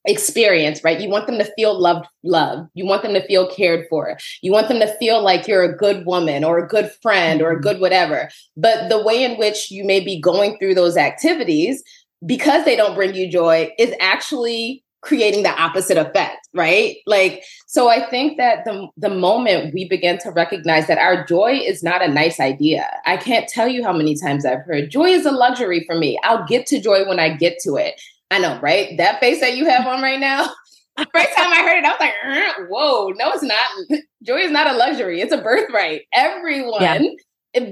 experience, 0.06 0.84
right? 0.84 1.00
You 1.00 1.10
want 1.10 1.28
them 1.28 1.38
to 1.38 1.52
feel 1.56 1.80
loved, 1.80 2.08
love. 2.24 2.68
You 2.74 2.86
want 2.86 3.04
them 3.04 3.14
to 3.14 3.26
feel 3.26 3.50
cared 3.50 3.86
for. 3.90 4.18
You 4.42 4.52
want 4.52 4.68
them 4.68 4.80
to 4.80 4.98
feel 4.98 5.24
like 5.24 5.48
you're 5.48 5.64
a 5.64 5.76
good 5.76 6.06
woman 6.06 6.44
or 6.44 6.58
a 6.58 6.68
good 6.68 6.92
friend 7.02 7.42
or 7.42 7.52
a 7.52 7.54
mm-hmm. 7.54 7.64
good 7.64 7.80
whatever. 7.80 8.30
But 8.58 8.90
the 8.90 9.02
way 9.02 9.24
in 9.24 9.38
which 9.38 9.72
you 9.72 9.86
may 9.86 10.00
be 10.00 10.20
going 10.20 10.58
through 10.58 10.76
those 10.76 10.98
activities 10.98 11.84
because 12.26 12.66
they 12.66 12.76
don't 12.76 12.96
bring 12.96 13.16
you 13.16 13.30
joy 13.32 13.72
is 13.78 13.94
actually 14.00 14.84
creating 15.02 15.44
the 15.44 15.62
opposite 15.62 15.98
effect 15.98 16.40
right? 16.54 16.98
Like 17.06 17.44
so 17.68 17.90
i 17.90 18.10
think 18.10 18.38
that 18.38 18.66
the 18.66 18.88
the 18.98 19.10
moment 19.10 19.74
we 19.74 19.88
begin 19.88 20.18
to 20.20 20.32
recognize 20.32 20.88
that 20.88 20.98
our 20.98 21.26
joy 21.26 21.60
is 21.64 21.84
not 21.84 22.02
a 22.02 22.08
nice 22.08 22.40
idea. 22.40 22.90
I 23.06 23.18
can't 23.18 23.48
tell 23.48 23.68
you 23.68 23.84
how 23.84 23.94
many 23.94 24.16
times 24.16 24.46
i've 24.46 24.66
heard 24.66 24.90
joy 24.90 25.06
is 25.06 25.26
a 25.26 25.32
luxury 25.32 25.84
for 25.86 25.96
me. 25.96 26.20
I'll 26.24 26.46
get 26.46 26.66
to 26.68 26.82
joy 26.82 27.08
when 27.08 27.20
i 27.20 27.30
get 27.36 27.60
to 27.64 27.76
it. 27.76 28.02
I 28.32 28.40
know 28.40 28.60
right? 28.62 28.98
That 28.98 29.20
face 29.20 29.40
that 29.42 29.56
you 29.56 29.66
have 29.66 29.86
on 29.88 30.02
right 30.02 30.20
now 30.20 30.46
first 30.98 31.30
time 31.38 31.54
i 31.54 31.62
heard 31.62 31.78
it 31.78 31.86
i 31.86 31.90
was 31.92 32.00
like 32.00 32.14
uh-huh, 32.26 32.66
whoa 32.70 33.10
no 33.18 33.32
it's 33.32 33.44
not. 33.44 34.02
Joy 34.22 34.40
is 34.40 34.52
not 34.52 34.68
a 34.68 34.74
luxury. 34.74 35.22
It's 35.22 35.34
a 35.34 35.42
birthright. 35.42 36.02
Everyone 36.14 36.82
yeah 36.82 37.00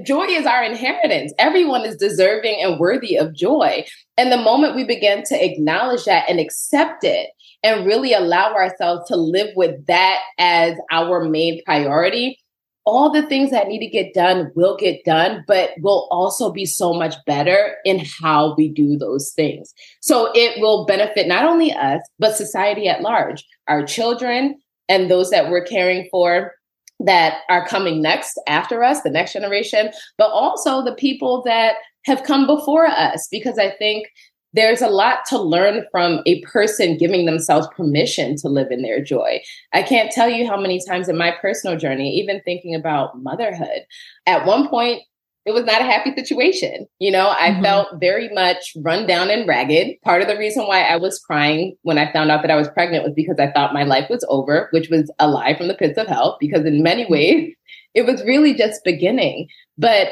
joy 0.04 0.24
is 0.24 0.46
our 0.46 0.62
inheritance, 0.62 1.32
everyone 1.38 1.84
is 1.84 1.96
deserving 1.96 2.62
and 2.62 2.80
worthy 2.80 3.16
of 3.16 3.34
joy. 3.34 3.84
And 4.16 4.32
the 4.32 4.36
moment 4.36 4.74
we 4.74 4.84
begin 4.84 5.22
to 5.24 5.44
acknowledge 5.44 6.04
that 6.04 6.28
and 6.28 6.40
accept 6.40 7.04
it 7.04 7.30
and 7.62 7.86
really 7.86 8.12
allow 8.12 8.54
ourselves 8.54 9.08
to 9.08 9.16
live 9.16 9.50
with 9.56 9.86
that 9.86 10.20
as 10.38 10.76
our 10.90 11.24
main 11.24 11.62
priority, 11.64 12.38
all 12.84 13.10
the 13.10 13.26
things 13.26 13.50
that 13.50 13.68
need 13.68 13.80
to 13.80 13.86
get 13.86 14.14
done 14.14 14.50
will 14.54 14.76
get 14.76 15.04
done, 15.04 15.44
but 15.46 15.70
will 15.80 16.08
also 16.10 16.50
be 16.50 16.64
so 16.64 16.94
much 16.94 17.14
better 17.26 17.76
in 17.84 18.02
how 18.20 18.54
we 18.56 18.68
do 18.68 18.96
those 18.96 19.32
things. 19.32 19.74
So 20.00 20.30
it 20.34 20.58
will 20.60 20.86
benefit 20.86 21.28
not 21.28 21.44
only 21.44 21.72
us, 21.72 22.00
but 22.18 22.34
society 22.34 22.88
at 22.88 23.02
large, 23.02 23.44
our 23.66 23.84
children 23.84 24.58
and 24.88 25.10
those 25.10 25.28
that 25.30 25.50
we're 25.50 25.64
caring 25.64 26.08
for 26.10 26.52
that 27.00 27.42
are 27.48 27.66
coming 27.66 28.02
next 28.02 28.40
after 28.46 28.82
us, 28.82 29.02
the 29.02 29.10
next 29.10 29.32
generation, 29.32 29.90
but 30.16 30.30
also 30.30 30.82
the 30.82 30.94
people 30.94 31.42
that 31.44 31.74
have 32.04 32.24
come 32.24 32.46
before 32.46 32.86
us, 32.86 33.28
because 33.30 33.58
I 33.58 33.70
think 33.70 34.08
there's 34.54 34.80
a 34.80 34.88
lot 34.88 35.20
to 35.28 35.38
learn 35.38 35.84
from 35.90 36.20
a 36.24 36.40
person 36.40 36.96
giving 36.96 37.26
themselves 37.26 37.68
permission 37.76 38.34
to 38.36 38.48
live 38.48 38.70
in 38.70 38.82
their 38.82 39.02
joy. 39.02 39.40
I 39.74 39.82
can't 39.82 40.10
tell 40.10 40.28
you 40.28 40.46
how 40.46 40.58
many 40.58 40.80
times 40.84 41.08
in 41.08 41.18
my 41.18 41.34
personal 41.40 41.76
journey, 41.76 42.16
even 42.16 42.40
thinking 42.44 42.74
about 42.74 43.20
motherhood, 43.22 43.82
at 44.26 44.46
one 44.46 44.68
point, 44.68 45.02
it 45.48 45.54
was 45.54 45.64
not 45.64 45.80
a 45.80 45.84
happy 45.84 46.14
situation. 46.14 46.86
You 46.98 47.10
know, 47.10 47.30
I 47.30 47.48
mm-hmm. 47.48 47.62
felt 47.62 47.88
very 47.98 48.28
much 48.34 48.74
run 48.76 49.06
down 49.06 49.30
and 49.30 49.48
ragged. 49.48 49.96
Part 50.04 50.20
of 50.20 50.28
the 50.28 50.36
reason 50.36 50.66
why 50.66 50.82
I 50.82 50.96
was 50.96 51.18
crying 51.18 51.74
when 51.82 51.96
I 51.96 52.12
found 52.12 52.30
out 52.30 52.42
that 52.42 52.50
I 52.50 52.56
was 52.56 52.68
pregnant 52.68 53.02
was 53.02 53.14
because 53.14 53.38
I 53.38 53.50
thought 53.50 53.72
my 53.72 53.84
life 53.84 54.10
was 54.10 54.26
over, 54.28 54.68
which 54.72 54.90
was 54.90 55.10
a 55.18 55.26
lie 55.26 55.56
from 55.56 55.68
the 55.68 55.74
pits 55.74 55.96
of 55.96 56.06
hell, 56.06 56.36
because 56.38 56.66
in 56.66 56.82
many 56.82 57.04
mm-hmm. 57.04 57.12
ways, 57.12 57.54
it 57.94 58.04
was 58.04 58.22
really 58.24 58.52
just 58.52 58.84
beginning. 58.84 59.48
But 59.78 60.08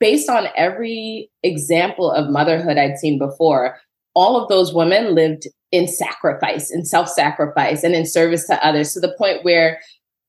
based 0.00 0.30
on 0.30 0.48
every 0.56 1.30
example 1.42 2.10
of 2.10 2.30
motherhood 2.30 2.78
I'd 2.78 2.96
seen 2.96 3.18
before, 3.18 3.76
all 4.14 4.42
of 4.42 4.48
those 4.48 4.72
women 4.72 5.14
lived 5.14 5.48
in 5.70 5.86
sacrifice, 5.86 6.70
in 6.70 6.86
self 6.86 7.10
sacrifice, 7.10 7.84
and 7.84 7.94
in 7.94 8.06
service 8.06 8.46
to 8.46 8.66
others 8.66 8.94
to 8.94 9.00
the 9.00 9.14
point 9.18 9.44
where 9.44 9.80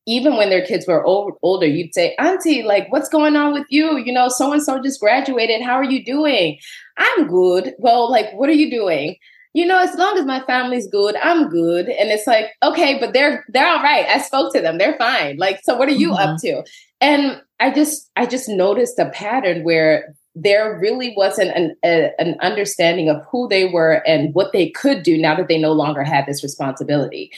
even 0.06 0.36
when 0.36 0.50
their 0.50 0.66
kids 0.66 0.86
were 0.88 1.04
old, 1.04 1.34
older, 1.42 1.66
you'd 1.66 1.94
say, 1.94 2.16
Auntie, 2.20 2.64
like, 2.64 2.92
what's 2.92 3.10
going 3.10 3.36
on 3.36 3.54
with 3.54 3.66
you? 3.70 3.98
You 3.98 4.12
know, 4.12 4.28
so 4.28 4.52
and 4.52 4.62
so 4.62 4.82
just 4.82 5.00
graduated. 5.00 5.62
How 5.62 5.76
are 5.76 5.84
you 5.84 6.04
doing? 6.04 6.60
I'm 6.98 7.28
good. 7.28 7.74
Well, 7.78 8.12
like, 8.12 8.34
what 8.34 8.50
are 8.50 8.54
you 8.54 8.70
doing? 8.70 9.16
You 9.54 9.66
know, 9.66 9.80
as 9.80 9.96
long 9.96 10.18
as 10.18 10.26
my 10.26 10.42
family's 10.42 10.88
good, 10.88 11.16
I'm 11.18 11.48
good. 11.48 11.88
And 11.88 12.10
it's 12.10 12.26
like, 12.26 12.48
okay, 12.64 13.00
but 13.00 13.14
they're 13.14 13.46
they're 13.50 13.68
all 13.68 13.84
right. 13.84 14.06
I 14.08 14.18
spoke 14.20 14.52
to 14.54 14.62
them. 14.62 14.78
They're 14.78 14.98
fine. 14.98 15.38
Like, 15.38 15.62
so 15.64 15.78
what 15.78 15.88
are 15.88 15.92
you 15.92 16.10
mm-hmm. 16.10 16.30
up 16.34 16.42
to? 16.42 16.64
And 17.00 17.42
I 17.60 17.72
just 17.72 18.10
I 18.16 18.26
just 18.26 18.50
noticed 18.50 18.98
a 18.98 19.10
pattern 19.12 19.64
where 19.64 20.16
there 20.36 20.80
really 20.80 21.14
wasn't 21.16 21.52
an 21.56 21.76
a, 21.86 22.10
an 22.20 22.36
understanding 22.42 23.10
of 23.10 23.24
who 23.32 23.48
they 23.48 23.66
were 23.66 24.02
and 24.08 24.34
what 24.34 24.54
they 24.54 24.70
could 24.72 25.04
do 25.04 25.20
now 25.20 25.36
that 25.36 25.48
they 25.48 25.60
no 25.60 25.72
longer 25.72 26.04
had 26.04 26.26
this 26.26 26.42
responsibility. 26.42 27.32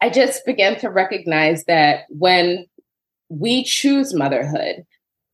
I 0.00 0.10
just 0.10 0.44
began 0.46 0.78
to 0.80 0.88
recognize 0.88 1.64
that 1.64 2.04
when 2.08 2.66
we 3.28 3.64
choose 3.64 4.14
motherhood 4.14 4.84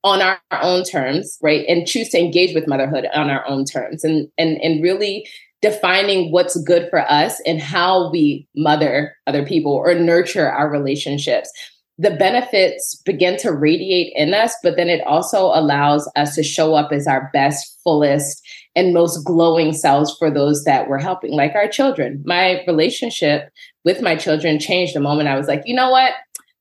on 0.05 0.23
our, 0.23 0.39
own 0.63 0.85
terms, 0.85 1.37
right, 1.43 1.65
and 1.69 1.87
choose 1.87 2.09
to 2.11 2.19
engage 2.19 2.55
with 2.55 2.69
motherhood 2.69 3.07
on 3.13 3.29
our 3.29 3.47
own 3.49 3.65
terms, 3.65 4.05
and 4.05 4.29
and 4.39 4.59
and 4.63 4.83
really 4.83 5.29
defining 5.63 6.31
what's 6.31 6.61
good 6.63 6.89
for 6.91 7.01
us 7.11 7.41
and 7.47 7.61
how 7.61 8.11
we 8.11 8.47
mother 8.55 9.17
other 9.27 9.45
people 9.45 9.73
or 9.73 9.95
nurture 9.95 10.51
our 10.51 10.71
relationships 10.71 11.51
the 11.99 12.11
benefits 12.11 12.97
begin 13.05 13.39
to 13.39 13.53
radiate 13.53 14.13
in 14.15 14.35
us, 14.35 14.55
but 14.63 14.77
then 14.77 14.89
it 14.89 15.01
also 15.07 15.47
allows 15.47 16.11
us 16.15 16.35
to 16.35 16.43
show 16.43 16.75
up 16.75 16.93
as 16.93 17.07
our 17.07 17.31
best, 17.33 17.79
fullest, 17.83 18.43
and 18.77 18.93
most 18.93 19.25
glowing 19.25 19.73
selves 19.73 20.15
for 20.19 20.31
those 20.31 20.65
that 20.65 20.89
we're 20.89 20.99
helping, 20.99 21.33
like 21.33 21.55
our 21.55 21.67
children. 21.67 22.23
My 22.27 22.63
relationship 22.67 23.49
with 23.85 24.03
my 24.03 24.15
children 24.15 24.61
changed 24.61 24.95
the 24.95 25.01
moment 25.01 25.29
I 25.29 25.37
was 25.37 25.49
like, 25.49 25.63
you 25.65 25.75
know 25.75 25.91
what? 25.91 26.13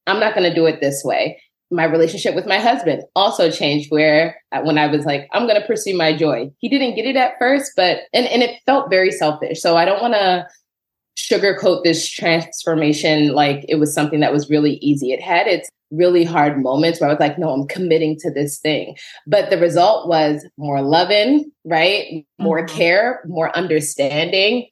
I'm 0.07 0.19
not 0.19 0.33
going 0.33 0.49
to 0.49 0.55
do 0.55 0.65
it 0.65 0.79
this 0.79 1.03
way. 1.03 1.41
My 1.71 1.83
relationship 1.83 2.33
with 2.33 2.45
my 2.45 2.59
husband 2.59 3.03
also 3.15 3.51
changed 3.51 3.91
where 3.91 4.37
uh, 4.51 4.61
when 4.61 4.77
I 4.77 4.87
was 4.87 5.03
like, 5.03 5.27
I'm 5.33 5.47
going 5.47 5.59
to 5.59 5.67
pursue 5.67 5.97
my 5.97 6.15
joy. 6.15 6.51
He 6.59 6.69
didn't 6.69 6.95
get 6.95 7.05
it 7.05 7.15
at 7.17 7.33
first, 7.37 7.71
but, 7.75 8.01
and, 8.13 8.25
and 8.27 8.41
it 8.41 8.61
felt 8.65 8.89
very 8.89 9.11
selfish. 9.11 9.61
So 9.61 9.75
I 9.75 9.83
don't 9.83 10.01
want 10.01 10.13
to 10.13 10.47
sugarcoat 11.17 11.83
this 11.83 12.09
transformation 12.09 13.33
like 13.33 13.65
it 13.69 13.75
was 13.75 13.93
something 13.93 14.19
that 14.19 14.33
was 14.33 14.49
really 14.49 14.75
easy. 14.75 15.11
It 15.11 15.21
had 15.21 15.47
its 15.47 15.69
really 15.91 16.23
hard 16.23 16.61
moments 16.61 16.99
where 16.99 17.09
I 17.09 17.13
was 17.13 17.19
like, 17.19 17.37
no, 17.37 17.49
I'm 17.49 17.67
committing 17.67 18.17
to 18.19 18.31
this 18.31 18.59
thing. 18.59 18.95
But 19.27 19.49
the 19.49 19.57
result 19.57 20.07
was 20.07 20.45
more 20.57 20.81
loving, 20.81 21.51
right? 21.63 22.25
More 22.39 22.65
mm-hmm. 22.65 22.75
care, 22.75 23.23
more 23.27 23.55
understanding, 23.55 24.67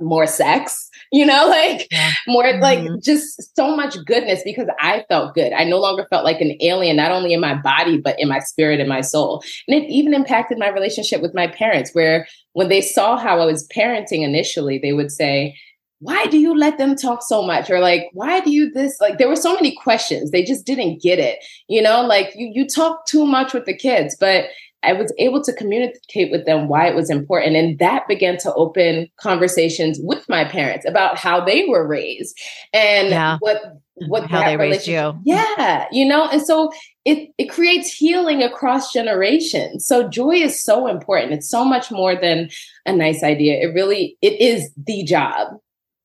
more 0.00 0.26
sex, 0.26 0.90
you 1.12 1.24
know, 1.24 1.46
like 1.48 1.86
yeah. 1.90 2.12
more 2.26 2.44
mm-hmm. 2.44 2.62
like 2.62 3.02
just 3.02 3.54
so 3.54 3.76
much 3.76 3.96
goodness 4.04 4.42
because 4.44 4.68
I 4.80 5.04
felt 5.08 5.34
good. 5.34 5.52
I 5.52 5.64
no 5.64 5.78
longer 5.78 6.06
felt 6.10 6.24
like 6.24 6.40
an 6.40 6.56
alien, 6.60 6.96
not 6.96 7.12
only 7.12 7.32
in 7.32 7.40
my 7.40 7.54
body, 7.54 8.00
but 8.00 8.18
in 8.18 8.28
my 8.28 8.40
spirit 8.40 8.80
and 8.80 8.88
my 8.88 9.00
soul. 9.00 9.42
And 9.68 9.82
it 9.82 9.88
even 9.88 10.14
impacted 10.14 10.58
my 10.58 10.68
relationship 10.68 11.22
with 11.22 11.34
my 11.34 11.46
parents, 11.46 11.92
where 11.92 12.26
when 12.54 12.68
they 12.68 12.80
saw 12.80 13.16
how 13.16 13.40
I 13.40 13.46
was 13.46 13.68
parenting 13.68 14.22
initially, 14.22 14.78
they 14.78 14.92
would 14.92 15.12
say, 15.12 15.56
why 16.00 16.26
do 16.26 16.38
you 16.38 16.56
let 16.56 16.78
them 16.78 16.94
talk 16.94 17.22
so 17.22 17.42
much? 17.42 17.70
Or 17.70 17.80
like 17.80 18.08
why 18.12 18.40
do 18.40 18.50
you 18.50 18.70
this 18.70 19.00
like 19.00 19.18
there 19.18 19.28
were 19.28 19.36
so 19.36 19.54
many 19.54 19.74
questions. 19.74 20.30
They 20.30 20.42
just 20.42 20.66
didn't 20.66 21.02
get 21.02 21.18
it 21.18 21.38
you 21.68 21.82
know? 21.82 22.02
Like 22.02 22.32
you 22.36 22.50
you 22.52 22.66
talk 22.66 23.06
too 23.06 23.26
much 23.26 23.52
with 23.52 23.66
the 23.66 23.76
kids 23.76 24.16
but 24.18 24.46
i 24.82 24.92
was 24.92 25.12
able 25.18 25.42
to 25.42 25.52
communicate 25.54 26.30
with 26.30 26.44
them 26.46 26.68
why 26.68 26.86
it 26.86 26.94
was 26.94 27.10
important 27.10 27.56
and 27.56 27.78
that 27.78 28.06
began 28.06 28.36
to 28.36 28.52
open 28.54 29.08
conversations 29.18 29.98
with 30.02 30.28
my 30.28 30.44
parents 30.44 30.86
about 30.86 31.18
how 31.18 31.42
they 31.44 31.64
were 31.66 31.86
raised 31.86 32.38
and 32.72 33.08
yeah. 33.08 33.36
what 33.40 33.56
mm-hmm. 33.56 34.08
what 34.08 34.30
how 34.30 34.44
they 34.44 34.56
raised 34.56 34.86
you. 34.86 35.18
Yeah 35.24 35.86
you 35.90 36.06
know? 36.06 36.28
And 36.28 36.42
so 36.42 36.72
it 37.04 37.30
it 37.38 37.46
creates 37.46 37.92
healing 37.92 38.42
across 38.42 38.92
generations. 38.92 39.86
So 39.86 40.08
joy 40.08 40.36
is 40.36 40.62
so 40.62 40.86
important. 40.86 41.32
It's 41.32 41.48
so 41.48 41.64
much 41.64 41.90
more 41.90 42.14
than 42.14 42.50
a 42.84 42.92
nice 42.92 43.22
idea. 43.22 43.60
It 43.60 43.74
really 43.74 44.16
it 44.22 44.40
is 44.40 44.70
the 44.76 45.04
job 45.04 45.58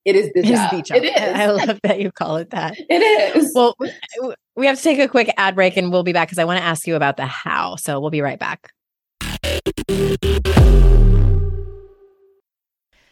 it 0.05 0.15
is 0.15 0.31
the, 0.33 0.41
job. 0.41 0.71
the 0.71 0.81
job. 0.81 0.97
It 0.97 1.05
is. 1.05 1.19
I 1.19 1.45
love 1.47 1.79
that 1.83 1.99
you 1.99 2.11
call 2.11 2.37
it 2.37 2.49
that. 2.51 2.75
It 2.89 3.35
is. 3.35 3.51
Well, 3.53 3.75
we 4.55 4.65
have 4.65 4.77
to 4.77 4.83
take 4.83 4.99
a 4.99 5.07
quick 5.07 5.33
ad 5.37 5.55
break 5.55 5.77
and 5.77 5.91
we'll 5.91 6.03
be 6.03 6.13
back 6.13 6.27
because 6.27 6.39
I 6.39 6.45
want 6.45 6.59
to 6.59 6.63
ask 6.63 6.87
you 6.87 6.95
about 6.95 7.17
the 7.17 7.25
how. 7.25 7.75
So 7.75 7.99
we'll 7.99 8.09
be 8.09 8.21
right 8.21 8.39
back. 8.39 8.71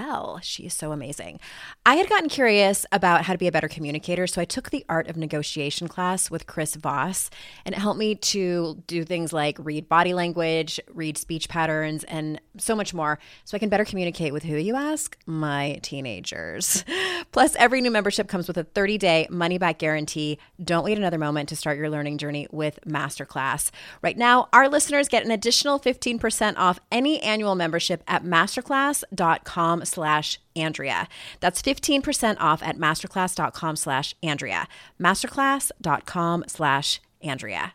well. 0.00 0.40
She 0.42 0.64
is 0.64 0.74
so 0.74 0.92
amazing. 0.92 1.40
I 1.84 1.96
had 1.96 2.08
gotten 2.08 2.28
curious 2.28 2.86
about 2.90 3.24
how 3.24 3.32
to 3.32 3.38
be 3.38 3.46
a 3.46 3.52
better 3.52 3.68
communicator, 3.68 4.26
so 4.26 4.40
I 4.40 4.44
took 4.44 4.70
the 4.70 4.84
art 4.88 5.08
of 5.08 5.16
negotiation 5.16 5.88
class 5.88 6.30
with 6.30 6.46
Chris 6.46 6.74
Voss, 6.74 7.30
and 7.64 7.74
it 7.74 7.78
helped 7.78 7.98
me 7.98 8.14
to 8.14 8.82
do 8.86 9.04
things 9.04 9.32
like 9.32 9.56
read 9.58 9.88
body 9.88 10.14
language, 10.14 10.80
read 10.92 11.18
speech 11.18 11.48
patterns, 11.48 12.04
and 12.04 12.40
so 12.58 12.74
much 12.74 12.92
more, 12.92 13.18
so 13.44 13.56
I 13.56 13.58
can 13.58 13.68
better 13.68 13.84
communicate 13.84 14.32
with 14.32 14.42
who 14.42 14.56
you 14.56 14.76
ask? 14.76 15.16
My 15.26 15.78
teenagers. 15.82 16.84
Plus, 17.32 17.54
every 17.56 17.80
new 17.80 17.90
membership 17.90 18.28
comes 18.28 18.48
with 18.48 18.56
a 18.56 18.64
30 18.64 18.98
day 18.98 19.26
money 19.30 19.58
back 19.58 19.78
guarantee. 19.78 20.38
Don't 20.62 20.84
wait 20.84 20.98
another 20.98 21.18
moment 21.18 21.48
to 21.50 21.56
start 21.56 21.78
your 21.78 21.90
learning 21.90 22.18
journey 22.18 22.46
with 22.50 22.78
Masterclass. 22.86 23.70
Right 24.02 24.16
now, 24.16 24.48
our 24.52 24.68
listeners 24.68 25.08
get 25.08 25.24
an 25.24 25.30
additional 25.30 25.78
15% 25.78 26.54
off 26.56 26.80
any 26.90 27.20
annual 27.22 27.54
membership 27.54 28.02
at 28.06 28.24
masterclass.com 28.24 29.84
slash 29.84 30.40
Andrea. 30.56 31.08
That's 31.40 31.62
15% 31.62 32.36
off 32.38 32.62
at 32.62 32.76
masterclass.com 32.76 33.76
slash 33.76 34.14
Andrea. 34.22 34.68
Masterclass.com 35.00 36.44
slash 36.46 37.00
Andrea. 37.22 37.74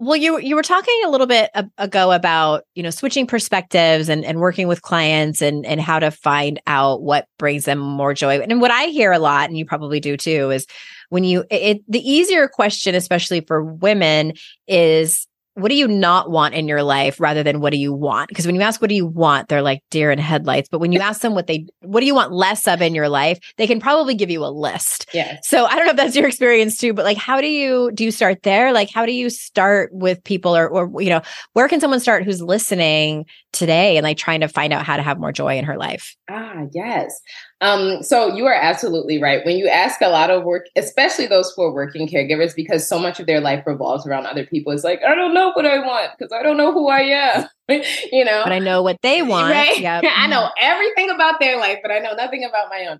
Well, 0.00 0.16
you 0.16 0.38
you 0.38 0.54
were 0.54 0.62
talking 0.62 1.02
a 1.04 1.10
little 1.10 1.26
bit 1.26 1.50
ago 1.76 2.12
about 2.12 2.64
you 2.76 2.84
know 2.84 2.90
switching 2.90 3.26
perspectives 3.26 4.08
and, 4.08 4.24
and 4.24 4.38
working 4.38 4.68
with 4.68 4.82
clients 4.82 5.42
and 5.42 5.66
and 5.66 5.80
how 5.80 5.98
to 5.98 6.12
find 6.12 6.60
out 6.68 7.02
what 7.02 7.26
brings 7.36 7.64
them 7.64 7.80
more 7.80 8.14
joy. 8.14 8.38
And 8.38 8.60
what 8.60 8.70
I 8.70 8.86
hear 8.86 9.10
a 9.10 9.18
lot, 9.18 9.48
and 9.48 9.58
you 9.58 9.64
probably 9.64 9.98
do 9.98 10.16
too, 10.16 10.50
is 10.50 10.66
when 11.08 11.24
you 11.24 11.44
it 11.50 11.82
the 11.88 12.00
easier 12.08 12.46
question, 12.46 12.94
especially 12.94 13.40
for 13.40 13.64
women, 13.64 14.34
is 14.68 15.26
what 15.58 15.70
do 15.70 15.74
you 15.74 15.88
not 15.88 16.30
want 16.30 16.54
in 16.54 16.68
your 16.68 16.82
life 16.82 17.18
rather 17.18 17.42
than 17.42 17.60
what 17.60 17.72
do 17.72 17.78
you 17.78 17.92
want? 17.92 18.28
Because 18.28 18.46
when 18.46 18.54
you 18.54 18.60
ask 18.60 18.80
what 18.80 18.88
do 18.88 18.94
you 18.94 19.06
want, 19.06 19.48
they're 19.48 19.62
like 19.62 19.82
deer 19.90 20.10
in 20.10 20.18
headlights. 20.18 20.68
But 20.68 20.78
when 20.78 20.92
you 20.92 21.00
ask 21.00 21.20
them 21.20 21.34
what 21.34 21.46
they 21.46 21.66
what 21.80 22.00
do 22.00 22.06
you 22.06 22.14
want 22.14 22.32
less 22.32 22.68
of 22.68 22.80
in 22.80 22.94
your 22.94 23.08
life, 23.08 23.38
they 23.56 23.66
can 23.66 23.80
probably 23.80 24.14
give 24.14 24.30
you 24.30 24.44
a 24.44 24.46
list. 24.46 25.08
Yeah. 25.12 25.38
So 25.42 25.66
I 25.66 25.74
don't 25.74 25.86
know 25.86 25.90
if 25.90 25.96
that's 25.96 26.16
your 26.16 26.28
experience 26.28 26.76
too, 26.76 26.92
but 26.92 27.04
like 27.04 27.18
how 27.18 27.40
do 27.40 27.48
you 27.48 27.90
do 27.92 28.04
you 28.04 28.10
start 28.10 28.42
there? 28.44 28.72
Like 28.72 28.90
how 28.90 29.04
do 29.04 29.12
you 29.12 29.30
start 29.30 29.90
with 29.92 30.22
people 30.22 30.56
or 30.56 30.68
or 30.68 31.02
you 31.02 31.10
know, 31.10 31.22
where 31.54 31.68
can 31.68 31.80
someone 31.80 32.00
start 32.00 32.24
who's 32.24 32.40
listening 32.40 33.26
today 33.52 33.96
and 33.96 34.04
like 34.04 34.18
trying 34.18 34.40
to 34.40 34.48
find 34.48 34.72
out 34.72 34.84
how 34.84 34.96
to 34.96 35.02
have 35.02 35.18
more 35.18 35.32
joy 35.32 35.56
in 35.56 35.64
her 35.64 35.76
life? 35.76 36.16
Ah, 36.30 36.62
yes. 36.72 37.20
Um, 37.60 38.02
so 38.02 38.34
you 38.34 38.46
are 38.46 38.54
absolutely 38.54 39.20
right. 39.20 39.44
When 39.44 39.56
you 39.56 39.68
ask 39.68 40.00
a 40.00 40.08
lot 40.08 40.30
of 40.30 40.44
work, 40.44 40.66
especially 40.76 41.26
those 41.26 41.52
who 41.56 41.62
are 41.62 41.72
working 41.72 42.06
caregivers, 42.08 42.54
because 42.54 42.86
so 42.86 42.98
much 42.98 43.18
of 43.18 43.26
their 43.26 43.40
life 43.40 43.64
revolves 43.66 44.06
around 44.06 44.26
other 44.26 44.46
people, 44.46 44.72
it's 44.72 44.84
like, 44.84 45.00
I 45.02 45.14
don't 45.14 45.34
know 45.34 45.52
what 45.52 45.66
I 45.66 45.78
want 45.78 46.10
because 46.16 46.32
I 46.32 46.42
don't 46.42 46.56
know 46.56 46.72
who 46.72 46.88
I 46.88 47.00
am. 47.00 47.48
you 48.12 48.24
know, 48.24 48.42
but 48.44 48.52
I 48.52 48.58
know 48.58 48.82
what 48.82 48.98
they 49.02 49.22
want. 49.22 49.52
Right? 49.52 49.78
Yep. 49.88 50.04
I 50.16 50.26
know 50.26 50.42
mm-hmm. 50.42 50.64
everything 50.64 51.10
about 51.10 51.40
their 51.40 51.58
life, 51.58 51.78
but 51.82 51.90
I 51.90 51.98
know 51.98 52.14
nothing 52.14 52.44
about 52.44 52.68
my 52.70 52.86
own. 52.86 52.98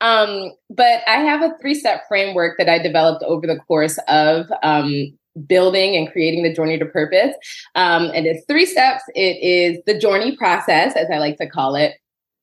Um, 0.00 0.52
but 0.70 1.02
I 1.08 1.16
have 1.16 1.42
a 1.42 1.56
three 1.60 1.74
step 1.74 2.02
framework 2.08 2.58
that 2.58 2.68
I 2.68 2.78
developed 2.78 3.24
over 3.24 3.46
the 3.46 3.58
course 3.66 3.98
of 4.06 4.46
um, 4.62 5.18
building 5.46 5.96
and 5.96 6.10
creating 6.10 6.42
the 6.42 6.54
JOYrney 6.54 6.78
to 6.78 6.86
Purpose. 6.86 7.34
Um, 7.74 8.10
and 8.14 8.26
it's 8.26 8.44
three 8.46 8.66
steps. 8.66 9.02
It 9.14 9.36
is 9.42 9.78
the 9.86 9.94
JOYrney 9.94 10.36
process, 10.36 10.96
as 10.96 11.06
I 11.12 11.18
like 11.18 11.38
to 11.38 11.48
call 11.48 11.74
it. 11.74 11.94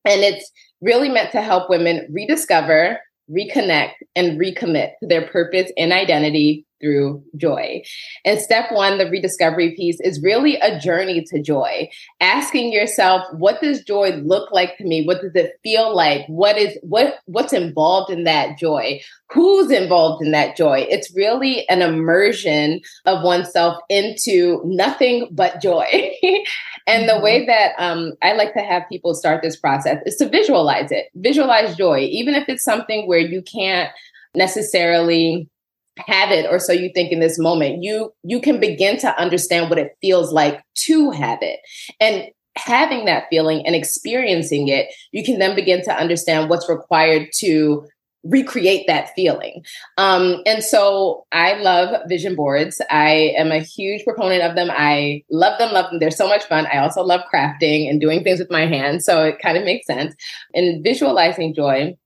And 0.05 0.21
it's 0.21 0.51
really 0.81 1.09
meant 1.09 1.31
to 1.31 1.41
help 1.41 1.69
women 1.69 2.07
rediscover, 2.11 2.99
reconnect, 3.29 3.93
and 4.15 4.39
recommit 4.39 4.91
to 4.99 5.07
their 5.07 5.27
purpose 5.27 5.71
and 5.77 5.91
identity 5.91 6.64
through 6.81 7.23
joy. 7.37 7.81
And 8.23 8.39
step 8.39 8.71
one, 8.71 8.97
the 8.97 9.09
rediscovery 9.09 9.75
piece, 9.75 9.99
is 10.01 10.21
really 10.21 10.57
a 10.57 10.79
journey 10.79 11.23
to 11.27 11.41
joy. 11.41 11.89
Asking 12.21 12.71
yourself, 12.71 13.23
what 13.33 13.61
does 13.61 13.83
joy 13.83 14.11
look 14.23 14.51
like 14.51 14.77
to 14.77 14.83
me? 14.83 15.05
What 15.05 15.21
does 15.21 15.35
it 15.35 15.59
feel 15.63 15.95
like? 15.95 16.25
What 16.27 16.57
is 16.57 16.77
what 16.81 17.19
what's 17.25 17.53
involved 17.53 18.11
in 18.11 18.23
that 18.25 18.57
joy? 18.57 19.01
Who's 19.31 19.71
involved 19.71 20.23
in 20.23 20.31
that 20.31 20.55
joy? 20.55 20.85
It's 20.89 21.15
really 21.15 21.67
an 21.69 21.81
immersion 21.81 22.81
of 23.05 23.23
oneself 23.23 23.77
into 23.89 24.61
nothing 24.65 25.27
but 25.31 25.61
joy. 25.61 26.11
and 26.87 27.09
the 27.09 27.19
way 27.19 27.41
mm-hmm. 27.41 27.47
that 27.47 27.71
um, 27.77 28.13
I 28.21 28.33
like 28.33 28.53
to 28.53 28.61
have 28.61 28.83
people 28.89 29.13
start 29.15 29.41
this 29.41 29.55
process 29.55 29.97
is 30.05 30.15
to 30.17 30.29
visualize 30.29 30.91
it. 30.91 31.07
Visualize 31.15 31.75
joy, 31.75 31.99
even 31.99 32.35
if 32.35 32.47
it's 32.47 32.63
something 32.63 33.07
where 33.07 33.19
you 33.19 33.41
can't 33.41 33.89
necessarily 34.35 35.49
have 35.99 36.31
it 36.31 36.45
or 36.49 36.59
so 36.59 36.73
you 36.73 36.91
think 36.93 37.11
in 37.11 37.19
this 37.19 37.39
moment 37.39 37.81
you 37.81 38.11
you 38.23 38.41
can 38.41 38.59
begin 38.59 38.97
to 38.97 39.19
understand 39.19 39.69
what 39.69 39.79
it 39.79 39.91
feels 40.01 40.31
like 40.31 40.61
to 40.75 41.11
have 41.11 41.39
it. 41.41 41.59
And 41.99 42.25
having 42.57 43.05
that 43.05 43.25
feeling 43.29 43.65
and 43.65 43.75
experiencing 43.75 44.69
it 44.69 44.87
you 45.11 45.23
can 45.23 45.39
then 45.39 45.55
begin 45.55 45.83
to 45.83 45.91
understand 45.93 46.49
what's 46.49 46.69
required 46.69 47.27
to 47.39 47.85
recreate 48.25 48.85
that 48.87 49.09
feeling. 49.15 49.63
Um, 49.97 50.41
and 50.45 50.63
so 50.63 51.25
i 51.31 51.53
love 51.61 52.01
vision 52.09 52.35
boards. 52.35 52.81
I 52.89 53.33
am 53.37 53.51
a 53.51 53.59
huge 53.59 54.03
proponent 54.03 54.41
of 54.41 54.55
them. 54.55 54.69
I 54.71 55.23
love 55.29 55.57
them 55.59 55.71
love 55.71 55.91
them. 55.91 55.99
They're 55.99 56.11
so 56.11 56.27
much 56.27 56.43
fun. 56.45 56.65
I 56.65 56.79
also 56.79 57.03
love 57.03 57.21
crafting 57.31 57.89
and 57.89 58.01
doing 58.01 58.23
things 58.23 58.39
with 58.39 58.51
my 58.51 58.65
hands 58.65 59.05
so 59.05 59.23
it 59.23 59.39
kind 59.39 59.57
of 59.57 59.63
makes 59.63 59.85
sense. 59.85 60.15
And 60.53 60.83
visualizing 60.83 61.53
joy 61.53 61.97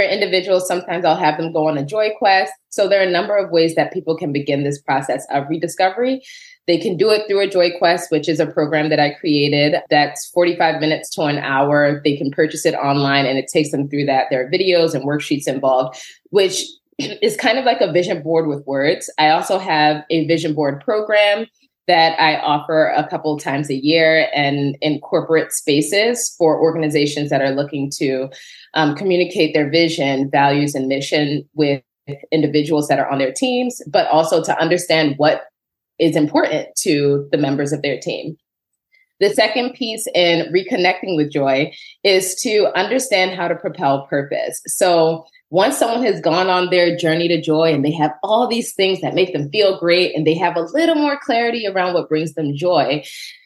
for 0.00 0.06
individuals, 0.06 0.66
sometimes 0.66 1.04
I'll 1.04 1.16
have 1.16 1.36
them 1.36 1.52
go 1.52 1.68
on 1.68 1.76
a 1.76 1.84
joy 1.84 2.10
quest. 2.18 2.52
So 2.70 2.88
there 2.88 3.00
are 3.00 3.06
a 3.06 3.10
number 3.10 3.36
of 3.36 3.50
ways 3.50 3.74
that 3.74 3.92
people 3.92 4.16
can 4.16 4.32
begin 4.32 4.64
this 4.64 4.80
process 4.80 5.26
of 5.30 5.44
rediscovery. 5.50 6.22
They 6.66 6.78
can 6.78 6.96
do 6.96 7.10
it 7.10 7.26
through 7.28 7.40
a 7.40 7.50
Joy 7.50 7.72
Quest, 7.78 8.10
which 8.10 8.28
is 8.28 8.38
a 8.38 8.46
program 8.46 8.90
that 8.90 9.00
I 9.00 9.12
created 9.14 9.74
that's 9.90 10.30
45 10.32 10.80
minutes 10.80 11.10
to 11.16 11.22
an 11.22 11.38
hour. 11.38 12.00
They 12.02 12.16
can 12.16 12.30
purchase 12.30 12.64
it 12.64 12.74
online 12.74 13.26
and 13.26 13.36
it 13.38 13.48
takes 13.52 13.72
them 13.72 13.88
through 13.88 14.06
that. 14.06 14.26
There 14.30 14.46
are 14.46 14.50
videos 14.50 14.94
and 14.94 15.04
worksheets 15.04 15.48
involved, 15.48 16.00
which 16.30 16.64
is 16.98 17.36
kind 17.36 17.58
of 17.58 17.64
like 17.64 17.80
a 17.80 17.92
vision 17.92 18.22
board 18.22 18.46
with 18.46 18.64
words. 18.66 19.12
I 19.18 19.30
also 19.30 19.58
have 19.58 20.04
a 20.10 20.26
vision 20.26 20.54
board 20.54 20.80
program 20.80 21.46
that 21.90 22.18
I 22.20 22.36
offer 22.36 22.94
a 22.96 23.08
couple 23.08 23.36
times 23.36 23.68
a 23.68 23.74
year 23.74 24.28
and 24.32 24.78
in 24.80 25.00
corporate 25.00 25.52
spaces 25.52 26.32
for 26.38 26.60
organizations 26.60 27.30
that 27.30 27.42
are 27.42 27.50
looking 27.50 27.90
to 27.96 28.28
um, 28.74 28.94
communicate 28.94 29.54
their 29.54 29.70
vision, 29.70 30.30
values, 30.30 30.74
and 30.74 30.88
mission 30.88 31.48
with 31.54 31.82
individuals 32.32 32.88
that 32.88 32.98
are 32.98 33.08
on 33.08 33.18
their 33.18 33.32
teams, 33.32 33.80
but 33.86 34.06
also 34.08 34.42
to 34.42 34.58
understand 34.60 35.14
what 35.16 35.42
is 35.98 36.16
important 36.16 36.68
to 36.76 37.28
the 37.30 37.38
members 37.38 37.72
of 37.72 37.82
their 37.82 37.98
team. 37.98 38.36
The 39.20 39.30
second 39.30 39.74
piece 39.74 40.06
in 40.14 40.50
reconnecting 40.52 41.14
with 41.14 41.30
joy 41.30 41.72
is 42.02 42.34
to 42.36 42.68
understand 42.74 43.32
how 43.32 43.48
to 43.48 43.54
propel 43.54 44.06
purpose. 44.06 44.62
So 44.66 45.26
once 45.50 45.76
someone 45.76 46.04
has 46.04 46.20
gone 46.20 46.48
on 46.48 46.70
their 46.70 46.96
journey 46.96 47.26
to 47.26 47.40
joy 47.40 47.74
and 47.74 47.84
they 47.84 47.90
have 47.90 48.12
all 48.22 48.46
these 48.46 48.72
things 48.72 49.00
that 49.00 49.14
make 49.14 49.32
them 49.32 49.50
feel 49.50 49.78
great 49.78 50.14
and 50.14 50.24
they 50.24 50.34
have 50.34 50.56
a 50.56 50.66
little 50.72 50.94
more 50.94 51.18
clarity 51.18 51.66
around 51.66 51.92
what 51.92 52.08
brings 52.08 52.34
them 52.34 52.54
joy, 52.54 53.02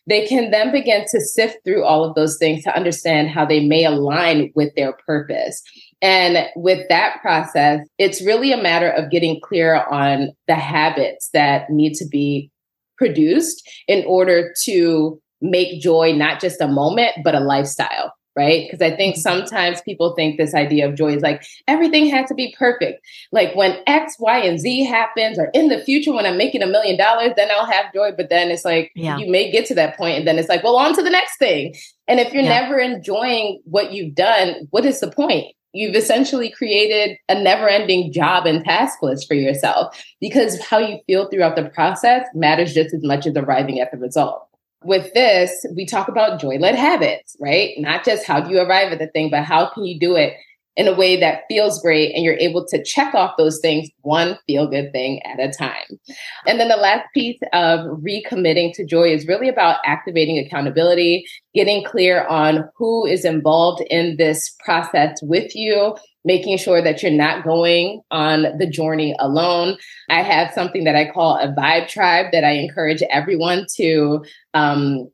they 0.07 0.27
can 0.27 0.51
then 0.51 0.71
begin 0.71 1.07
to 1.11 1.21
sift 1.21 1.57
through 1.64 1.83
all 1.83 2.05
of 2.05 2.14
those 2.14 2.37
things 2.37 2.62
to 2.62 2.77
understand 2.77 3.31
how 3.31 3.47
they 3.47 3.67
may 3.67 3.85
align 3.85 4.53
with 4.55 4.75
their 4.77 4.93
purpose. 5.07 5.62
And 6.03 6.47
with 6.57 6.87
that 6.90 7.23
process, 7.23 7.81
it's 7.99 8.23
really 8.23 8.53
a 8.53 8.62
matter 8.62 8.90
of 8.90 9.11
getting 9.11 9.40
clear 9.43 9.83
on 9.90 10.33
the 10.47 10.57
habits 10.57 11.31
that 11.33 11.71
need 11.71 11.95
to 11.95 12.07
be 12.07 12.51
produced 12.99 13.67
in 13.88 14.05
order 14.07 14.53
to 14.64 15.19
make 15.40 15.81
joy 15.81 16.12
not 16.12 16.38
just 16.38 16.61
a 16.61 16.69
moment, 16.69 17.12
but 17.25 17.35
a 17.35 17.40
lifestyle 17.40 18.12
right? 18.37 18.66
Because 18.66 18.83
I 18.83 18.97
think 18.97 19.14
mm-hmm. 19.14 19.20
sometimes 19.20 19.81
people 19.83 20.14
think 20.14 20.37
this 20.37 20.55
idea 20.55 20.88
of 20.88 20.97
joy 20.97 21.14
is 21.14 21.23
like 21.23 21.44
everything 21.68 22.09
has 22.09 22.29
to 22.29 22.35
be 22.35 22.55
perfect. 22.59 23.05
Like 23.33 23.55
when 23.55 23.79
X, 23.87 24.16
Y, 24.18 24.38
and 24.38 24.59
Z 24.59 24.85
happens, 24.85 25.38
or 25.38 25.51
in 25.55 25.68
the 25.68 25.79
future 25.79 26.12
when 26.12 26.27
I'm 26.27 26.37
making 26.37 26.62
a 26.62 26.66
million 26.66 26.97
dollars, 26.97 27.33
then 27.37 27.49
I'll 27.51 27.66
have 27.66 27.92
joy. 27.92 28.11
But 28.16 28.31
then 28.31 28.51
it's 28.51 28.64
like 28.64 28.90
yeah. 28.94 29.18
you 29.18 29.31
may 29.31 29.51
get 29.51 29.66
to 29.66 29.75
that 29.77 29.97
point, 29.97 30.18
and 30.18 30.27
then 30.27 30.38
it's 30.38 30.49
like, 30.49 30.64
well, 30.64 30.77
on 30.77 30.94
to 30.94 31.03
the 31.03 31.11
next 31.11 31.38
thing. 31.38 31.75
And 32.09 32.20
if 32.20 32.33
you're 32.33 32.42
yeah. 32.42 32.61
never 32.61 32.79
enjoying 32.79 33.61
what 33.64 33.92
you've 33.92 34.14
done, 34.14 34.68
what 34.70 34.85
is 34.85 35.01
the 35.01 35.11
point? 35.11 35.55
You've 35.73 35.97
essentially 35.97 36.51
created 36.51 37.18
a 37.29 37.40
never 37.40 37.68
ending 37.68 38.12
job 38.12 38.47
and 38.47 38.64
task 38.64 39.03
list 39.03 39.27
for 39.27 39.35
yourself 39.35 40.01
because 40.20 40.62
how 40.62 40.79
you 40.79 41.01
feel 41.09 41.29
throughout 41.29 41.57
the 41.57 41.64
process 41.70 42.27
matters 42.33 42.75
just 42.75 42.94
as 42.94 43.03
much 43.03 43.27
as 43.27 43.35
arriving 43.37 43.81
at 43.81 43.90
the 43.90 43.99
result 43.99 44.47
with 44.85 45.12
this, 45.14 45.64
we 45.75 45.87
talk 45.87 46.09
about 46.09 46.40
joy 46.40 46.57
led 46.57 46.75
habits, 46.75 47.37
right? 47.40 47.75
Not 47.79 48.05
just 48.05 48.27
how 48.27 48.40
do 48.40 48.51
you 48.51 48.61
arrive 48.61 48.92
at 48.92 48.99
the 48.99 49.09
thing, 49.09 49.31
but 49.31 49.44
how 49.44 49.70
can 49.73 49.85
you 49.85 49.99
do 49.99 50.16
it 50.16 50.35
in 50.77 50.88
a 50.88 50.94
way 50.94 51.18
that 51.20 51.42
feels 51.49 51.81
great 51.81 52.14
and 52.14 52.25
you're 52.25 52.35
able 52.38 52.66
to 52.66 52.83
check 52.83 53.14
off 53.14 53.37
those 53.38 53.61
things 53.61 53.88
one 54.01 54.37
feel 54.47 54.66
good 54.68 54.90
thing 54.92 55.23
at 55.25 55.38
a 55.38 55.53
time. 55.53 55.99
And 56.47 56.59
then 56.59 56.68
the 56.68 56.77
last 56.77 57.07
piece 57.14 57.38
of 57.53 57.87
recommitting 58.01 58.73
to 58.75 58.85
joy 58.85 59.12
is 59.12 59.29
really 59.29 59.49
about 59.49 59.79
activating 59.85 60.38
accountability, 60.38 61.25
getting 61.55 61.85
clear 61.85 62.27
on 62.27 62.68
who 62.77 63.07
is 63.07 63.25
involved 63.25 63.85
in 63.88 64.16
this 64.16 64.55
process 64.64 65.18
with 65.23 65.55
you 65.55 65.97
making 66.25 66.57
sure 66.59 66.83
that 66.83 67.03
you're 67.03 67.13
not 67.13 67.45
going 67.45 68.01
on 68.11 68.47
the 68.59 68.67
journey 68.67 69.15
alone. 69.19 69.77
I 70.09 70.23
have 70.23 70.53
something 70.53 70.85
that 70.85 70.97
I 70.97 71.11
call 71.11 71.37
a 71.37 71.49
vibe 71.49 71.89
tribe 71.89 72.27
that 72.33 72.45
I 72.45 72.53
encourage 72.53 73.03
everyone 73.11 73.67
to 73.77 74.25
um, 74.55 75.11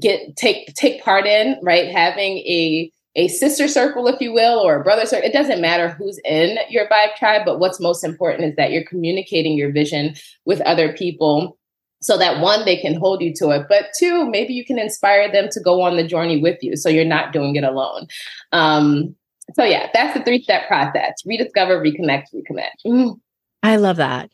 get 0.00 0.36
take 0.36 0.74
take 0.74 1.02
part 1.02 1.26
in. 1.26 1.58
Right, 1.62 1.90
having 1.90 2.38
a 2.38 2.90
a 3.16 3.28
sister 3.28 3.68
circle, 3.68 4.08
if 4.08 4.20
you 4.20 4.32
will, 4.32 4.58
or 4.58 4.80
a 4.80 4.82
brother 4.82 5.06
circle. 5.06 5.28
It 5.28 5.32
doesn't 5.32 5.60
matter 5.60 5.90
who's 5.90 6.18
in 6.24 6.58
your 6.68 6.88
vibe 6.88 7.14
tribe, 7.16 7.42
but 7.44 7.60
what's 7.60 7.80
most 7.80 8.02
important 8.02 8.44
is 8.44 8.56
that 8.56 8.72
you're 8.72 8.84
communicating 8.84 9.56
your 9.56 9.70
vision 9.70 10.14
with 10.44 10.60
other 10.62 10.92
people 10.92 11.56
so 12.04 12.18
that 12.18 12.40
one, 12.40 12.66
they 12.66 12.76
can 12.76 12.94
hold 12.94 13.22
you 13.22 13.32
to 13.34 13.50
it, 13.50 13.66
but 13.66 13.86
two, 13.98 14.28
maybe 14.28 14.52
you 14.52 14.64
can 14.64 14.78
inspire 14.78 15.32
them 15.32 15.48
to 15.50 15.60
go 15.60 15.80
on 15.80 15.96
the 15.96 16.06
journey 16.06 16.38
with 16.38 16.58
you 16.60 16.76
so 16.76 16.90
you're 16.90 17.04
not 17.04 17.32
doing 17.32 17.56
it 17.56 17.64
alone. 17.64 18.06
Um, 18.52 19.16
so 19.52 19.64
yeah, 19.64 19.88
that's 19.92 20.16
the 20.16 20.24
three 20.24 20.42
step 20.42 20.66
process: 20.66 21.14
rediscover, 21.24 21.80
reconnect, 21.80 22.26
recommit. 22.34 22.70
Mm. 22.86 23.20
I 23.62 23.76
love 23.76 23.96
that, 23.96 24.30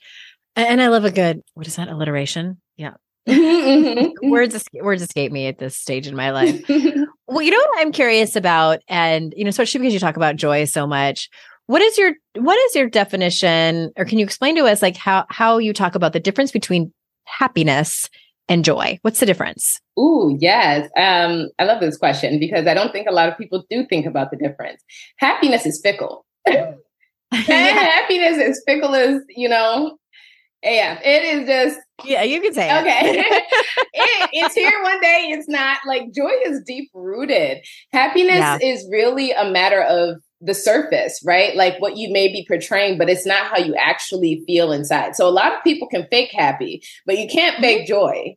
and 0.57 0.81
I 0.81 0.89
love 0.89 1.05
a 1.05 1.11
good 1.11 1.43
what 1.55 1.67
is 1.67 1.77
that 1.77 1.89
alliteration? 1.89 2.61
Yeah. 2.77 2.95
Mm-hmm. 3.29 4.31
words 4.31 4.65
words 4.75 5.03
escape 5.03 5.31
me 5.31 5.47
at 5.47 5.59
this 5.59 5.77
stage 5.77 6.07
in 6.07 6.17
my 6.17 6.31
life. 6.31 6.63
well, 6.69 7.43
you 7.43 7.51
know 7.51 7.59
what 7.59 7.81
I'm 7.81 7.93
curious 7.93 8.35
about, 8.37 8.81
and 8.89 9.35
you 9.37 9.45
know, 9.45 9.51
especially 9.51 9.81
because 9.81 9.95
you 9.95 10.01
talk 10.01 10.17
about 10.17 10.37
joy 10.37 10.65
so 10.65 10.87
much. 10.87 11.29
What 11.67 11.83
is 11.83 11.99
your 11.99 12.15
what 12.35 12.59
is 12.59 12.75
your 12.75 12.89
definition, 12.89 13.93
or 13.97 14.05
can 14.05 14.19
you 14.19 14.25
explain 14.25 14.57
to 14.57 14.65
us 14.65 14.83
like 14.83 14.97
how 14.97 15.27
how 15.29 15.59
you 15.59 15.73
talk 15.73 15.95
about 15.95 16.13
the 16.13 16.21
difference 16.21 16.51
between 16.51 16.93
happiness 17.25 18.09
and 18.51 18.65
joy? 18.65 18.99
What's 19.03 19.21
the 19.21 19.27
difference? 19.27 19.81
Ooh, 19.99 20.37
yes. 20.39 20.91
Um, 20.97 21.49
I 21.59 21.65
love 21.65 21.81
this 21.81 21.97
question 21.97 22.39
because 22.39 22.67
I 22.67 22.75
don't 22.75 22.93
think 22.93 23.07
a 23.09 23.13
lot 23.13 23.29
of 23.29 23.39
people 23.39 23.65
do 23.71 23.87
think 23.87 24.05
about 24.05 24.31
the 24.31 24.37
difference. 24.37 24.83
Happiness 25.19 25.65
is 25.65 25.81
fickle. 25.81 26.27
happiness 27.33 28.37
is 28.37 28.63
fickle 28.67 28.95
as, 28.95 29.23
you 29.29 29.49
know, 29.49 29.97
yeah, 30.63 30.99
it 31.03 31.23
is 31.23 31.49
just. 31.49 31.81
Yeah, 32.05 32.23
you 32.23 32.41
can 32.43 32.53
say 32.53 32.67
okay. 32.81 33.21
It. 33.21 33.45
it, 33.95 34.31
it's 34.33 34.55
here 34.55 34.83
one 34.83 35.01
day. 35.01 35.29
It's 35.31 35.49
not 35.49 35.79
like 35.87 36.13
joy 36.13 36.33
is 36.45 36.61
deep 36.67 36.91
rooted. 36.93 37.59
Happiness 37.93 38.37
yeah. 38.37 38.59
is 38.61 38.87
really 38.91 39.31
a 39.31 39.51
matter 39.51 39.83
of 39.83 40.17
the 40.43 40.55
surface, 40.55 41.23
right? 41.25 41.55
Like 41.55 41.81
what 41.81 41.97
you 41.97 42.13
may 42.13 42.29
be 42.29 42.45
portraying, 42.47 42.99
but 42.99 43.09
it's 43.09 43.27
not 43.27 43.47
how 43.47 43.59
you 43.59 43.75
actually 43.75 44.43
feel 44.47 44.73
inside. 44.73 45.17
So 45.17 45.27
a 45.27 45.31
lot 45.31 45.53
of 45.53 45.63
people 45.63 45.89
can 45.89 46.07
fake 46.11 46.31
happy, 46.33 46.83
but 47.07 47.19
you 47.19 47.29
can't 47.29 47.59
fake 47.61 47.87
joy 47.87 48.37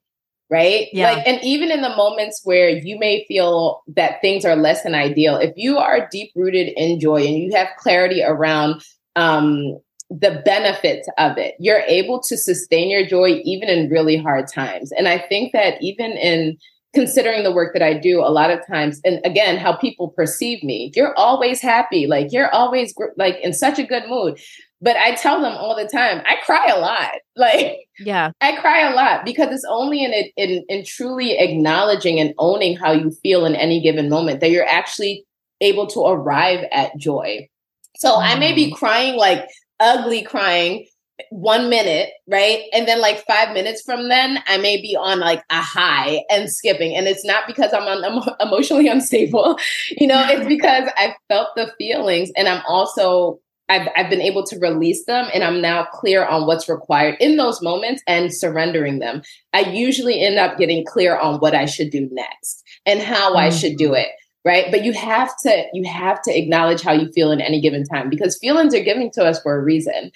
right? 0.54 0.88
Yeah. 0.94 1.12
Like, 1.12 1.28
and 1.28 1.44
even 1.44 1.72
in 1.72 1.82
the 1.82 1.96
moments 1.96 2.42
where 2.44 2.70
you 2.70 3.00
may 3.00 3.26
feel 3.28 3.82
that 3.88 4.22
things 4.22 4.46
are 4.46 4.56
less 4.56 4.84
than 4.84 4.94
ideal, 4.94 5.36
if 5.38 5.52
you 5.56 5.80
are 5.80 6.08
deep 6.12 6.32
rooted 6.36 6.72
in 6.78 7.00
joy 7.00 7.26
and 7.26 7.38
you 7.40 7.56
have 7.56 7.70
clarity 7.80 8.22
around 8.22 8.84
um, 9.16 9.80
the 10.12 10.44
benefits 10.46 11.10
of 11.18 11.40
it, 11.40 11.56
you're 11.60 11.82
able 11.88 12.22
to 12.22 12.38
sustain 12.38 12.92
your 12.92 13.04
joy 13.04 13.42
even 13.44 13.68
in 13.68 13.90
really 13.90 14.16
hard 14.16 14.48
times. 14.48 14.92
And 14.92 15.08
I 15.08 15.18
think 15.18 15.54
that 15.54 15.82
even 15.82 16.12
in 16.12 16.60
considering 16.94 17.42
the 17.42 17.52
work 17.52 17.74
that 17.74 17.82
I 17.82 17.96
do, 17.96 18.20
a 18.20 18.30
lot 18.30 18.52
of 18.52 18.60
times, 18.68 19.02
and 19.04 19.20
again, 19.26 19.58
how 19.58 19.76
people 19.76 20.10
perceive 20.10 20.62
me, 20.62 20.92
you're 20.96 21.18
always 21.18 21.62
happy, 21.62 22.06
like 22.06 22.32
you're 22.32 22.54
always 22.54 22.94
like 23.18 23.40
in 23.42 23.54
such 23.54 23.80
a 23.80 23.84
good 23.84 24.04
mood. 24.08 24.40
But 24.84 24.98
I 24.98 25.16
tell 25.16 25.40
them 25.40 25.54
all 25.54 25.78
the 25.78 25.88
time, 25.88 26.22
I 26.26 26.36
cry 26.46 26.68
a 26.68 26.80
lot. 26.80 27.12
Like, 27.36 27.88
yeah, 27.98 28.30
I 28.42 28.56
cry 28.58 28.88
a 28.88 28.94
lot 28.94 29.26
because 29.26 29.52
it's 29.52 29.66
only 29.68 30.04
in, 30.04 30.14
in 30.38 30.64
in 30.70 30.86
truly 30.86 31.32
acknowledging 31.40 32.20
and 32.20 32.36
owning 32.38 32.78
how 32.78 32.92
you 32.92 33.10
feel 33.24 33.48
in 33.48 33.56
any 33.56 33.82
given 33.82 34.08
moment 34.08 34.40
that 34.42 34.52
you're 34.52 34.68
actually 34.68 35.26
able 35.60 35.88
to 35.88 36.02
arrive 36.02 36.64
at 36.72 36.96
joy. 36.96 37.50
So 37.98 38.12
mm. 38.12 38.22
I 38.22 38.38
may 38.38 38.54
be 38.54 38.70
mm. 38.70 38.76
crying 38.76 39.16
like 39.16 39.50
ugly 39.80 40.22
crying 40.22 40.86
one 41.32 41.70
minute, 41.70 42.10
right? 42.28 42.64
And 42.74 42.88
then 42.88 43.02
like 43.02 43.26
five 43.26 43.54
minutes 43.54 43.82
from 43.82 44.10
then, 44.10 44.44
I 44.48 44.58
may 44.58 44.82
be 44.82 44.96
on 44.96 45.20
like 45.20 45.44
a 45.50 45.62
high 45.62 46.24
and 46.30 46.52
skipping. 46.52 46.96
And 46.96 47.08
it's 47.08 47.26
not 47.26 47.48
because 47.48 47.74
I'm, 47.74 47.88
un- 47.88 48.36
emotionally 48.40 48.88
unstable, 48.88 49.58
you 49.98 50.08
know, 50.08 50.24
it's 50.28 50.48
because 50.48 50.90
I've 50.98 51.16
felt 51.30 51.50
the 51.56 51.72
feelings 51.78 52.32
and 52.38 52.48
I'm 52.48 52.62
also 52.68 53.40
I've, 53.74 53.88
I've 53.96 54.10
been 54.10 54.22
able 54.22 54.44
to 54.46 54.60
release 54.60 55.06
them 55.06 55.28
and 55.34 55.44
I'm 55.44 55.62
now 55.62 55.86
clear 55.86 56.26
on 56.26 56.46
what's 56.46 56.70
required 56.70 57.16
in 57.20 57.38
those 57.38 57.62
moments 57.62 58.04
and 58.08 58.34
surrendering 58.34 59.00
them. 59.00 59.24
I 59.52 59.62
usually 59.62 60.22
end 60.22 60.38
up 60.38 60.58
getting 60.58 60.86
clear 60.86 61.18
on 61.18 61.40
what 61.40 61.56
I 61.56 61.66
should 61.66 61.90
do 61.90 62.08
next 62.12 62.64
and 62.86 63.02
how 63.02 63.30
mm-hmm. 63.30 63.38
I 63.38 63.50
should 63.50 63.78
do 63.78 63.94
it. 63.94 64.10
Right. 64.46 64.70
But 64.70 64.84
you 64.84 64.92
have 64.92 65.32
to, 65.44 65.66
you 65.74 65.90
have 65.90 66.22
to 66.24 66.38
acknowledge 66.38 66.82
how 66.82 66.92
you 66.92 67.10
feel 67.14 67.32
in 67.32 67.40
any 67.40 67.62
given 67.62 67.86
time 67.86 68.10
because 68.10 68.38
feelings 68.38 68.76
are 68.76 68.84
given 68.84 69.10
to 69.12 69.24
us 69.24 69.42
for 69.42 69.56
a 69.56 69.64
reason. 69.64 70.12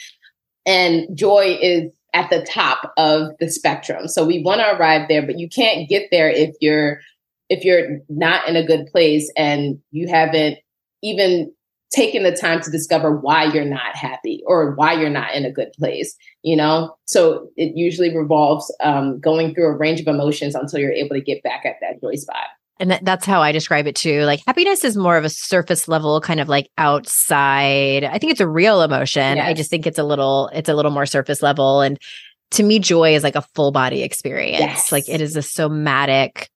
And 0.65 1.07
joy 1.17 1.57
is 1.61 1.91
at 2.13 2.29
the 2.29 2.43
top 2.43 2.93
of 2.97 3.31
the 3.39 3.49
spectrum. 3.49 4.09
So 4.09 4.25
we 4.25 4.43
want 4.43 4.59
to 4.59 4.75
arrive 4.75 5.07
there, 5.07 5.25
but 5.25 5.39
you 5.39 5.47
can't 5.47 5.87
get 5.87 6.09
there 6.11 6.29
if 6.29 6.55
you're, 6.59 6.99
if 7.49 7.63
you're 7.63 7.99
not 8.09 8.49
in 8.49 8.57
a 8.57 8.65
good 8.65 8.87
place 8.87 9.31
and 9.37 9.79
you 9.91 10.09
haven't 10.09 10.57
even 11.01 11.53
taking 11.91 12.23
the 12.23 12.31
time 12.31 12.61
to 12.61 12.69
discover 12.69 13.15
why 13.15 13.45
you're 13.45 13.65
not 13.65 13.95
happy 13.95 14.43
or 14.45 14.75
why 14.75 14.93
you're 14.93 15.09
not 15.09 15.33
in 15.33 15.45
a 15.45 15.51
good 15.51 15.71
place 15.73 16.17
you 16.47 16.55
know? 16.55 16.95
So 17.05 17.49
it 17.57 17.75
usually 17.75 18.15
revolves 18.15 18.73
um, 18.81 19.19
going 19.19 19.53
through 19.53 19.65
a 19.65 19.77
range 19.77 19.99
of 19.99 20.07
emotions 20.07 20.55
until 20.55 20.79
you're 20.79 20.93
able 20.93 21.15
to 21.15 21.21
get 21.21 21.43
back 21.43 21.65
at 21.65 21.75
that 21.81 21.99
joy 22.01 22.15
spot. 22.15 22.47
And 22.79 22.91
that, 22.91 23.03
that's 23.03 23.25
how 23.25 23.41
i 23.41 23.51
describe 23.51 23.85
it 23.85 23.95
too. 23.95 24.21
Like 24.21 24.39
happiness 24.45 24.85
is 24.85 24.95
more 24.95 25.17
of 25.17 25.25
a 25.25 25.29
surface 25.29 25.87
level 25.89 26.21
kind 26.21 26.39
of 26.39 26.47
like 26.47 26.69
outside. 26.77 28.05
I 28.05 28.17
think 28.17 28.31
it's 28.31 28.39
a 28.39 28.47
real 28.47 28.81
emotion. 28.81 29.37
Yes. 29.37 29.47
i 29.47 29.53
just 29.53 29.69
think 29.69 29.85
it's 29.85 29.99
a 29.99 30.03
little 30.03 30.49
it's 30.53 30.69
a 30.69 30.75
little 30.75 30.91
more 30.91 31.05
surface 31.05 31.41
level. 31.41 31.81
And 31.81 31.97
to 32.51 32.63
me 32.63 32.79
joy 32.79 33.15
is 33.15 33.23
like 33.23 33.35
a 33.35 33.41
full 33.41 33.71
body 33.71 34.03
experience. 34.03 34.59
Yes. 34.59 34.91
like 34.91 35.09
it 35.09 35.19
is 35.19 35.35
a 35.35 35.41
somatic 35.41 36.49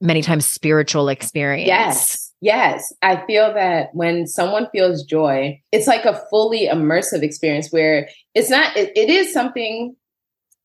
many 0.00 0.20
times 0.20 0.46
spiritual 0.46 1.08
experience. 1.08 1.68
Yes 1.68 2.27
Yes, 2.40 2.92
I 3.02 3.24
feel 3.26 3.52
that 3.54 3.88
when 3.94 4.26
someone 4.26 4.68
feels 4.70 5.02
joy, 5.02 5.60
it's 5.72 5.88
like 5.88 6.04
a 6.04 6.20
fully 6.30 6.68
immersive 6.68 7.22
experience 7.22 7.70
where 7.70 8.08
it's 8.34 8.48
not, 8.48 8.76
it, 8.76 8.92
it 8.96 9.10
is 9.10 9.32
something 9.32 9.96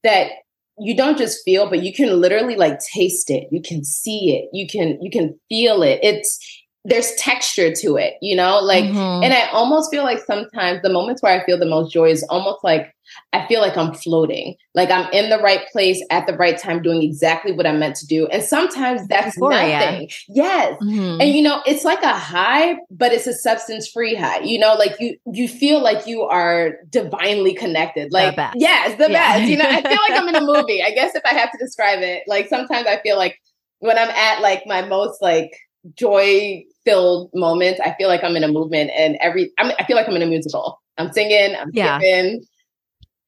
that 0.04 0.30
you 0.78 0.96
don't 0.96 1.18
just 1.18 1.44
feel, 1.44 1.70
but 1.70 1.82
you 1.84 1.92
can 1.92 2.22
literally 2.22 2.56
like 2.56 2.80
taste 2.80 3.30
it. 3.32 3.48
You 3.52 3.62
can 3.62 3.84
see 3.84 4.36
it. 4.38 4.50
You 4.54 4.68
can, 4.68 5.00
you 5.02 5.10
can 5.10 5.40
feel 5.50 5.82
it. 5.82 6.00
It's, 6.04 6.63
there's 6.86 7.14
texture 7.16 7.72
to 7.74 7.96
it, 7.96 8.16
you 8.22 8.36
know? 8.36 8.60
Like, 8.60 8.84
Mhm. 8.86 9.24
and 9.24 9.34
I 9.34 9.46
almost 9.54 9.90
feel 9.90 10.04
like 10.04 10.20
sometimes 10.26 10.82
the 10.82 10.90
moments 10.90 11.22
where 11.22 11.40
I 11.40 11.46
feel 11.46 11.58
the 11.58 11.66
most 11.66 11.94
joy 11.94 12.10
is 12.10 12.24
almost 12.30 12.64
like 12.64 12.94
I 13.32 13.46
feel 13.48 13.60
like 13.62 13.78
I'm 13.78 13.94
floating, 13.94 14.56
like 14.74 14.90
I'm 14.90 15.08
in 15.12 15.30
the 15.30 15.38
right 15.38 15.62
place 15.72 16.04
at 16.10 16.26
the 16.26 16.34
right 16.36 16.58
time, 16.58 16.82
doing 16.82 17.04
exactly 17.04 17.52
what 17.52 17.68
I'm 17.68 17.78
meant 17.78 17.96
to 17.98 18.08
do. 18.08 18.28
And 18.28 18.42
sometimes 18.42 19.08
that's 19.08 19.36
Euphoria. 19.38 19.80
nothing. 19.80 20.10
Yes. 20.30 20.78
Mhm. 20.82 21.22
And 21.22 21.30
you 21.34 21.42
know, 21.44 21.62
it's 21.66 21.84
like 21.84 22.02
a 22.02 22.14
high, 22.14 22.78
but 22.90 23.12
it's 23.14 23.28
a 23.28 23.34
substance-free 23.34 24.16
high. 24.16 24.40
You 24.40 24.58
know, 24.58 24.74
like 24.76 24.96
you 25.00 25.18
you 25.32 25.48
feel 25.48 25.80
like 25.82 26.08
you 26.08 26.24
are 26.24 26.78
divinely 26.90 27.54
connected. 27.54 28.12
Like 28.12 28.36
best. 28.38 28.56
yes, 28.58 28.98
the 28.98 29.12
Yeah. 29.12 29.38
best. 29.38 29.50
You 29.52 29.58
know, 29.58 29.66
I 29.68 29.82
feel 29.82 30.00
like 30.10 30.20
I'm 30.20 30.30
in 30.30 30.36
a 30.36 30.42
movie. 30.54 30.82
I 30.82 30.92
guess 30.92 31.14
if 31.14 31.24
I 31.26 31.34
have 31.36 31.52
to 31.52 31.58
describe 31.60 32.00
it, 32.02 32.24
like 32.26 32.48
sometimes 32.48 32.88
I 32.88 33.00
feel 33.02 33.18
like 33.18 33.38
when 33.80 33.98
I'm 33.98 34.10
at 34.10 34.42
like 34.42 34.64
my 34.66 34.82
most 34.86 35.22
like 35.22 35.52
joy 35.96 36.64
filled 36.86 37.30
moments, 37.34 37.80
I 37.84 37.96
feel 37.98 38.08
like 38.08 38.24
I'm 38.24 38.36
in 38.36 38.44
a 38.44 38.48
movement 38.48 38.92
and 38.96 39.18
every 39.22 39.52
I, 39.58 39.64
mean, 39.64 39.74
I 39.80 39.86
feel 39.86 39.96
like 39.96 40.08
I'm 40.08 40.16
in 40.16 40.22
a 40.22 40.26
musical. 40.28 40.82
I'm 40.98 41.12
singing, 41.12 41.56
I'm 41.56 41.70
Yeah. 41.74 42.00
skipping 42.00 42.46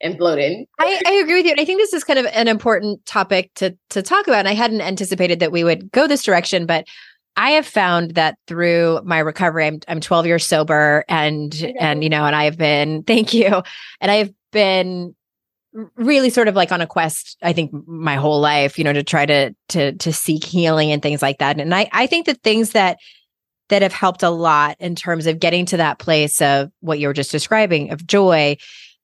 and 0.01 0.17
floating. 0.17 0.65
I, 0.79 1.01
I 1.05 1.13
agree 1.13 1.35
with 1.35 1.45
you. 1.45 1.51
And 1.51 1.59
I 1.59 1.65
think 1.65 1.79
this 1.79 1.93
is 1.93 2.03
kind 2.03 2.19
of 2.19 2.25
an 2.27 2.47
important 2.47 3.05
topic 3.05 3.51
to 3.55 3.75
to 3.91 4.01
talk 4.01 4.27
about. 4.27 4.39
And 4.39 4.47
I 4.49 4.53
hadn't 4.53 4.81
anticipated 4.81 5.39
that 5.39 5.51
we 5.51 5.63
would 5.63 5.91
go 5.91 6.07
this 6.07 6.23
direction, 6.23 6.65
but 6.65 6.85
I 7.37 7.51
have 7.51 7.65
found 7.65 8.11
that 8.15 8.37
through 8.47 9.01
my 9.03 9.19
recovery, 9.19 9.65
I'm 9.67 9.79
I'm 9.87 9.99
12 10.01 10.25
years 10.25 10.45
sober 10.45 11.03
and 11.07 11.53
Okay. 11.53 11.73
and 11.79 12.03
you 12.03 12.09
know, 12.09 12.25
and 12.25 12.35
I've 12.35 12.57
been 12.57 13.03
thank 13.07 13.33
you. 13.33 13.61
And 14.01 14.11
I've 14.11 14.31
been 14.51 15.15
really 15.95 16.29
sort 16.29 16.47
of 16.47 16.55
like 16.55 16.71
on 16.71 16.79
a 16.79 16.87
quest, 16.87 17.37
I 17.41 17.51
think 17.51 17.71
my 17.85 18.15
whole 18.15 18.39
life, 18.39 18.77
you 18.77 18.83
know, 18.85 18.93
to 18.93 19.03
try 19.03 19.25
to 19.25 19.53
to 19.69 19.93
to 19.93 20.13
seek 20.13 20.43
healing 20.45 20.91
and 20.91 21.01
things 21.01 21.21
like 21.21 21.39
that. 21.39 21.59
And 21.59 21.73
I 21.73 21.89
I 21.91 22.07
think 22.07 22.25
the 22.25 22.35
things 22.35 22.71
that 22.71 22.97
that 23.69 23.81
have 23.81 23.93
helped 23.93 24.23
a 24.23 24.29
lot 24.29 24.75
in 24.79 24.95
terms 24.95 25.27
of 25.27 25.39
getting 25.39 25.65
to 25.67 25.77
that 25.77 25.99
place 25.99 26.41
of 26.41 26.71
what 26.81 26.99
you 26.99 27.07
were 27.07 27.13
just 27.13 27.31
describing 27.31 27.91
of 27.91 28.05
joy 28.05 28.57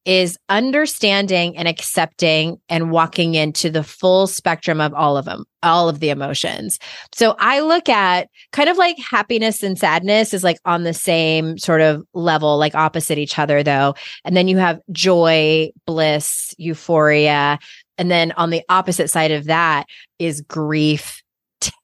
is 0.05 0.37
understanding 0.49 1.55
and 1.55 1.67
accepting 1.67 2.59
and 2.69 2.89
walking 2.89 3.35
into 3.35 3.69
the 3.69 3.83
full 3.83 4.25
spectrum 4.25 4.81
of 4.81 4.93
all 4.95 5.15
of 5.15 5.25
them, 5.25 5.45
all 5.61 5.89
of 5.89 5.99
the 5.99 6.09
emotions. 6.09 6.79
So 7.13 7.35
I 7.37 7.59
look 7.59 7.87
at 7.87 8.27
kind 8.51 8.67
of 8.67 8.77
like 8.77 8.97
happiness 8.97 9.61
and 9.61 9.77
sadness 9.77 10.33
is 10.33 10.43
like 10.43 10.57
on 10.65 10.83
the 10.83 10.93
same 10.93 11.59
sort 11.59 11.81
of 11.81 12.03
level, 12.13 12.57
like 12.57 12.73
opposite 12.73 13.19
each 13.19 13.37
other 13.37 13.61
though. 13.61 13.93
And 14.25 14.35
then 14.35 14.47
you 14.47 14.57
have 14.57 14.79
joy, 14.91 15.69
bliss, 15.85 16.55
euphoria. 16.57 17.59
And 17.99 18.09
then 18.09 18.31
on 18.31 18.49
the 18.49 18.63
opposite 18.69 19.09
side 19.09 19.31
of 19.31 19.45
that 19.45 19.85
is 20.17 20.41
grief, 20.41 21.21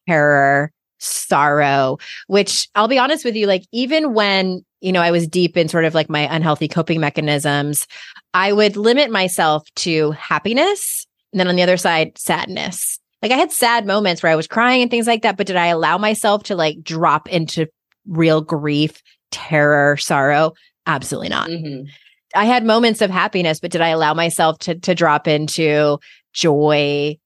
terror, 0.08 0.72
sorrow, 1.00 1.98
which 2.28 2.68
I'll 2.76 2.88
be 2.88 3.00
honest 3.00 3.26
with 3.26 3.36
you, 3.36 3.48
like 3.48 3.64
even 3.72 4.14
when, 4.14 4.64
you 4.82 4.92
know, 4.92 5.02
I 5.02 5.12
was 5.12 5.28
deep 5.28 5.58
in 5.58 5.68
sort 5.68 5.86
of 5.86 5.94
like 5.96 6.10
my 6.10 6.34
unhealthy 6.34 6.68
coping 6.68 7.00
mechanisms, 7.00 7.88
I 8.34 8.54
would 8.54 8.78
limit 8.78 9.10
myself 9.12 9.64
to 9.78 10.12
happiness. 10.12 11.06
And 11.34 11.40
then 11.40 11.48
on 11.48 11.56
the 11.56 11.64
other 11.64 11.78
side, 11.78 12.18
sadness. 12.18 13.00
Like 13.22 13.32
I 13.32 13.38
had 13.38 13.52
sad 13.52 13.86
moments 13.86 14.22
where 14.22 14.32
I 14.32 14.36
was 14.36 14.48
crying 14.48 14.82
and 14.82 14.92
things 14.92 15.08
like 15.08 15.24
that, 15.24 15.38
but 15.38 15.48
did 15.48 15.56
I 15.56 15.68
allow 15.68 15.98
myself 15.98 16.44
to 16.44 16.56
like 16.56 16.84
drop 16.84 17.28
into 17.30 17.68
real 18.08 18.42
grief, 18.42 19.02
terror, 19.32 19.98
sorrow? 19.98 20.54
Absolutely 20.86 21.30
not. 21.30 21.50
Mhm. 21.50 21.88
I 22.36 22.46
had 22.46 22.66
moments 22.66 23.02
of 23.02 23.10
happiness, 23.10 23.60
but 23.60 23.72
did 23.72 23.82
I 23.82 23.90
allow 23.90 24.14
myself 24.14 24.60
to 24.60 24.76
to 24.76 24.94
drop 24.94 25.28
into 25.28 25.98
joy, 26.34 27.18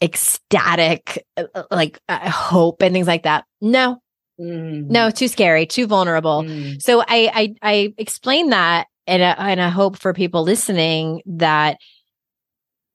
ecstatic, 0.00 1.24
uh, 1.36 1.44
uh, 1.54 1.64
like 1.70 1.98
uh, 2.08 2.30
hope 2.30 2.82
and 2.82 2.92
things 2.92 3.06
like 3.06 3.24
that? 3.24 3.44
No, 3.60 4.00
Mm. 4.40 4.86
no, 4.88 5.10
too 5.10 5.26
scary, 5.26 5.66
too 5.66 5.88
vulnerable. 5.88 6.44
Mm. 6.44 6.80
So 6.80 7.00
I 7.00 7.30
I 7.34 7.54
I 7.60 7.94
explain 7.98 8.50
that 8.50 8.86
and 9.08 9.20
I, 9.20 9.32
and 9.50 9.60
I 9.60 9.68
hope 9.68 9.98
for 9.98 10.14
people 10.14 10.44
listening 10.44 11.22
that 11.26 11.78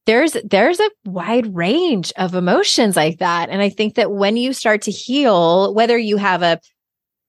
there's 0.06 0.38
there's 0.46 0.80
a 0.80 0.90
wide 1.06 1.54
range 1.54 2.14
of 2.18 2.34
emotions 2.34 2.96
like 2.96 3.20
that 3.20 3.50
and 3.50 3.62
I 3.62 3.68
think 3.70 3.96
that 3.96 4.12
when 4.12 4.38
you 4.38 4.54
start 4.54 4.84
to 4.84 4.92
heal 4.92 5.74
whether 5.74 5.98
you 5.98 6.16
have 6.18 6.42
a 6.44 6.60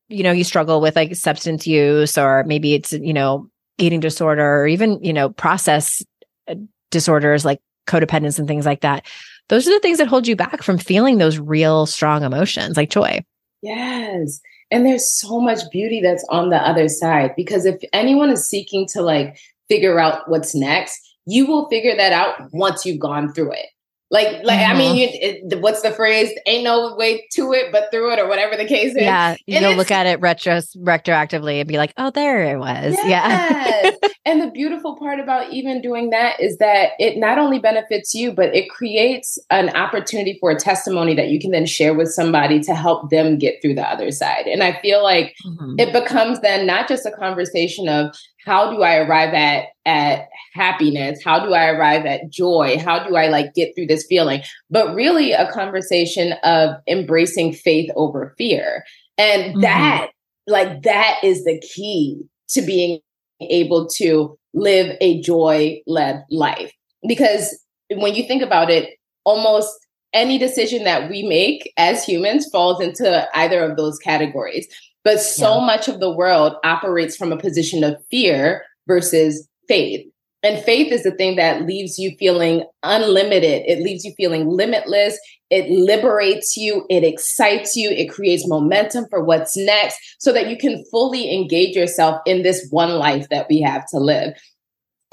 you 0.09 0.23
know 0.23 0.33
you 0.33 0.45
struggle 0.45 0.81
with 0.81 0.95
like 0.97 1.17
substance 1.17 1.67
use 1.67 2.17
or 2.19 2.45
maybe 2.45 2.75
it's 2.75 2.93
you 2.93 3.13
know 3.13 3.49
eating 3.79 4.01
disorder 4.01 4.61
or 4.61 4.67
even 4.69 5.03
you 5.03 5.13
know 5.13 5.31
process 5.31 6.03
uh, 6.49 6.55
disorders 6.91 7.45
like 7.45 7.61
codependence 7.89 8.39
and 8.39 8.47
things 8.49 8.67
like 8.67 8.81
that 8.83 9.05
those 9.49 9.67
are 9.69 9.73
the 9.73 9.81
things 9.81 9.99
that 9.99 10.09
hold 10.09 10.27
you 10.27 10.37
back 10.37 10.63
from 10.63 10.79
feeling 10.79 11.19
those 11.19 11.39
real 11.39 11.87
strong 11.87 12.23
emotions 12.23 12.77
like 12.77 12.91
joy 12.91 13.21
Yes. 13.65 14.43
And 14.71 14.85
there's 14.85 15.11
so 15.11 15.41
much 15.41 15.61
beauty 15.73 16.03
that's 16.03 16.25
on 16.29 16.51
the 16.51 16.57
other 16.57 16.87
side 16.87 17.33
because 17.35 17.65
if 17.65 17.81
anyone 17.95 18.29
is 18.29 18.47
seeking 18.47 18.87
to 18.89 19.01
like 19.01 19.39
figure 19.71 19.99
out 19.99 20.29
what's 20.29 20.55
next, 20.55 21.01
you 21.27 21.47
will 21.47 21.67
figure 21.71 21.97
that 21.97 22.13
out 22.13 22.53
once 22.53 22.85
you've 22.85 23.01
gone 23.01 23.33
through 23.33 23.53
it. 23.53 23.67
Like, 24.15 24.45
like 24.45 24.61
I 24.61 24.75
mean, 24.79 24.95
you, 24.95 25.09
it, 25.11 25.61
what's 25.61 25.83
the 25.83 25.91
phrase? 25.91 26.31
Ain't 26.47 26.63
no 26.63 26.95
way 26.95 27.27
to 27.33 27.53
it 27.53 27.73
but 27.73 27.91
through 27.91 28.13
it, 28.13 28.21
or 28.21 28.29
whatever 28.29 28.57
the 28.57 28.65
case 28.65 28.93
is. 28.93 29.03
Yeah, 29.03 29.31
And 29.33 29.41
you'll 29.65 29.75
look 29.75 29.91
at 29.91 30.07
it 30.07 30.21
retro 30.21 30.59
retroactively 30.79 31.59
and 31.59 31.67
be 31.67 31.79
like, 31.79 31.93
"Oh, 31.97 32.11
there 32.11 32.45
it 32.45 32.59
was." 32.59 32.97
Yeah. 33.05 33.91
And 34.27 34.41
the 34.41 34.51
beautiful 34.51 34.97
part 34.97 35.21
about 35.21 35.53
even 35.53 35.83
doing 35.83 36.09
that 36.09 36.41
is 36.41 36.57
that 36.57 36.93
it 36.99 37.19
not 37.19 37.37
only 37.39 37.59
benefits 37.59 38.15
you, 38.15 38.33
but 38.33 38.55
it 38.55 38.71
creates 38.71 39.39
an 39.51 39.69
opportunity 39.77 40.39
for 40.41 40.51
a 40.51 40.59
testimony 40.59 41.15
that 41.15 41.29
you 41.29 41.39
can 41.39 41.51
then 41.51 41.67
share 41.67 41.93
with 41.93 42.09
somebody 42.09 42.61
to 42.61 42.75
help 42.75 43.11
them 43.11 43.37
get 43.37 43.61
through 43.61 43.75
the 43.75 43.87
other 43.87 44.11
side. 44.11 44.47
And 44.47 44.63
I 44.63 44.81
feel 44.81 45.03
like 45.03 45.35
Mhm. 45.45 45.79
it 45.79 45.93
becomes 45.93 46.41
then 46.41 46.67
not 46.67 46.89
just 46.89 47.05
a 47.05 47.11
conversation 47.11 47.87
of 47.87 48.15
how 48.47 48.71
do 48.71 48.81
I 48.83 48.97
arrive 48.97 49.35
at 49.35 49.67
at 49.85 50.29
happiness? 50.55 51.23
How 51.23 51.45
do 51.45 51.53
I 51.53 51.67
arrive 51.69 52.07
at 52.07 52.31
joy? 52.31 52.79
How 52.79 53.07
do 53.07 53.17
I 53.17 53.29
like 53.29 53.55
get 53.55 53.75
through 53.75 53.87
this 53.87 54.07
feeling? 54.07 54.43
But 54.71 54.95
really 54.95 55.33
a 55.33 55.51
conversation 55.51 56.35
of 56.45 56.77
embracing 56.89 57.53
faith 57.53 57.91
over 57.97 58.35
fear. 58.39 58.85
And 59.19 59.57
Mhm. 59.57 59.61
that 59.63 60.11
like 60.47 60.83
that 60.83 61.19
is 61.23 61.45
the 61.45 61.59
key 61.61 62.21
to 62.51 62.63
being 62.63 63.01
able 63.41 63.87
to 63.89 64.39
live 64.53 64.97
a 65.01 65.21
joy 65.21 65.81
led 65.87 66.23
life. 66.31 66.73
Because 67.07 67.59
when 67.91 68.15
you 68.15 68.25
think 68.25 68.43
about 68.43 68.71
it, 68.71 68.91
almost 69.25 69.73
any 70.13 70.39
decision 70.39 70.85
that 70.85 71.11
we 71.11 71.23
make 71.23 71.73
as 71.77 72.05
humans 72.05 72.47
falls 72.51 72.81
into 72.81 73.27
either 73.37 73.65
of 73.65 73.77
those 73.77 73.99
categories. 73.99 74.69
But 75.03 75.21
so 75.21 75.61
much 75.61 75.89
of 75.89 76.01
the 76.01 76.11
world 76.11 76.55
operates 76.65 77.17
from 77.17 77.33
a 77.33 77.37
position 77.37 77.83
of 77.85 77.97
fear 78.11 78.65
versus 78.87 79.49
faith. 79.69 80.07
And 80.45 80.63
faith 80.63 80.93
is 80.93 81.03
the 81.03 81.11
thing 81.11 81.37
that 81.37 81.63
leaves 81.67 81.99
you 81.99 82.15
feeling 82.19 82.65
unlimited. 82.83 83.63
It 83.67 83.81
leaves 83.81 84.05
you 84.05 84.13
feeling 84.17 84.47
limitless. 84.49 85.19
It 85.51 85.71
liberates 85.71 86.57
you. 86.57 86.85
It 86.91 87.03
excites 87.03 87.75
you. 87.75 87.89
It 87.91 88.11
creates 88.11 88.47
momentum 88.47 89.07
for 89.09 89.25
what's 89.25 89.57
next 89.57 89.99
so 90.19 90.33
that 90.33 90.49
you 90.51 90.57
can 90.59 90.85
fully 90.91 91.35
engage 91.35 91.75
yourself 91.75 92.21
in 92.27 92.43
this 92.43 92.67
one 92.71 92.91
life 92.99 93.27
that 93.31 93.47
we 93.49 93.63
have 93.63 93.87
to 93.89 93.99
live. 93.99 94.35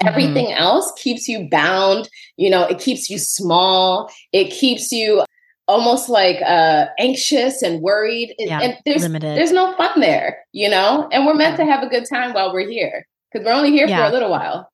Mhm. 0.02 0.08
Everything 0.08 0.52
else 0.52 0.92
keeps 0.98 1.26
you 1.28 1.48
bound. 1.50 2.08
You 2.36 2.50
know, 2.50 2.64
it 2.64 2.78
keeps 2.78 3.08
you 3.08 3.18
small. 3.18 4.10
It 4.32 4.50
keeps 4.50 4.92
you 4.92 5.24
almost 5.68 6.08
like 6.10 6.42
uh 6.44 6.86
anxious 6.98 7.62
and 7.62 7.80
worried. 7.80 8.34
Yeah, 8.38 8.60
and 8.60 8.76
there's 8.84 9.02
limited. 9.02 9.38
there's 9.38 9.52
no 9.52 9.74
fun 9.76 10.00
there, 10.00 10.38
you 10.52 10.68
know? 10.68 11.08
And 11.12 11.24
we're 11.24 11.34
meant 11.34 11.58
Yeah. 11.58 11.64
to 11.64 11.70
have 11.72 11.82
a 11.84 11.88
good 11.88 12.04
time 12.12 12.34
while 12.34 12.52
we're 12.52 12.68
here 12.68 13.06
because 13.32 13.46
we're 13.46 13.52
only 13.52 13.70
here 13.70 13.86
Yeah. 13.86 13.98
for 14.04 14.10
a 14.10 14.12
little 14.12 14.30
while. 14.30 14.68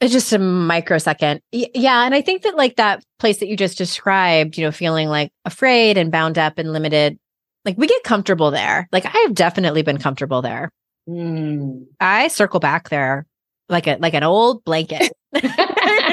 It's 0.00 0.12
just 0.12 0.32
a 0.32 0.38
microsecond. 0.38 1.40
Yeah. 1.52 2.04
And 2.04 2.14
I 2.14 2.22
think 2.22 2.42
that 2.42 2.56
like 2.56 2.76
that 2.76 3.04
place 3.18 3.38
that 3.38 3.48
you 3.48 3.56
just 3.56 3.76
described, 3.76 4.56
you 4.56 4.64
know, 4.64 4.72
feeling 4.72 5.08
like 5.08 5.30
afraid 5.44 5.98
and 5.98 6.10
bound 6.10 6.38
up 6.38 6.58
and 6.58 6.72
limited, 6.72 7.18
like 7.64 7.76
we 7.76 7.86
get 7.86 8.02
comfortable 8.02 8.50
there. 8.50 8.88
Like 8.92 9.04
I 9.04 9.18
have 9.26 9.34
definitely 9.34 9.82
been 9.82 9.98
comfortable 9.98 10.40
there. 10.40 10.70
Mm. 11.08 11.86
I 12.00 12.28
circle 12.28 12.60
back 12.60 12.88
there 12.88 13.26
like 13.70 13.86
a 13.86 13.96
like 14.00 14.14
an 14.14 14.24
old 14.24 14.64
blanket. 14.64 15.12
You 15.42 15.48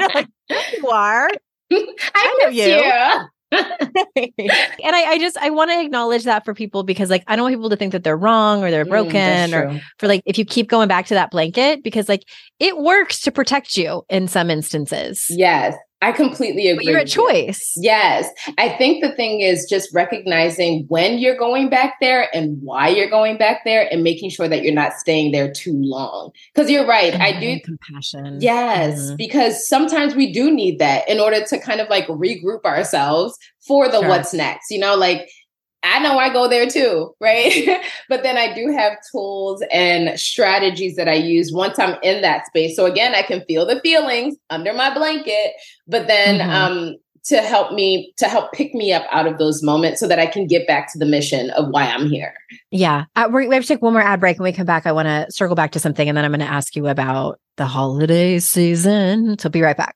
know, 0.01 0.09
like, 0.13 0.27
you 0.77 0.89
are. 0.89 1.27
I, 1.71 2.37
know 2.39 2.49
miss 2.49 2.57
you. 2.57 2.65
you. 2.65 3.21
and 3.51 4.95
I, 4.95 5.03
I 5.11 5.17
just 5.19 5.37
I 5.37 5.49
want 5.49 5.71
to 5.71 5.81
acknowledge 5.81 6.25
that 6.25 6.43
for 6.45 6.53
people 6.53 6.83
because 6.83 7.09
like 7.09 7.23
I 7.27 7.35
don't 7.35 7.43
want 7.43 7.53
people 7.55 7.69
to 7.69 7.77
think 7.77 7.93
that 7.93 8.03
they're 8.03 8.17
wrong 8.17 8.63
or 8.63 8.71
they're 8.71 8.85
Mm, 8.85 8.89
broken 8.89 9.21
that's 9.25 9.53
or 9.53 9.69
for 9.99 10.07
like 10.07 10.21
if 10.25 10.37
you 10.37 10.45
keep 10.45 10.67
going 10.69 10.87
back 10.87 11.05
to 11.07 11.13
that 11.13 11.31
blanket 11.31 11.83
because 11.83 12.09
like 12.09 12.23
it 12.59 12.77
works 12.77 13.21
to 13.21 13.31
protect 13.31 13.77
you 13.77 14.03
in 14.09 14.27
some 14.27 14.49
instances. 14.49 15.25
yes, 15.29 15.75
I 16.01 16.11
completely 16.11 16.67
agree. 16.67 16.85
But 16.85 16.91
you're 16.91 16.99
you. 17.01 17.05
choice. 17.07 17.73
Yes. 17.75 18.29
I 18.59 18.69
think 18.69 19.03
the 19.03 19.15
thing 19.15 19.41
is 19.41 19.65
just 19.67 19.91
recognizing 19.93 20.85
when 20.89 21.17
you're 21.17 21.37
going 21.37 21.69
back 21.69 21.95
there 21.99 22.29
and 22.35 22.57
why 22.61 22.87
you're 22.89 23.09
going 23.09 23.37
back 23.37 23.61
there 23.65 23.87
and 23.91 24.03
making 24.03 24.29
sure 24.29 24.47
that 24.47 24.61
you're 24.61 24.75
not 24.75 24.93
staying 24.93 25.31
there 25.31 25.51
too 25.51 25.73
long. 25.75 26.29
Because 26.53 26.69
you're 26.69 26.85
right. 26.85 27.15
I 27.15 27.39
do. 27.39 27.59
Compassion. 27.61 28.37
Yes, 28.41 29.11
Mhm. 29.11 29.17
because 29.17 29.67
sometimes 29.67 30.13
we 30.15 30.31
do 30.31 30.51
need 30.51 30.77
that 30.79 31.09
in 31.09 31.19
order 31.19 31.43
to 31.43 31.57
kind 31.59 31.81
of 31.81 31.89
like 31.89 32.05
regroup 32.07 32.63
ourselves 32.63 33.35
for 33.67 33.87
the 33.87 33.99
Sure. 33.99 34.09
what's 34.09 34.33
next. 34.35 34.69
You 34.69 34.79
know, 34.79 34.95
like 34.95 35.27
I 35.87 35.99
know 35.99 36.17
I 36.17 36.31
go 36.31 36.47
there 36.47 36.67
too, 36.67 37.15
right? 37.19 37.81
but 38.09 38.23
then 38.23 38.37
I 38.37 38.53
do 38.53 38.71
have 38.71 38.93
tools 39.11 39.63
and 39.71 40.19
strategies 40.19 40.95
that 40.95 41.07
I 41.07 41.13
use 41.13 41.51
once 41.51 41.79
I'm 41.79 41.97
in 42.03 42.21
that 42.21 42.45
space. 42.47 42.75
So 42.75 42.85
again, 42.85 43.15
I 43.15 43.21
can 43.21 43.43
feel 43.45 43.65
the 43.65 43.79
feelings 43.81 44.35
under 44.49 44.73
my 44.73 44.93
blanket, 44.93 45.53
but 45.87 46.07
then 46.07 46.39
mm-hmm. 46.39 46.49
um, 46.49 46.95
to 47.25 47.41
help 47.41 47.73
me 47.73 48.13
to 48.17 48.27
help 48.27 48.53
pick 48.53 48.73
me 48.73 48.93
up 48.93 49.05
out 49.11 49.27
of 49.27 49.37
those 49.37 49.61
moments 49.61 49.99
so 49.99 50.07
that 50.07 50.19
I 50.19 50.27
can 50.27 50.47
get 50.47 50.65
back 50.65 50.91
to 50.93 50.99
the 50.99 51.05
mission 51.05 51.49
of 51.51 51.67
why 51.69 51.85
I'm 51.85 52.07
here. 52.07 52.33
Yeah. 52.71 53.05
Uh, 53.15 53.29
we 53.31 53.53
have 53.53 53.63
to 53.63 53.67
take 53.67 53.81
one 53.81 53.93
more 53.93 54.01
ad 54.01 54.19
break. 54.19 54.39
When 54.39 54.45
we 54.45 54.53
come 54.53 54.65
back, 54.65 54.85
I 54.85 54.91
want 54.91 55.07
to 55.07 55.31
circle 55.31 55.55
back 55.55 55.71
to 55.73 55.79
something 55.79 56.07
and 56.07 56.17
then 56.17 56.23
I'm 56.23 56.31
going 56.31 56.39
to 56.39 56.45
ask 56.45 56.75
you 56.75 56.87
about 56.87 57.39
the 57.57 57.65
holiday 57.65 58.39
season. 58.39 59.37
So 59.39 59.49
be 59.49 59.61
right 59.61 59.77
back. 59.77 59.95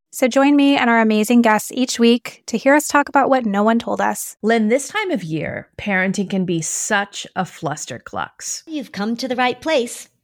So 0.13 0.27
join 0.27 0.57
me 0.57 0.75
and 0.75 0.89
our 0.89 0.99
amazing 0.99 1.41
guests 1.41 1.71
each 1.71 1.97
week 1.97 2.43
to 2.47 2.57
hear 2.57 2.75
us 2.75 2.89
talk 2.89 3.07
about 3.07 3.29
what 3.29 3.45
no 3.45 3.63
one 3.63 3.79
told 3.79 4.01
us. 4.01 4.35
Lynn, 4.41 4.67
this 4.67 4.89
time 4.89 5.09
of 5.09 5.23
year, 5.23 5.69
parenting 5.77 6.29
can 6.29 6.43
be 6.43 6.61
such 6.61 7.25
a 7.37 7.43
flusterclux. 7.43 8.63
You've 8.67 8.91
come 8.91 9.15
to 9.15 9.29
the 9.29 9.37
right 9.37 9.59
place. 9.61 10.09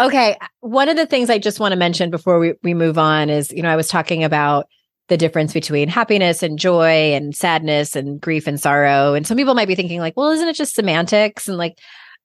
Okay. 0.00 0.38
One 0.60 0.88
of 0.88 0.96
the 0.96 1.06
things 1.06 1.28
I 1.28 1.38
just 1.38 1.60
want 1.60 1.72
to 1.72 1.78
mention 1.78 2.10
before 2.10 2.38
we, 2.38 2.54
we 2.62 2.72
move 2.72 2.96
on 2.96 3.28
is, 3.28 3.52
you 3.52 3.62
know, 3.62 3.68
I 3.68 3.76
was 3.76 3.88
talking 3.88 4.24
about 4.24 4.66
the 5.08 5.18
difference 5.18 5.52
between 5.52 5.88
happiness 5.88 6.42
and 6.42 6.58
joy 6.58 7.12
and 7.12 7.36
sadness 7.36 7.94
and 7.94 8.18
grief 8.18 8.46
and 8.46 8.58
sorrow. 8.58 9.12
And 9.12 9.26
some 9.26 9.36
people 9.36 9.54
might 9.54 9.68
be 9.68 9.74
thinking, 9.74 10.00
like, 10.00 10.16
well, 10.16 10.30
isn't 10.30 10.48
it 10.48 10.56
just 10.56 10.74
semantics? 10.74 11.48
And 11.48 11.58
like, 11.58 11.76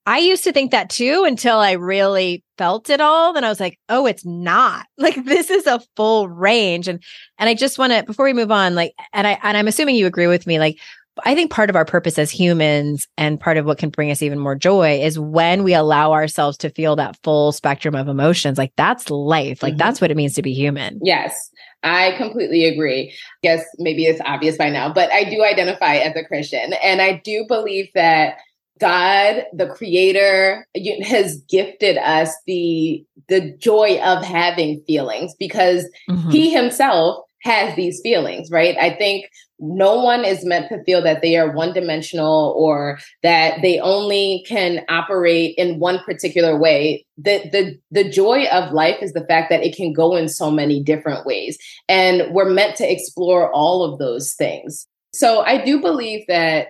I 0.06 0.20
used 0.20 0.44
to 0.44 0.54
think 0.54 0.72
that 0.72 0.90
too 0.90 1.26
until 1.26 1.58
I 1.58 1.74
really 1.74 2.44
felt 2.58 2.90
it 2.90 3.02
all. 3.02 3.34
Then 3.34 3.44
I 3.44 3.50
was 3.50 3.60
like, 3.60 3.80
oh, 3.90 4.06
it's 4.06 4.26
not. 4.26 4.86
Like 4.98 5.26
this 5.26 5.50
is 5.52 5.68
a 5.68 5.82
full 5.96 6.30
range. 6.30 6.88
And 6.88 7.04
and 7.38 7.50
I 7.50 7.54
just 7.54 7.78
want 7.78 7.92
to 7.94 8.04
before 8.04 8.26
we 8.26 8.34
move 8.34 8.52
on, 8.52 8.74
like, 8.74 8.94
and 9.14 9.28
I 9.28 9.38
and 9.44 9.58
I'm 9.58 9.68
assuming 9.68 9.96
you 9.96 10.08
agree 10.08 10.28
with 10.28 10.48
me, 10.48 10.58
like 10.60 10.80
I 11.24 11.36
think 11.36 11.52
part 11.52 11.70
of 11.70 11.76
our 11.76 11.86
purpose 11.86 12.20
as 12.20 12.32
humans 12.32 13.08
and 13.18 13.40
part 13.40 13.58
of 13.58 13.66
what 13.66 13.78
can 13.78 13.90
bring 13.90 14.12
us 14.12 14.22
even 14.22 14.40
more 14.40 14.56
joy 14.56 15.00
is 15.02 15.18
when 15.18 15.64
we 15.64 15.74
allow 15.74 16.12
ourselves 16.12 16.58
to 16.60 16.70
feel 16.70 16.96
that 16.98 17.18
full 17.24 17.52
spectrum 17.52 17.96
of 17.96 18.08
emotions. 18.08 18.58
Like 18.58 18.74
that's 18.76 19.10
life. 19.10 19.64
Like 19.64 19.74
mm-hmm. 19.74 19.78
that's 19.78 20.02
what 20.02 20.12
it 20.12 20.18
means 20.18 20.34
to 20.34 20.42
be 20.42 20.54
human. 20.54 21.00
Yes. 21.02 21.52
I 21.84 22.14
completely 22.18 22.66
agree. 22.66 23.12
I 23.12 23.16
guess 23.44 23.64
maybe 23.78 24.06
it's 24.06 24.22
obvious 24.26 24.58
by 24.58 24.70
now, 24.70 24.92
but 24.92 25.12
I 25.12 25.24
do 25.24 25.44
identify 25.44 25.96
as 25.96 26.16
a 26.16 26.26
Christian 26.26 26.74
and 26.74 27.02
I 27.02 27.22
do 27.24 27.46
believe 27.48 27.90
that 27.94 28.38
God, 28.80 29.46
the 29.54 29.68
creator, 29.68 30.68
has 31.04 31.38
gifted 31.48 31.98
us 31.98 32.36
the 32.46 33.06
the 33.30 33.56
joy 33.58 34.00
of 34.04 34.24
having 34.24 34.84
feelings 34.86 35.34
because 35.40 35.88
mm-hmm. 36.10 36.30
he 36.30 36.54
himself 36.54 37.25
has 37.46 37.76
these 37.76 38.02
feelings, 38.02 38.50
right? 38.50 38.76
I 38.78 38.90
think 38.96 39.30
no 39.60 40.02
one 40.02 40.26
is 40.26 40.44
meant 40.44 40.68
to 40.70 40.84
feel 40.84 41.02
that 41.04 41.22
they 41.22 41.38
are 41.38 41.52
one 41.52 41.74
dimensional 41.74 42.54
or 42.58 43.00
that 43.24 43.62
they 43.62 43.80
only 43.80 44.44
can 44.48 44.84
operate 44.90 45.56
in 45.58 45.80
one 45.80 46.00
particular 46.06 46.58
way. 46.58 47.06
The, 47.18 47.48
the, 47.52 47.80
the 47.92 48.10
joy 48.10 48.46
of 48.48 48.74
life 48.74 48.98
is 49.02 49.14
the 49.14 49.26
fact 49.26 49.50
that 49.52 49.64
it 49.64 49.76
can 49.76 49.94
go 49.94 50.16
in 50.16 50.28
so 50.28 50.52
many 50.52 50.84
different 50.84 51.26
ways. 51.26 51.58
And 51.88 52.34
we're 52.34 52.50
meant 52.50 52.76
to 52.78 52.92
explore 52.92 53.50
all 53.54 53.84
of 53.84 54.00
those 54.00 54.34
things. 54.34 54.88
So 55.14 55.42
I 55.42 55.64
do 55.64 55.80
believe 55.80 56.26
that 56.28 56.70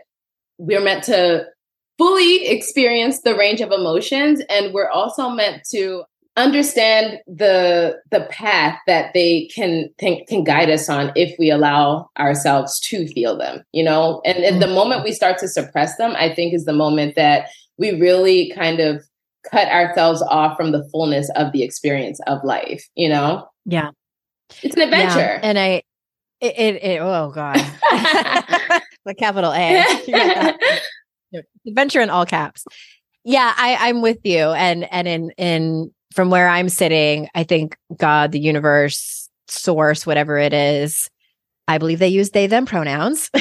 we're 0.58 0.84
meant 0.84 1.06
to 1.06 1.48
fully 1.98 2.48
experience 2.48 3.22
the 3.22 3.36
range 3.36 3.62
of 3.62 3.72
emotions 3.72 4.42
and 4.50 4.74
we're 4.74 4.90
also 4.90 5.30
meant 5.30 5.64
to 5.72 6.04
understand 6.38 7.20
the 7.28 7.96
the 8.12 8.28
path 8.30 8.78
that 8.88 9.14
they 9.14 9.50
can 9.56 9.90
can, 9.98 10.24
can 10.28 10.44
guide 10.44 10.70
us 10.70 10.90
on 10.90 11.12
if 11.16 11.34
we 11.40 11.50
allow 11.50 12.10
ourselves 12.20 12.80
to 12.80 13.08
feel 13.08 13.38
them 13.38 13.64
you 13.72 13.84
know? 13.84 14.22
And, 14.26 14.40
and 14.44 14.62
the 14.62 14.66
mm-hmm. 14.66 14.76
moment 14.76 15.04
we 15.04 15.12
start 15.12 15.38
to 15.40 15.48
suppress 15.48 15.98
them 15.98 16.14
i 16.18 16.34
think 16.34 16.54
is 16.54 16.66
the 16.66 16.74
moment 16.74 17.16
that 17.16 17.50
we 17.78 18.00
really 18.00 18.52
kind 18.56 18.80
of 18.80 19.04
cut 19.50 19.68
ourselves 19.70 20.22
off 20.24 20.58
from 20.58 20.72
the 20.72 20.88
fullness 20.92 21.30
of 21.36 21.52
the 21.52 21.64
experience 21.64 22.20
of 22.28 22.44
life 22.44 22.84
you 22.96 23.10
know? 23.10 23.48
Yeah. 23.66 23.92
It's 24.62 24.76
an 24.76 24.82
adventure. 24.82 25.20
yeah. 25.20 25.40
and 25.42 25.58
i 25.60 25.84
it, 26.42 26.60
it, 26.60 26.84
it 26.84 27.00
oh 27.02 27.32
god. 27.34 27.56
The 29.06 29.14
capital 29.14 29.54
a. 29.54 29.84
Adventure 31.68 32.02
in 32.02 32.10
all 32.10 32.26
caps. 32.26 32.66
Yeah 33.24 33.54
I, 33.56 33.90
i'm 33.90 34.02
with 34.02 34.20
you 34.24 34.38
and 34.38 34.92
and 34.92 35.08
in 35.08 35.32
in 35.38 35.92
from 36.16 36.30
where 36.30 36.48
i'm 36.48 36.70
sitting 36.70 37.28
i 37.36 37.44
think 37.44 37.78
god 37.98 38.32
the 38.32 38.40
universe 38.40 39.30
source 39.48 40.06
whatever 40.06 40.38
it 40.38 40.54
is 40.54 41.10
i 41.68 41.78
believe 41.78 42.00
they 42.00 42.08
use 42.08 42.32
they 42.32 42.48
them 42.48 42.66
pronouns. 42.66 43.30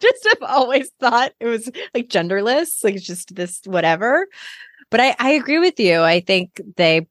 Just 0.00 0.28
have 0.28 0.50
always 0.50 0.90
thought 1.00 1.32
it 1.40 1.46
was 1.46 1.70
like 1.94 2.08
genderless 2.08 2.84
like 2.84 2.96
it's 2.96 3.06
just 3.06 3.34
this 3.34 3.60
whatever. 3.64 4.26
But 4.90 5.00
i 5.00 5.16
i 5.18 5.30
agree 5.30 5.58
with 5.58 5.78
you. 5.80 6.02
I 6.02 6.20
think 6.20 6.60
they 6.76 7.06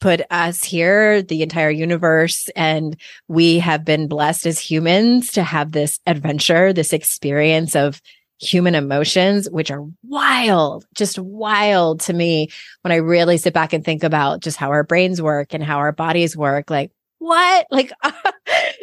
put 0.00 0.22
us 0.30 0.62
here, 0.62 1.22
the 1.22 1.42
entire 1.42 1.70
universe, 1.70 2.48
and 2.54 2.96
we 3.26 3.58
have 3.58 3.84
been 3.84 4.06
blessed 4.06 4.46
as 4.46 4.58
humans 4.58 5.32
to 5.32 5.42
have 5.42 5.72
this 5.72 5.98
adventure, 6.06 6.72
this 6.72 6.92
experience 6.92 7.74
of 7.74 8.00
human 8.40 8.74
emotions, 8.74 9.48
which 9.50 9.70
are 9.70 9.84
wild, 10.06 10.86
just 10.94 11.18
wild 11.18 12.00
to 12.02 12.12
me 12.12 12.48
when 12.82 12.92
I 12.92 12.96
really 12.96 13.36
sit 13.36 13.52
back 13.54 13.72
and 13.72 13.84
think 13.84 14.04
about 14.04 14.40
just 14.40 14.56
how 14.56 14.68
our 14.70 14.84
brains 14.84 15.20
work 15.20 15.54
and 15.54 15.62
how 15.62 15.78
our 15.78 15.92
bodies 15.92 16.36
work. 16.36 16.70
Like, 16.70 16.90
what? 17.18 17.66
Like, 17.72 17.92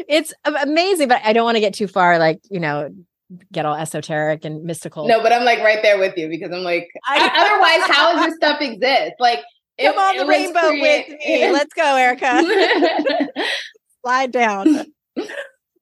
it's 0.07 0.33
amazing, 0.43 1.07
but 1.07 1.21
I 1.23 1.33
don't 1.33 1.45
want 1.45 1.55
to 1.55 1.61
get 1.61 1.73
too 1.73 1.87
far, 1.87 2.19
like, 2.19 2.39
you 2.49 2.59
know, 2.59 2.89
get 3.51 3.65
all 3.65 3.75
esoteric 3.75 4.45
and 4.45 4.63
mystical. 4.65 5.07
No, 5.07 5.21
but 5.21 5.31
I'm 5.33 5.43
like 5.45 5.59
right 5.59 5.79
there 5.81 5.97
with 5.97 6.15
you 6.17 6.27
because 6.29 6.51
I'm 6.51 6.63
like, 6.63 6.87
otherwise, 7.09 7.81
how 7.89 8.13
does 8.13 8.25
this 8.27 8.35
stuff 8.35 8.61
exist? 8.61 9.13
Like, 9.19 9.39
Come 9.81 9.97
on 9.97 10.17
the 10.17 10.25
rainbow 10.25 10.59
create- 10.69 11.07
with 11.09 11.19
me. 11.25 11.51
Let's 11.51 11.73
go, 11.73 11.95
Erica. 11.97 12.43
Slide 14.05 14.31
down. 14.31 14.85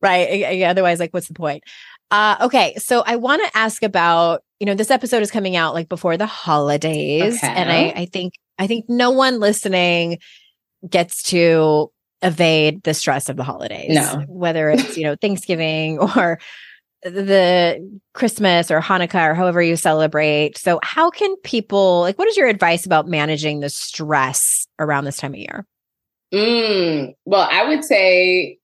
right. 0.02 0.64
Otherwise, 0.64 1.00
like, 1.00 1.14
what's 1.14 1.28
the 1.28 1.34
point? 1.34 1.64
Uh, 2.14 2.38
okay, 2.42 2.76
so 2.78 3.02
I 3.04 3.16
want 3.16 3.42
to 3.44 3.58
ask 3.58 3.82
about 3.82 4.44
you 4.60 4.68
know 4.68 4.76
this 4.76 4.92
episode 4.92 5.24
is 5.24 5.32
coming 5.32 5.56
out 5.56 5.74
like 5.74 5.90
before 5.90 6.16
the 6.16 6.28
holidays, 6.28 7.38
okay. 7.38 7.52
and 7.52 7.72
I, 7.72 8.02
I 8.02 8.06
think 8.06 8.36
I 8.60 8.68
think 8.68 8.86
no 8.88 9.10
one 9.10 9.40
listening 9.40 10.20
gets 10.88 11.24
to 11.24 11.92
evade 12.22 12.84
the 12.84 12.94
stress 12.94 13.30
of 13.30 13.36
the 13.36 13.44
holidays. 13.44 13.96
No, 13.96 14.26
whether 14.28 14.70
it's 14.70 14.96
you 14.96 15.06
know 15.06 15.16
Thanksgiving 15.16 15.98
or 16.16 16.40
the 17.02 18.00
Christmas 18.14 18.70
or 18.70 18.80
Hanukkah 18.80 19.32
or 19.32 19.34
however 19.34 19.64
you 19.64 19.76
celebrate. 19.76 20.60
So, 20.60 20.80
how 20.84 21.10
can 21.10 21.36
people 21.38 22.02
like? 22.02 22.20
What 22.20 22.28
is 22.28 22.38
your 22.38 22.48
advice 22.48 22.86
about 22.86 23.08
managing 23.08 23.62
the 23.62 23.70
stress 23.70 24.68
around 24.78 25.06
this 25.06 25.18
time 25.18 25.34
of 25.34 25.40
year? 25.40 25.66
Mm, 26.32 27.16
well, 27.26 27.48
I 27.52 27.68
would 27.68 27.84
say 27.84 28.60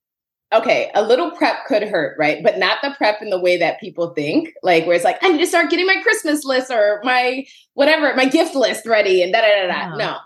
okay, 0.54 0.90
a 0.96 1.02
little 1.02 1.32
prep 1.32 1.66
could 1.68 1.84
hurt, 1.84 2.18
right? 2.18 2.44
But 2.44 2.58
not 2.58 2.80
the 2.82 2.94
prep 2.98 3.22
in 3.22 3.30
the 3.30 3.40
way 3.40 3.58
that 3.58 3.80
people 3.80 4.14
think, 4.14 4.54
like 4.64 4.86
where 4.86 4.96
it's 4.96 5.06
like, 5.06 5.20
I 5.22 5.30
need 5.30 5.40
to 5.40 5.48
start 5.48 5.70
getting 5.70 5.86
my 5.86 6.02
Christmas 6.02 6.44
list 6.44 6.72
or 6.72 7.02
my 7.04 7.46
whatever, 7.74 8.16
my 8.16 8.26
gift 8.26 8.56
list 8.56 8.86
ready 8.86 9.22
and 9.22 9.32
da 9.32 9.42
da 9.42 9.68
da 9.68 9.90
da. 9.90 9.96
No. 9.96 10.18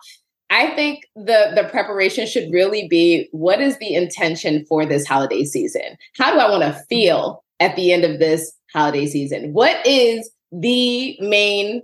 I 0.49 0.76
think 0.76 1.05
the 1.15 1.51
the 1.55 1.67
preparation 1.71 2.28
should 2.28 2.51
really 2.51 2.88
be 2.88 3.28
what 3.32 3.59
is 3.59 3.78
the 3.80 3.95
intention 3.95 4.65
for 4.65 4.86
this 4.86 5.05
holiday 5.05 5.45
season? 5.45 5.97
How 6.15 6.32
do 6.32 6.39
I 6.39 6.49
want 6.49 6.63
to 6.63 6.80
feel 6.89 7.43
at 7.59 7.76
the 7.76 7.91
end 7.91 8.03
of 8.03 8.19
this 8.19 8.53
holiday 8.71 9.07
season? 9.07 9.51
What 9.53 9.86
is 9.86 10.30
the 10.51 11.17
main 11.19 11.82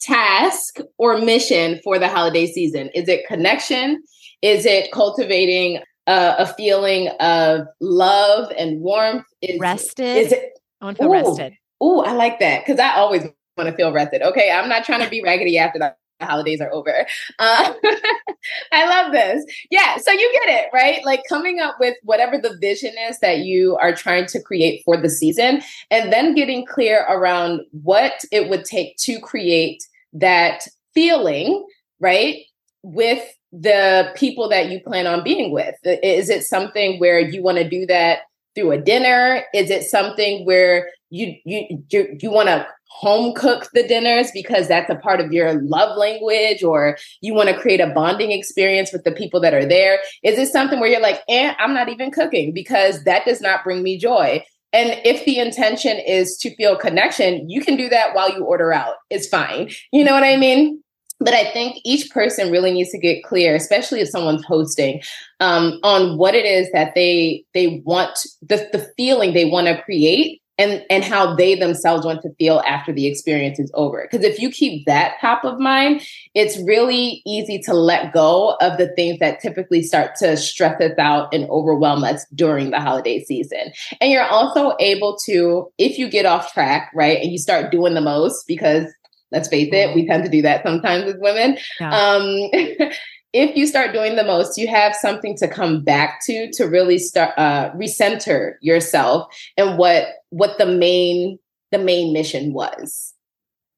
task 0.00 0.78
or 0.98 1.18
mission 1.18 1.80
for 1.84 1.98
the 1.98 2.08
holiday 2.08 2.46
season? 2.46 2.90
Is 2.94 3.08
it 3.08 3.28
connection? 3.28 4.02
Is 4.42 4.66
it 4.66 4.90
cultivating 4.90 5.80
uh, 6.10 6.34
a 6.38 6.46
feeling 6.54 7.06
of 7.20 7.68
love 7.80 8.52
and 8.58 8.80
warmth. 8.80 9.24
Is, 9.42 9.60
rested. 9.60 10.16
Is 10.16 10.32
it? 10.32 10.58
I 10.80 10.86
want 10.86 10.96
to 10.96 11.04
feel 11.04 11.10
ooh, 11.10 11.12
rested. 11.12 11.52
Oh, 11.80 12.02
I 12.02 12.12
like 12.12 12.40
that 12.40 12.66
because 12.66 12.80
I 12.80 12.96
always 12.96 13.22
want 13.56 13.70
to 13.70 13.76
feel 13.76 13.92
rested. 13.92 14.20
Okay, 14.20 14.50
I'm 14.50 14.68
not 14.68 14.84
trying 14.84 15.04
to 15.04 15.08
be 15.08 15.22
raggedy 15.22 15.56
after 15.56 15.78
the 15.78 15.94
holidays 16.20 16.60
are 16.60 16.72
over. 16.72 17.06
Uh, 17.38 17.72
I 18.72 18.88
love 18.88 19.12
this. 19.12 19.44
Yeah, 19.70 19.98
so 19.98 20.10
you 20.10 20.30
get 20.44 20.64
it, 20.64 20.70
right? 20.74 21.04
Like 21.04 21.22
coming 21.28 21.60
up 21.60 21.76
with 21.78 21.96
whatever 22.02 22.38
the 22.38 22.58
vision 22.60 22.92
is 23.08 23.20
that 23.20 23.38
you 23.38 23.76
are 23.76 23.94
trying 23.94 24.26
to 24.26 24.42
create 24.42 24.82
for 24.84 24.96
the 24.96 25.08
season, 25.08 25.62
and 25.92 26.12
then 26.12 26.34
getting 26.34 26.66
clear 26.66 27.06
around 27.08 27.60
what 27.70 28.24
it 28.32 28.50
would 28.50 28.64
take 28.64 28.96
to 29.04 29.20
create 29.20 29.80
that 30.12 30.66
feeling, 30.92 31.64
right? 32.00 32.38
With 32.82 33.24
the 33.52 34.12
people 34.14 34.48
that 34.48 34.70
you 34.70 34.80
plan 34.80 35.06
on 35.06 35.24
being 35.24 35.52
with? 35.52 35.74
Is 35.84 36.28
it 36.30 36.44
something 36.44 36.98
where 36.98 37.18
you 37.18 37.42
want 37.42 37.58
to 37.58 37.68
do 37.68 37.86
that 37.86 38.20
through 38.54 38.72
a 38.72 38.80
dinner? 38.80 39.42
Is 39.54 39.70
it 39.70 39.84
something 39.84 40.44
where 40.44 40.90
you 41.10 41.34
you 41.44 41.82
you, 41.90 42.18
you 42.20 42.30
want 42.30 42.48
to 42.48 42.66
home 42.88 43.32
cook 43.34 43.68
the 43.72 43.86
dinners 43.86 44.30
because 44.32 44.68
that's 44.68 44.90
a 44.90 44.96
part 44.96 45.20
of 45.20 45.32
your 45.32 45.62
love 45.62 45.96
language 45.96 46.62
or 46.62 46.98
you 47.20 47.32
want 47.32 47.48
to 47.48 47.58
create 47.58 47.80
a 47.80 47.86
bonding 47.86 48.32
experience 48.32 48.92
with 48.92 49.04
the 49.04 49.12
people 49.12 49.40
that 49.40 49.54
are 49.54 49.64
there? 49.64 50.00
Is 50.24 50.38
it 50.38 50.48
something 50.48 50.80
where 50.80 50.90
you're 50.90 51.00
like, 51.00 51.20
"Eh, 51.28 51.54
I'm 51.58 51.72
not 51.72 51.88
even 51.88 52.10
cooking 52.10 52.52
because 52.52 53.04
that 53.04 53.24
does 53.24 53.40
not 53.40 53.64
bring 53.64 53.82
me 53.82 53.98
joy." 53.98 54.44
And 54.72 55.00
if 55.04 55.24
the 55.24 55.38
intention 55.38 55.98
is 55.98 56.36
to 56.38 56.54
feel 56.54 56.76
connection, 56.76 57.48
you 57.48 57.60
can 57.60 57.76
do 57.76 57.88
that 57.88 58.14
while 58.14 58.30
you 58.30 58.44
order 58.44 58.72
out. 58.72 58.94
It's 59.08 59.26
fine. 59.26 59.70
You 59.92 60.04
know 60.04 60.12
what 60.12 60.22
I 60.22 60.36
mean? 60.36 60.82
But 61.20 61.34
I 61.34 61.52
think 61.52 61.80
each 61.84 62.10
person 62.10 62.50
really 62.50 62.72
needs 62.72 62.90
to 62.90 62.98
get 62.98 63.22
clear, 63.22 63.54
especially 63.54 64.00
if 64.00 64.08
someone's 64.08 64.44
hosting, 64.44 65.02
um, 65.38 65.78
on 65.82 66.16
what 66.16 66.34
it 66.34 66.46
is 66.46 66.70
that 66.72 66.94
they 66.94 67.44
they 67.54 67.82
want 67.84 68.18
the 68.42 68.68
the 68.72 68.90
feeling 68.96 69.34
they 69.34 69.44
want 69.44 69.66
to 69.66 69.80
create 69.82 70.40
and 70.60 70.84
and 70.90 71.02
how 71.02 71.34
they 71.34 71.54
themselves 71.54 72.04
want 72.04 72.20
to 72.22 72.34
feel 72.38 72.62
after 72.66 72.92
the 72.92 73.06
experience 73.06 73.58
is 73.58 73.70
over. 73.74 74.06
Because 74.10 74.24
if 74.24 74.38
you 74.38 74.50
keep 74.50 74.86
that 74.86 75.14
top 75.20 75.44
of 75.44 75.58
mind, 75.58 76.02
it's 76.34 76.58
really 76.62 77.22
easy 77.26 77.58
to 77.60 77.72
let 77.74 78.12
go 78.12 78.56
of 78.60 78.76
the 78.76 78.88
things 78.94 79.18
that 79.20 79.40
typically 79.40 79.82
start 79.82 80.16
to 80.16 80.36
stress 80.36 80.80
us 80.80 80.98
out 80.98 81.32
and 81.34 81.48
overwhelm 81.48 82.04
us 82.04 82.26
during 82.34 82.70
the 82.70 82.80
holiday 82.80 83.24
season. 83.24 83.72
And 84.00 84.10
you're 84.10 84.24
also 84.24 84.74
able 84.80 85.16
to, 85.24 85.70
if 85.78 85.98
you 85.98 86.10
get 86.10 86.26
off 86.26 86.52
track, 86.52 86.90
right, 86.94 87.18
and 87.20 87.32
you 87.32 87.38
start 87.38 87.72
doing 87.72 87.94
the 87.94 88.00
most 88.02 88.44
because 88.46 88.84
Let's 89.32 89.48
face 89.48 89.70
it, 89.72 89.94
we 89.94 90.06
tend 90.06 90.24
to 90.24 90.30
do 90.30 90.42
that 90.42 90.62
sometimes 90.62 91.04
as 91.04 91.16
women. 91.18 91.58
Yeah. 91.78 91.96
Um, 91.96 92.50
if 93.32 93.56
you 93.56 93.66
start 93.66 93.92
doing 93.92 94.16
the 94.16 94.24
most, 94.24 94.58
you 94.58 94.66
have 94.68 94.94
something 94.94 95.36
to 95.36 95.48
come 95.48 95.82
back 95.82 96.20
to 96.26 96.50
to 96.52 96.64
really 96.64 96.98
start 96.98 97.32
uh, 97.36 97.70
recenter 97.72 98.54
yourself 98.60 99.32
and 99.56 99.78
what 99.78 100.08
what 100.30 100.58
the 100.58 100.66
main 100.66 101.38
the 101.70 101.78
main 101.78 102.12
mission 102.12 102.52
was. 102.52 103.14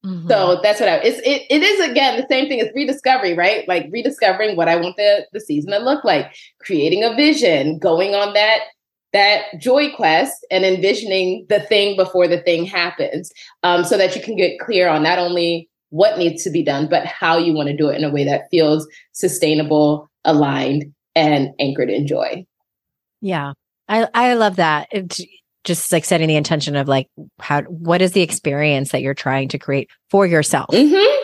Mm-hmm. 0.05 0.27
So 0.27 0.59
that's 0.61 0.79
what 0.79 0.89
I 0.89 0.95
it's 0.97 1.19
it, 1.19 1.43
it 1.49 1.63
is 1.63 1.89
again 1.89 2.19
the 2.19 2.27
same 2.29 2.49
thing 2.49 2.59
as 2.59 2.69
rediscovery, 2.75 3.35
right? 3.35 3.67
Like 3.67 3.87
rediscovering 3.91 4.57
what 4.57 4.67
I 4.67 4.75
want 4.75 4.97
the, 4.97 5.25
the 5.31 5.39
season 5.39 5.71
to 5.71 5.79
look 5.79 6.03
like, 6.03 6.35
creating 6.59 7.03
a 7.03 7.15
vision, 7.15 7.79
going 7.79 8.13
on 8.13 8.33
that 8.33 8.59
that 9.13 9.43
joy 9.59 9.91
quest 9.95 10.45
and 10.51 10.65
envisioning 10.65 11.45
the 11.47 11.59
thing 11.59 11.95
before 11.95 12.27
the 12.27 12.41
thing 12.41 12.65
happens 12.65 13.31
um, 13.61 13.83
so 13.83 13.97
that 13.97 14.15
you 14.15 14.21
can 14.21 14.35
get 14.35 14.59
clear 14.59 14.89
on 14.89 15.03
not 15.03 15.19
only 15.19 15.69
what 15.89 16.17
needs 16.17 16.43
to 16.43 16.49
be 16.49 16.63
done, 16.63 16.89
but 16.89 17.05
how 17.05 17.37
you 17.37 17.53
want 17.53 17.69
to 17.69 17.77
do 17.77 17.89
it 17.89 17.95
in 17.95 18.03
a 18.03 18.11
way 18.11 18.25
that 18.25 18.49
feels 18.49 18.87
sustainable, 19.11 20.09
aligned, 20.25 20.91
and 21.15 21.49
anchored 21.59 21.91
in 21.91 22.07
joy. 22.07 22.45
Yeah. 23.21 23.53
I, 23.87 24.07
I 24.13 24.33
love 24.33 24.55
that. 24.55 24.87
It, 24.91 25.19
just 25.63 25.91
like 25.91 26.03
setting 26.03 26.27
the 26.27 26.35
intention 26.35 26.75
of 26.75 26.87
like 26.87 27.07
how 27.39 27.61
what 27.63 28.01
is 28.01 28.11
the 28.11 28.21
experience 28.21 28.91
that 28.91 29.01
you're 29.01 29.13
trying 29.13 29.47
to 29.47 29.57
create 29.57 29.89
for 30.09 30.25
yourself 30.25 30.69
mm-hmm 30.73 31.22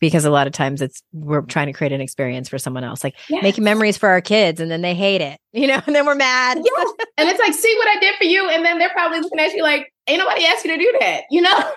because 0.00 0.24
a 0.24 0.30
lot 0.30 0.46
of 0.46 0.52
times 0.52 0.80
it's 0.82 1.02
we're 1.12 1.42
trying 1.42 1.66
to 1.66 1.72
create 1.72 1.92
an 1.92 2.00
experience 2.00 2.48
for 2.48 2.58
someone 2.58 2.82
else, 2.82 3.04
like 3.04 3.14
yes. 3.28 3.42
making 3.42 3.62
memories 3.62 3.96
for 3.96 4.08
our 4.08 4.20
kids, 4.20 4.60
and 4.60 4.70
then 4.70 4.80
they 4.80 4.94
hate 4.94 5.20
it, 5.20 5.38
you 5.52 5.66
know, 5.66 5.80
and 5.86 5.94
then 5.94 6.06
we're 6.06 6.14
mad. 6.14 6.56
Yeah. 6.56 6.84
and 7.18 7.28
it's 7.28 7.38
like, 7.38 7.54
see 7.54 7.74
what 7.78 7.88
I 7.96 8.00
did 8.00 8.16
for 8.16 8.24
you, 8.24 8.48
and 8.48 8.64
then 8.64 8.78
they're 8.78 8.90
probably 8.90 9.20
looking 9.20 9.38
at 9.38 9.52
you 9.52 9.62
like, 9.62 9.92
ain't 10.08 10.18
nobody 10.18 10.44
asked 10.46 10.64
you 10.64 10.72
to 10.72 10.78
do 10.78 10.96
that, 11.00 11.24
you 11.30 11.40
know, 11.40 11.70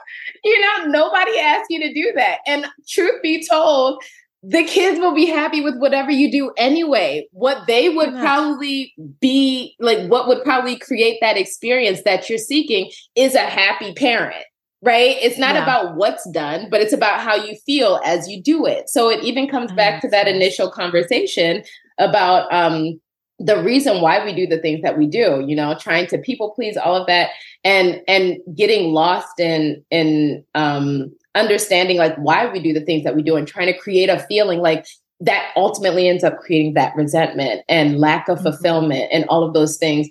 you 0.44 0.62
know, 0.62 0.86
nobody 0.88 1.38
asked 1.38 1.68
you 1.70 1.80
to 1.82 1.94
do 1.94 2.14
that. 2.16 2.40
And 2.48 2.66
truth 2.88 3.22
be 3.22 3.46
told, 3.46 4.02
the 4.46 4.64
kids 4.64 5.00
will 5.00 5.14
be 5.14 5.26
happy 5.26 5.62
with 5.62 5.78
whatever 5.78 6.12
you 6.12 6.30
do 6.30 6.52
anyway. 6.58 7.26
What 7.32 7.66
they 7.66 7.88
would 7.88 8.14
probably 8.16 8.94
be 9.22 9.74
like, 9.80 10.10
what 10.10 10.28
would 10.28 10.44
probably 10.44 10.76
create 10.76 11.20
that 11.22 11.38
experience 11.38 12.02
that 12.04 12.30
you're 12.30 12.38
seeking 12.38 12.92
is 13.16 13.36
a 13.36 13.40
happy 13.40 13.94
parent 13.94 14.44
right? 14.84 15.16
It's 15.22 15.38
not 15.38 15.56
yeah. 15.56 15.64
about 15.64 15.96
what's 15.96 16.30
done, 16.32 16.68
but 16.70 16.82
it's 16.82 16.94
about 16.94 17.22
how 17.22 17.36
you 17.36 17.56
feel 17.66 18.02
as 18.06 18.28
you 18.28 18.42
do 18.42 18.66
it. 18.66 18.90
So 18.90 19.10
it 19.10 19.24
even 19.24 19.48
comes 19.48 19.72
back 19.72 20.02
to 20.02 20.10
that 20.10 20.28
initial 20.28 20.70
conversation 20.70 21.64
about 21.98 22.52
um, 22.54 23.00
the 23.40 23.64
reason 23.64 24.02
why 24.02 24.24
we 24.24 24.34
do 24.36 24.46
the 24.46 24.60
things 24.60 24.82
that 24.82 24.98
we 24.98 25.08
do, 25.08 25.44
you 25.48 25.56
know, 25.56 25.76
trying 25.80 26.08
to 26.08 26.18
people 26.18 26.52
please, 26.52 26.76
all 26.76 26.96
of 26.96 27.08
that, 27.08 27.30
and 27.64 28.02
and 28.08 28.38
getting 28.56 28.92
lost 28.92 29.40
in 29.40 29.84
in 29.90 30.44
um, 30.54 31.12
understanding 31.34 31.98
like 31.98 32.16
why 32.18 32.46
we 32.52 32.62
do 32.62 32.74
the 32.74 32.86
things 32.86 33.06
that 33.06 33.16
we 33.16 33.24
do 33.24 33.38
and 33.38 33.48
trying 33.48 33.68
to 33.68 33.78
create 33.78 34.10
a 34.10 34.20
feeling 34.28 34.60
like 34.60 34.86
that 35.20 35.52
ultimately 35.56 36.10
ends 36.10 36.24
up 36.24 36.38
creating 36.40 36.74
that 36.74 36.94
resentment 36.96 37.64
and 37.70 37.98
lack 38.00 38.28
of 38.28 38.40
mm-hmm. 38.40 38.50
fulfillment 38.50 39.10
and 39.12 39.24
all 39.30 39.44
of 39.44 39.54
those 39.54 39.78
things 39.78 40.10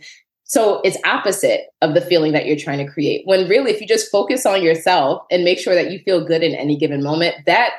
so 0.52 0.82
it's 0.84 0.98
opposite 1.06 1.68
of 1.80 1.94
the 1.94 2.02
feeling 2.02 2.32
that 2.32 2.44
you're 2.44 2.58
trying 2.58 2.84
to 2.84 2.92
create. 2.92 3.22
When 3.24 3.48
really, 3.48 3.70
if 3.70 3.80
you 3.80 3.86
just 3.86 4.10
focus 4.10 4.44
on 4.44 4.62
yourself 4.62 5.22
and 5.30 5.44
make 5.44 5.58
sure 5.58 5.74
that 5.74 5.90
you 5.90 5.98
feel 6.00 6.26
good 6.26 6.42
in 6.42 6.54
any 6.54 6.76
given 6.76 7.02
moment, 7.02 7.36
that 7.46 7.70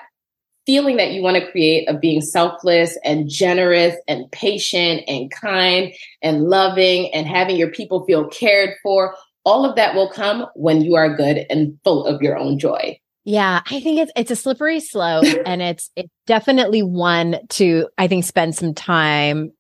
feeling 0.66 0.98
that 0.98 1.12
you 1.12 1.22
want 1.22 1.38
to 1.38 1.52
create 1.52 1.88
of 1.88 2.02
being 2.02 2.20
selfless 2.20 2.98
and 3.04 3.30
generous 3.30 3.96
and 4.08 4.26
patient 4.32 5.04
and 5.08 5.30
kind 5.30 5.94
and 6.24 6.46
loving 6.46 7.14
and 7.14 7.28
having 7.28 7.58
your 7.58 7.70
people 7.70 8.06
feel 8.06 8.28
cared 8.30 8.72
for, 8.82 9.14
all 9.46 9.70
of 9.70 9.76
that 9.76 9.94
will 9.94 10.10
come 10.10 10.48
when 10.56 10.82
you 10.82 10.96
are 10.96 11.16
good 11.16 11.46
and 11.52 11.78
full 11.84 12.08
of 12.08 12.24
your 12.24 12.40
own 12.40 12.58
joy. 12.58 13.00
Yeah, 13.24 13.62
I 13.70 13.82
think 13.82 14.00
it's 14.00 14.12
it's 14.16 14.32
a 14.32 14.36
slippery 14.36 14.80
slope 14.80 15.26
and 15.46 15.62
it's 15.62 15.92
it's 15.96 16.10
definitely 16.26 16.82
one 16.82 17.38
to 17.50 17.88
I 18.00 18.08
think 18.08 18.26
spend 18.26 18.56
some 18.56 18.74
time 18.74 19.52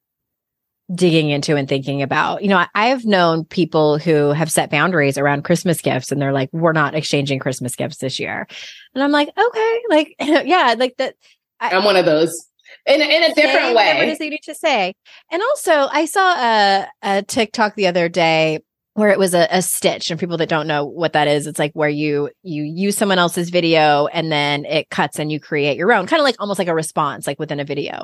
digging 0.93 1.29
into 1.29 1.55
and 1.55 1.67
thinking 1.67 2.01
about. 2.01 2.43
You 2.43 2.49
know, 2.49 2.57
I, 2.57 2.67
I've 2.75 3.05
known 3.05 3.45
people 3.45 3.97
who 3.97 4.31
have 4.31 4.51
set 4.51 4.69
boundaries 4.69 5.17
around 5.17 5.43
Christmas 5.43 5.81
gifts 5.81 6.11
and 6.11 6.21
they're 6.21 6.33
like, 6.33 6.49
we're 6.51 6.73
not 6.73 6.95
exchanging 6.95 7.39
Christmas 7.39 7.75
gifts 7.75 7.97
this 7.97 8.19
year. 8.19 8.47
And 8.93 9.03
I'm 9.03 9.11
like, 9.11 9.29
okay, 9.37 9.81
like, 9.89 10.15
yeah, 10.19 10.75
like 10.77 10.95
that. 10.97 11.15
I, 11.59 11.75
am 11.75 11.85
one 11.85 11.95
of 11.95 12.05
those 12.05 12.47
in, 12.85 13.01
in 13.01 13.23
a 13.23 13.33
different 13.33 13.75
way. 13.75 13.95
What 13.97 14.09
is 14.09 14.19
need 14.19 14.41
to 14.43 14.55
say? 14.55 14.93
And 15.31 15.41
also, 15.41 15.71
I 15.71 16.05
saw 16.05 16.33
a, 16.33 16.87
a 17.01 17.23
TikTok 17.23 17.75
the 17.75 17.87
other 17.87 18.09
day 18.09 18.59
where 18.95 19.09
it 19.09 19.17
was 19.17 19.33
a, 19.33 19.47
a, 19.49 19.61
stitch 19.61 20.11
and 20.11 20.19
people 20.19 20.37
that 20.37 20.49
don't 20.49 20.67
know 20.67 20.85
what 20.85 21.13
that 21.13 21.27
is 21.27 21.47
it's 21.47 21.57
like 21.57 21.71
where 21.73 21.89
you 21.89 22.29
you 22.43 22.63
use 22.63 22.95
someone 22.95 23.17
else's 23.17 23.49
video 23.49 24.07
and 24.07 24.31
then 24.31 24.65
it 24.65 24.89
cuts 24.89 25.17
and 25.17 25.31
you 25.31 25.39
create 25.39 25.77
your 25.77 25.91
own 25.91 26.05
kind 26.05 26.19
of 26.19 26.23
like 26.23 26.35
almost 26.39 26.59
like 26.59 26.67
a 26.67 26.75
response 26.75 27.25
like 27.25 27.39
within 27.39 27.59
a 27.59 27.65
video 27.65 28.03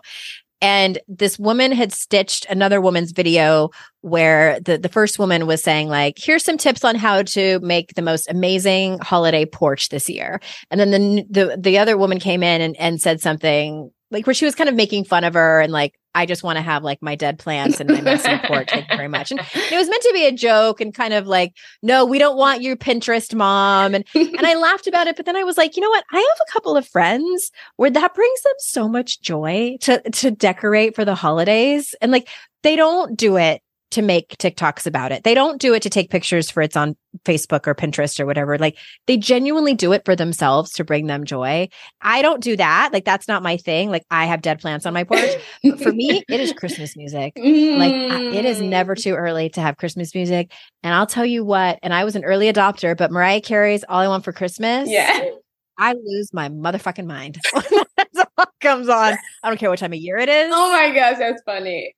and 0.61 0.99
this 1.07 1.39
woman 1.39 1.71
had 1.71 1.93
stitched 1.93 2.45
another 2.49 2.81
woman's 2.81 3.11
video 3.11 3.69
where 4.01 4.59
the, 4.61 4.77
the 4.77 4.89
first 4.89 5.19
woman 5.19 5.45
was 5.45 5.63
saying 5.63 5.87
like 5.89 6.17
here's 6.17 6.43
some 6.43 6.57
tips 6.57 6.83
on 6.83 6.95
how 6.95 7.21
to 7.23 7.59
make 7.59 7.93
the 7.95 8.01
most 8.01 8.29
amazing 8.29 8.97
holiday 8.99 9.45
porch 9.45 9.89
this 9.89 10.09
year. 10.09 10.39
And 10.71 10.79
then 10.79 10.91
the 10.91 11.25
the, 11.29 11.57
the 11.57 11.77
other 11.77 11.97
woman 11.97 12.19
came 12.19 12.43
in 12.43 12.61
and, 12.61 12.77
and 12.77 13.01
said 13.01 13.21
something 13.21 13.91
like 14.11 14.25
where 14.25 14.33
she 14.33 14.45
was 14.45 14.55
kind 14.55 14.69
of 14.69 14.75
making 14.75 15.05
fun 15.05 15.23
of 15.23 15.33
her 15.33 15.61
and 15.61 15.71
like 15.71 15.98
I 16.15 16.25
just 16.25 16.43
want 16.43 16.57
to 16.57 16.61
have 16.61 16.83
like 16.83 17.01
my 17.01 17.15
dead 17.15 17.37
plants 17.37 17.79
and 17.79 17.89
my 17.89 18.01
messy 18.01 18.37
porch. 18.45 18.69
Thank 18.69 18.89
you 18.89 18.97
very 18.97 19.07
much. 19.07 19.31
And 19.31 19.39
it 19.39 19.77
was 19.77 19.89
meant 19.89 20.01
to 20.03 20.11
be 20.13 20.25
a 20.25 20.31
joke 20.31 20.81
and 20.81 20.93
kind 20.93 21.13
of 21.13 21.27
like, 21.27 21.55
no, 21.83 22.05
we 22.05 22.17
don't 22.17 22.37
want 22.37 22.61
your 22.61 22.75
Pinterest 22.75 23.33
mom. 23.35 23.93
And 23.93 24.05
and 24.15 24.45
I 24.45 24.55
laughed 24.55 24.87
about 24.87 25.07
it, 25.07 25.15
but 25.15 25.25
then 25.25 25.35
I 25.35 25.43
was 25.43 25.57
like, 25.57 25.75
you 25.75 25.81
know 25.81 25.89
what? 25.89 26.03
I 26.11 26.17
have 26.17 26.47
a 26.47 26.51
couple 26.51 26.75
of 26.75 26.87
friends 26.87 27.51
where 27.75 27.91
that 27.91 28.15
brings 28.15 28.41
them 28.41 28.53
so 28.59 28.87
much 28.87 29.21
joy 29.21 29.77
to 29.81 30.01
to 30.11 30.31
decorate 30.31 30.95
for 30.95 31.05
the 31.05 31.15
holidays. 31.15 31.93
And 32.01 32.11
like 32.11 32.27
they 32.63 32.75
don't 32.75 33.17
do 33.17 33.37
it 33.37 33.61
to 33.91 34.01
make 34.01 34.37
TikToks 34.37 34.85
about 34.85 35.11
it. 35.11 35.23
They 35.23 35.33
don't 35.33 35.59
do 35.59 35.73
it 35.73 35.81
to 35.81 35.89
take 35.89 36.09
pictures 36.09 36.49
for 36.51 36.61
it's 36.61 36.77
on 36.77 36.95
Facebook 37.25 37.67
or 37.67 37.73
Pinterest 37.73 38.19
or 38.19 38.25
whatever. 38.25 38.57
Like 38.57 38.77
they 39.07 39.17
genuinely 39.17 39.73
do 39.73 39.93
it 39.93 40.05
for 40.05 40.15
themselves 40.15 40.71
to 40.73 40.83
bring 40.83 41.07
them 41.07 41.25
joy. 41.25 41.69
I 42.01 42.21
don't 42.21 42.43
do 42.43 42.55
that. 42.57 42.91
Like 42.93 43.05
that's 43.05 43.27
not 43.27 43.41
my 43.41 43.57
thing. 43.57 43.89
Like 43.89 44.03
I 44.11 44.25
have 44.25 44.41
dead 44.41 44.59
plants 44.59 44.85
on 44.85 44.93
my 44.93 45.03
porch. 45.03 45.31
but 45.63 45.81
for 45.81 45.91
me, 45.91 46.23
it 46.29 46.39
is 46.39 46.53
Christmas 46.53 46.95
music. 46.95 47.33
Like 47.35 47.93
it 47.93 48.45
is 48.45 48.61
never 48.61 48.95
mm. 48.95 49.01
too 49.01 49.15
early 49.15 49.49
to 49.49 49.61
have 49.61 49.77
Christmas 49.77 50.13
music. 50.13 50.51
And 50.83 50.93
I'll 50.93 51.07
tell 51.07 51.25
you 51.25 51.43
what, 51.43 51.79
and 51.81 51.93
I 51.93 52.03
was 52.03 52.15
an 52.15 52.23
early 52.23 52.51
adopter, 52.51 52.95
but 52.95 53.11
Mariah 53.11 53.41
Carey's 53.41 53.83
All 53.89 53.99
I 53.99 54.07
Want 54.07 54.23
for 54.23 54.33
Christmas. 54.33 54.89
Yeah. 54.89 55.29
I 55.77 55.93
lose 55.93 56.33
my 56.33 56.49
motherfucking 56.49 57.05
mind. 57.05 57.39
comes 58.59 58.89
on. 58.89 59.17
I 59.43 59.47
don't 59.47 59.57
care 59.57 59.69
what 59.69 59.79
time 59.79 59.93
of 59.93 59.99
year 59.99 60.17
it 60.17 60.29
is. 60.29 60.51
Oh 60.53 60.71
my 60.71 60.93
gosh, 60.93 61.17
that's 61.17 61.41
funny. 61.43 61.95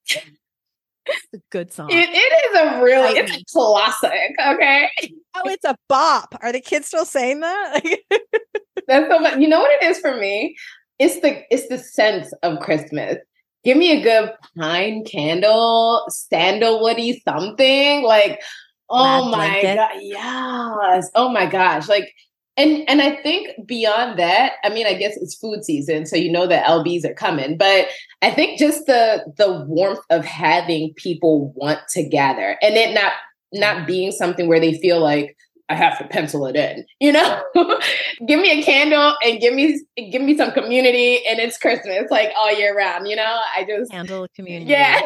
It's 1.05 1.27
a 1.33 1.39
good 1.49 1.71
song. 1.71 1.89
It, 1.91 2.09
it 2.09 2.15
is 2.15 2.59
a 2.59 2.83
really 2.83 3.17
it's 3.17 3.35
a 3.35 3.43
classic. 3.45 4.31
Okay. 4.45 4.89
Oh, 5.33 5.49
it's 5.49 5.63
a 5.63 5.77
bop. 5.87 6.35
Are 6.41 6.51
the 6.51 6.59
kids 6.59 6.87
still 6.87 7.05
saying 7.05 7.39
that? 7.39 7.81
That's 8.87 9.09
so 9.09 9.17
much. 9.17 9.39
You 9.39 9.47
know 9.47 9.61
what 9.61 9.71
it 9.81 9.85
is 9.85 9.97
for 9.99 10.17
me? 10.17 10.57
It's 10.99 11.21
the 11.21 11.43
it's 11.49 11.69
the 11.69 11.77
scents 11.77 12.33
of 12.43 12.59
Christmas. 12.59 13.15
Give 13.63 13.77
me 13.77 13.97
a 13.97 14.03
good 14.03 14.33
pine 14.59 15.05
candle, 15.05 16.05
sandalwoody 16.09 17.21
something 17.23 18.03
like. 18.03 18.41
Oh 18.89 19.29
my 19.29 19.61
god! 19.61 19.91
Yes. 20.01 21.09
Oh 21.15 21.29
my 21.29 21.45
gosh! 21.45 21.87
Like 21.87 22.13
and 22.57 22.87
and 22.89 23.01
I 23.01 23.15
think 23.21 23.65
beyond 23.65 24.19
that, 24.19 24.53
I 24.63 24.69
mean, 24.69 24.85
I 24.85 24.93
guess 24.93 25.17
it's 25.17 25.35
food 25.35 25.63
season, 25.63 26.05
so 26.05 26.15
you 26.15 26.31
know 26.31 26.47
that 26.47 26.65
LBs 26.65 27.05
are 27.05 27.13
coming. 27.13 27.57
But 27.57 27.87
I 28.21 28.31
think 28.31 28.59
just 28.59 28.85
the 28.85 29.23
the 29.37 29.65
warmth 29.67 30.01
of 30.09 30.25
having 30.25 30.93
people 30.95 31.53
want 31.55 31.79
to 31.91 32.03
gather 32.03 32.57
and 32.61 32.75
it 32.75 32.93
not 32.93 33.13
not 33.53 33.87
being 33.87 34.11
something 34.11 34.47
where 34.47 34.59
they 34.59 34.77
feel 34.79 34.99
like 35.01 35.35
I 35.69 35.75
have 35.75 35.97
to 35.99 36.07
pencil 36.07 36.45
it 36.47 36.55
in. 36.57 36.85
You 36.99 37.13
know, 37.13 37.41
give 38.27 38.39
me 38.39 38.59
a 38.59 38.63
candle 38.63 39.15
and 39.23 39.39
give 39.39 39.53
me 39.53 39.81
give 40.11 40.21
me 40.21 40.35
some 40.35 40.51
community, 40.51 41.25
and 41.25 41.39
it's 41.39 41.57
Christmas 41.57 42.11
like 42.11 42.31
all 42.37 42.53
year 42.53 42.75
round. 42.75 43.07
You 43.07 43.15
know, 43.15 43.39
I 43.55 43.65
just 43.65 43.89
candle 43.89 44.27
community. 44.35 44.69
Yeah, 44.69 45.01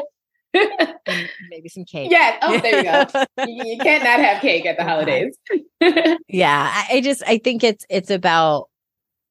maybe 1.49 1.69
some 1.69 1.85
cake. 1.85 2.11
Yeah. 2.11 2.37
Oh, 2.41 2.59
there 2.59 2.77
you 2.77 2.83
go. 2.83 3.25
you 3.47 3.77
can't 3.77 4.03
not 4.03 4.19
have 4.19 4.41
cake 4.41 4.65
at 4.65 4.77
the 4.77 4.83
holidays. 4.83 5.37
yeah. 6.27 6.85
I 6.89 7.01
just 7.01 7.23
I 7.25 7.37
think 7.37 7.63
it's 7.63 7.85
it's 7.89 8.09
about 8.09 8.69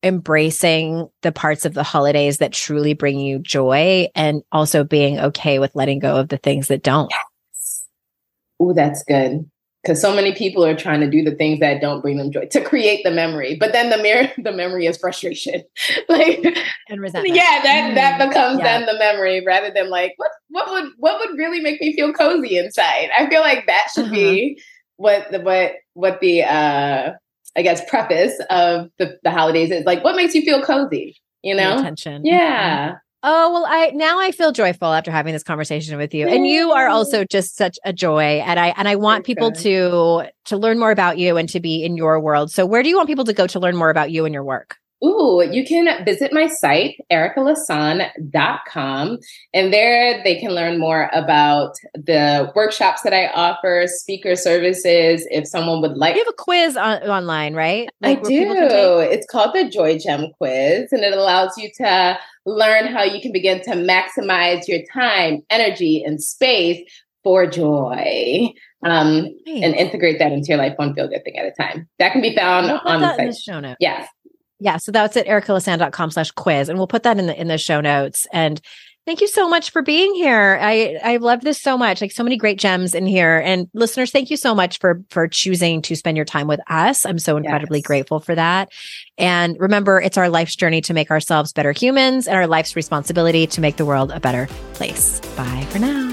embracing 0.03 1.09
the 1.23 1.33
parts 1.33 1.65
of 1.65 1.75
the 1.75 1.83
holidays 1.83 2.39
that 2.39 2.53
truly 2.53 2.95
bring 2.95 3.19
you 3.19 3.39
joy 3.39 4.09
and 4.15 4.43
also 4.53 4.85
being 4.85 5.19
okay 5.19 5.59
with 5.59 5.75
letting 5.75 5.99
go 5.99 6.17
of 6.17 6.29
the 6.29 6.37
things 6.37 6.69
that 6.69 6.83
don't. 6.83 7.11
Yes. 7.11 7.85
Oh, 8.61 8.73
that's 8.75 9.03
good 9.05 9.47
because 9.85 10.01
so 10.01 10.15
many 10.15 10.35
people 10.35 10.65
are 10.65 10.75
trying 10.75 11.01
to 11.01 11.11
do 11.11 11.23
the 11.23 11.35
things 11.35 11.61
that 11.61 11.81
don't 11.81 12.01
bring 12.01 12.17
them 12.17 12.33
joy 12.33 12.47
to 12.47 12.65
create 12.65 13.05
the 13.05 13.11
memory. 13.11 13.55
But 13.55 13.73
then 13.73 13.91
the 13.91 13.99
mirror 13.99 14.33
the 14.39 14.53
memory 14.53 14.87
is 14.87 14.97
frustration. 14.97 15.63
Like 16.09 16.45
and 16.89 17.01
resentment. 17.01 17.35
yeah 17.35 17.61
that 17.63 17.95
that 17.95 18.21
mm, 18.21 18.29
becomes 18.29 18.59
yeah. 18.59 18.65
then 18.65 18.87
the 18.87 18.99
memory 18.99 19.43
rather 19.45 19.71
than 19.71 19.91
like 19.91 20.15
what 20.17 20.31
what 20.49 20.71
would 20.71 20.93
what 20.99 21.19
would 21.19 21.39
really 21.39 21.61
make 21.61 21.81
me 21.81 21.95
feel 21.95 22.13
cozy 22.13 22.59
inside? 22.59 23.11
I 23.17 23.29
feel 23.29 23.41
like 23.41 23.67
that 23.67 23.89
should 23.95 24.07
uh-huh. 24.07 24.15
be 24.15 24.63
what 24.97 25.31
the 25.31 25.41
what 25.41 25.73
what 25.95 26.21
the 26.21 26.43
uh 26.43 27.13
i 27.57 27.63
guess 27.63 27.89
preface 27.89 28.39
of 28.51 28.91
the, 28.99 29.19
the 29.23 29.31
holidays 29.31 29.71
is 29.71 29.85
like 29.85 30.05
what 30.05 30.17
makes 30.17 30.35
you 30.35 30.43
feel 30.43 30.63
cozy? 30.63 31.17
You 31.43 31.55
know? 31.55 31.79
attention. 31.79 32.25
Yeah. 32.25 32.89
Mm-hmm. 32.89 32.97
Oh, 33.27 33.53
well, 33.55 33.65
I 33.67 33.91
now 33.95 34.21
I 34.21 34.33
feel 34.33 34.53
joyful 34.53 34.93
after 34.93 35.11
having 35.11 35.33
this 35.33 35.43
conversation 35.43 35.97
with 35.97 36.13
you. 36.13 36.29
And 36.29 36.47
you 36.47 36.73
are 36.73 36.89
also 36.89 37.25
just 37.25 37.57
such 37.57 37.79
a 37.83 37.91
joy. 37.91 38.43
And 38.45 38.61
I 38.61 38.75
and 38.77 38.87
I 38.87 38.97
want 38.97 39.25
people 39.25 39.51
to 39.51 40.25
to 40.45 40.57
learn 40.59 40.79
more 40.79 40.91
about 40.91 41.17
you 41.17 41.39
and 41.39 41.49
to 41.49 41.59
be 41.59 41.83
in 41.83 41.97
your 41.97 42.21
world. 42.21 42.51
So 42.51 42.67
where 42.67 42.83
do 42.83 42.91
you 42.91 42.97
want 42.97 43.09
people 43.09 43.25
to 43.25 43.33
go 43.33 43.47
to 43.47 43.59
learn 43.59 43.77
more 43.77 43.89
about 43.89 44.11
you 44.11 44.27
and 44.27 44.35
your 44.35 44.45
work? 44.45 44.77
Ooh, 45.03 45.43
you 45.51 45.67
can 45.67 46.05
visit 46.05 46.33
my 46.33 46.47
site, 46.47 46.97
ericalasan.com. 47.11 49.19
And 49.55 49.73
there 49.73 50.23
they 50.23 50.39
can 50.39 50.53
learn 50.53 50.79
more 50.79 51.11
about 51.15 51.77
the 51.95 52.53
workshops 52.55 53.03
that 53.03 53.15
I 53.15 53.29
offer, 53.29 53.87
speaker 53.87 54.37
services. 54.37 55.27
If 55.31 55.49
someone 55.49 55.81
would 55.81 55.97
like. 55.97 56.15
You 56.15 56.25
have 56.25 56.29
a 56.29 56.43
quiz 56.43 56.77
on, 56.77 57.03
online, 57.05 57.55
right? 57.55 57.89
Like 58.03 58.19
I 58.19 58.23
do. 58.23 58.99
It's 59.01 59.27
called 59.27 59.55
the 59.55 59.71
Joy 59.71 59.99
Gem 59.99 60.27
Quiz, 60.37 60.93
and 60.93 61.03
it 61.03 61.15
allows 61.15 61.57
you 61.57 61.71
to 61.79 62.19
learn 62.47 62.87
how 62.87 63.03
you 63.03 63.21
can 63.21 63.33
begin 63.33 63.61
to 63.63 63.71
maximize 63.71 64.69
your 64.69 64.81
time, 64.93 65.43
energy, 65.51 66.03
and 66.05 66.23
space 66.23 66.81
for 67.23 67.47
joy. 67.47 68.53
Um, 68.83 69.35
and 69.47 69.75
integrate 69.75 70.19
that 70.19 70.31
into 70.31 70.49
your 70.49 70.59
life 70.59 70.75
one 70.77 70.95
feel 70.95 71.09
good 71.09 71.25
thing 71.25 71.39
at 71.39 71.47
a 71.47 71.53
time. 71.53 71.89
That 71.99 72.13
can 72.13 72.21
be 72.21 72.37
found 72.37 72.71
on 72.71 73.01
the 73.01 73.17
site. 73.17 73.31
The 73.31 73.35
show 73.35 73.59
notes. 73.59 73.79
Yes. 73.81 74.07
Yeah. 74.61 74.77
So 74.77 74.93
that's 74.93 75.17
at 75.17 75.27
ericalasan.com 75.27 76.11
slash 76.11 76.31
quiz. 76.33 76.69
And 76.69 76.77
we'll 76.79 76.87
put 76.87 77.03
that 77.05 77.19
in 77.19 77.27
the 77.27 77.41
in 77.41 77.49
the 77.49 77.57
show 77.57 77.81
notes. 77.81 78.27
And 78.31 78.61
thank 79.07 79.21
you 79.21 79.29
so 79.29 79.49
much 79.49 79.71
for 79.71 79.83
being 79.83 80.15
here. 80.15 80.59
I 80.61 80.99
I 81.03 81.17
love 81.19 81.43
this 81.43 81.61
so 81.61 81.77
much. 81.77 82.01
Like 82.01 82.13
so 82.13 82.25
many 82.25 82.37
great 82.37 82.59
gems 82.59 82.95
in 82.95 83.07
here. 83.07 83.39
And 83.39 83.69
listeners, 83.75 84.11
thank 84.11 84.31
you 84.31 84.37
so 84.37 84.55
much 84.55 84.79
for 84.79 85.03
for 85.11 85.29
choosing 85.29 85.83
to 85.83 85.97
spend 85.97 86.17
your 86.17 86.27
time 86.27 86.47
with 86.47 86.61
us. 86.69 87.07
I'm 87.07 87.19
so 87.19 87.37
incredibly 87.37 87.79
yes. 87.79 87.87
grateful 87.87 88.21
for 88.21 88.35
that. 88.35 88.71
And 89.19 89.57
remember, 89.59 90.01
it's 90.01 90.19
our 90.19 90.29
life's 90.29 90.57
journey 90.57 90.81
to 90.83 90.95
make 90.95 91.11
ourselves 91.11 91.53
better 91.53 91.73
humans 91.73 92.27
and 92.27 92.37
our 92.37 92.47
life's 92.47 92.77
responsibility 92.77 93.47
to 93.47 93.61
make 93.61 93.77
the 93.77 93.85
world 93.85 94.11
a 94.11 94.21
better 94.21 94.49
place. 94.75 95.21
Bye 95.37 95.67
for 95.71 95.79
now. 95.79 96.04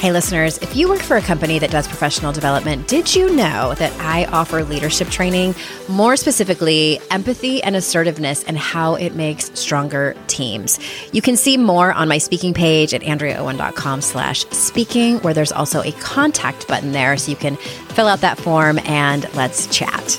Hey, 0.00 0.12
listeners, 0.12 0.56
if 0.62 0.74
you 0.74 0.88
work 0.88 1.02
for 1.02 1.18
a 1.18 1.20
company 1.20 1.58
that 1.58 1.70
does 1.70 1.86
professional 1.86 2.32
development, 2.32 2.88
did 2.88 3.14
you 3.14 3.36
know 3.36 3.74
that 3.74 3.92
I 4.00 4.24
offer 4.32 4.64
leadership 4.64 5.08
training, 5.08 5.54
more 5.90 6.16
specifically, 6.16 6.98
empathy 7.10 7.62
and 7.62 7.76
assertiveness 7.76 8.42
and 8.44 8.56
how 8.56 8.94
it 8.94 9.14
makes 9.14 9.50
stronger 9.60 10.16
teams? 10.26 10.78
You 11.12 11.20
can 11.20 11.36
see 11.36 11.58
more 11.58 11.92
on 11.92 12.08
my 12.08 12.16
speaking 12.16 12.54
page 12.54 12.94
at 12.94 13.02
andreaowen.com 13.02 14.00
slash 14.00 14.46
speaking, 14.46 15.18
where 15.18 15.34
there's 15.34 15.52
also 15.52 15.82
a 15.82 15.92
contact 15.92 16.66
button 16.66 16.92
there 16.92 17.18
so 17.18 17.30
you 17.30 17.36
can 17.36 17.56
fill 17.56 18.08
out 18.08 18.22
that 18.22 18.38
form 18.38 18.78
and 18.86 19.30
let's 19.34 19.66
chat. 19.66 20.18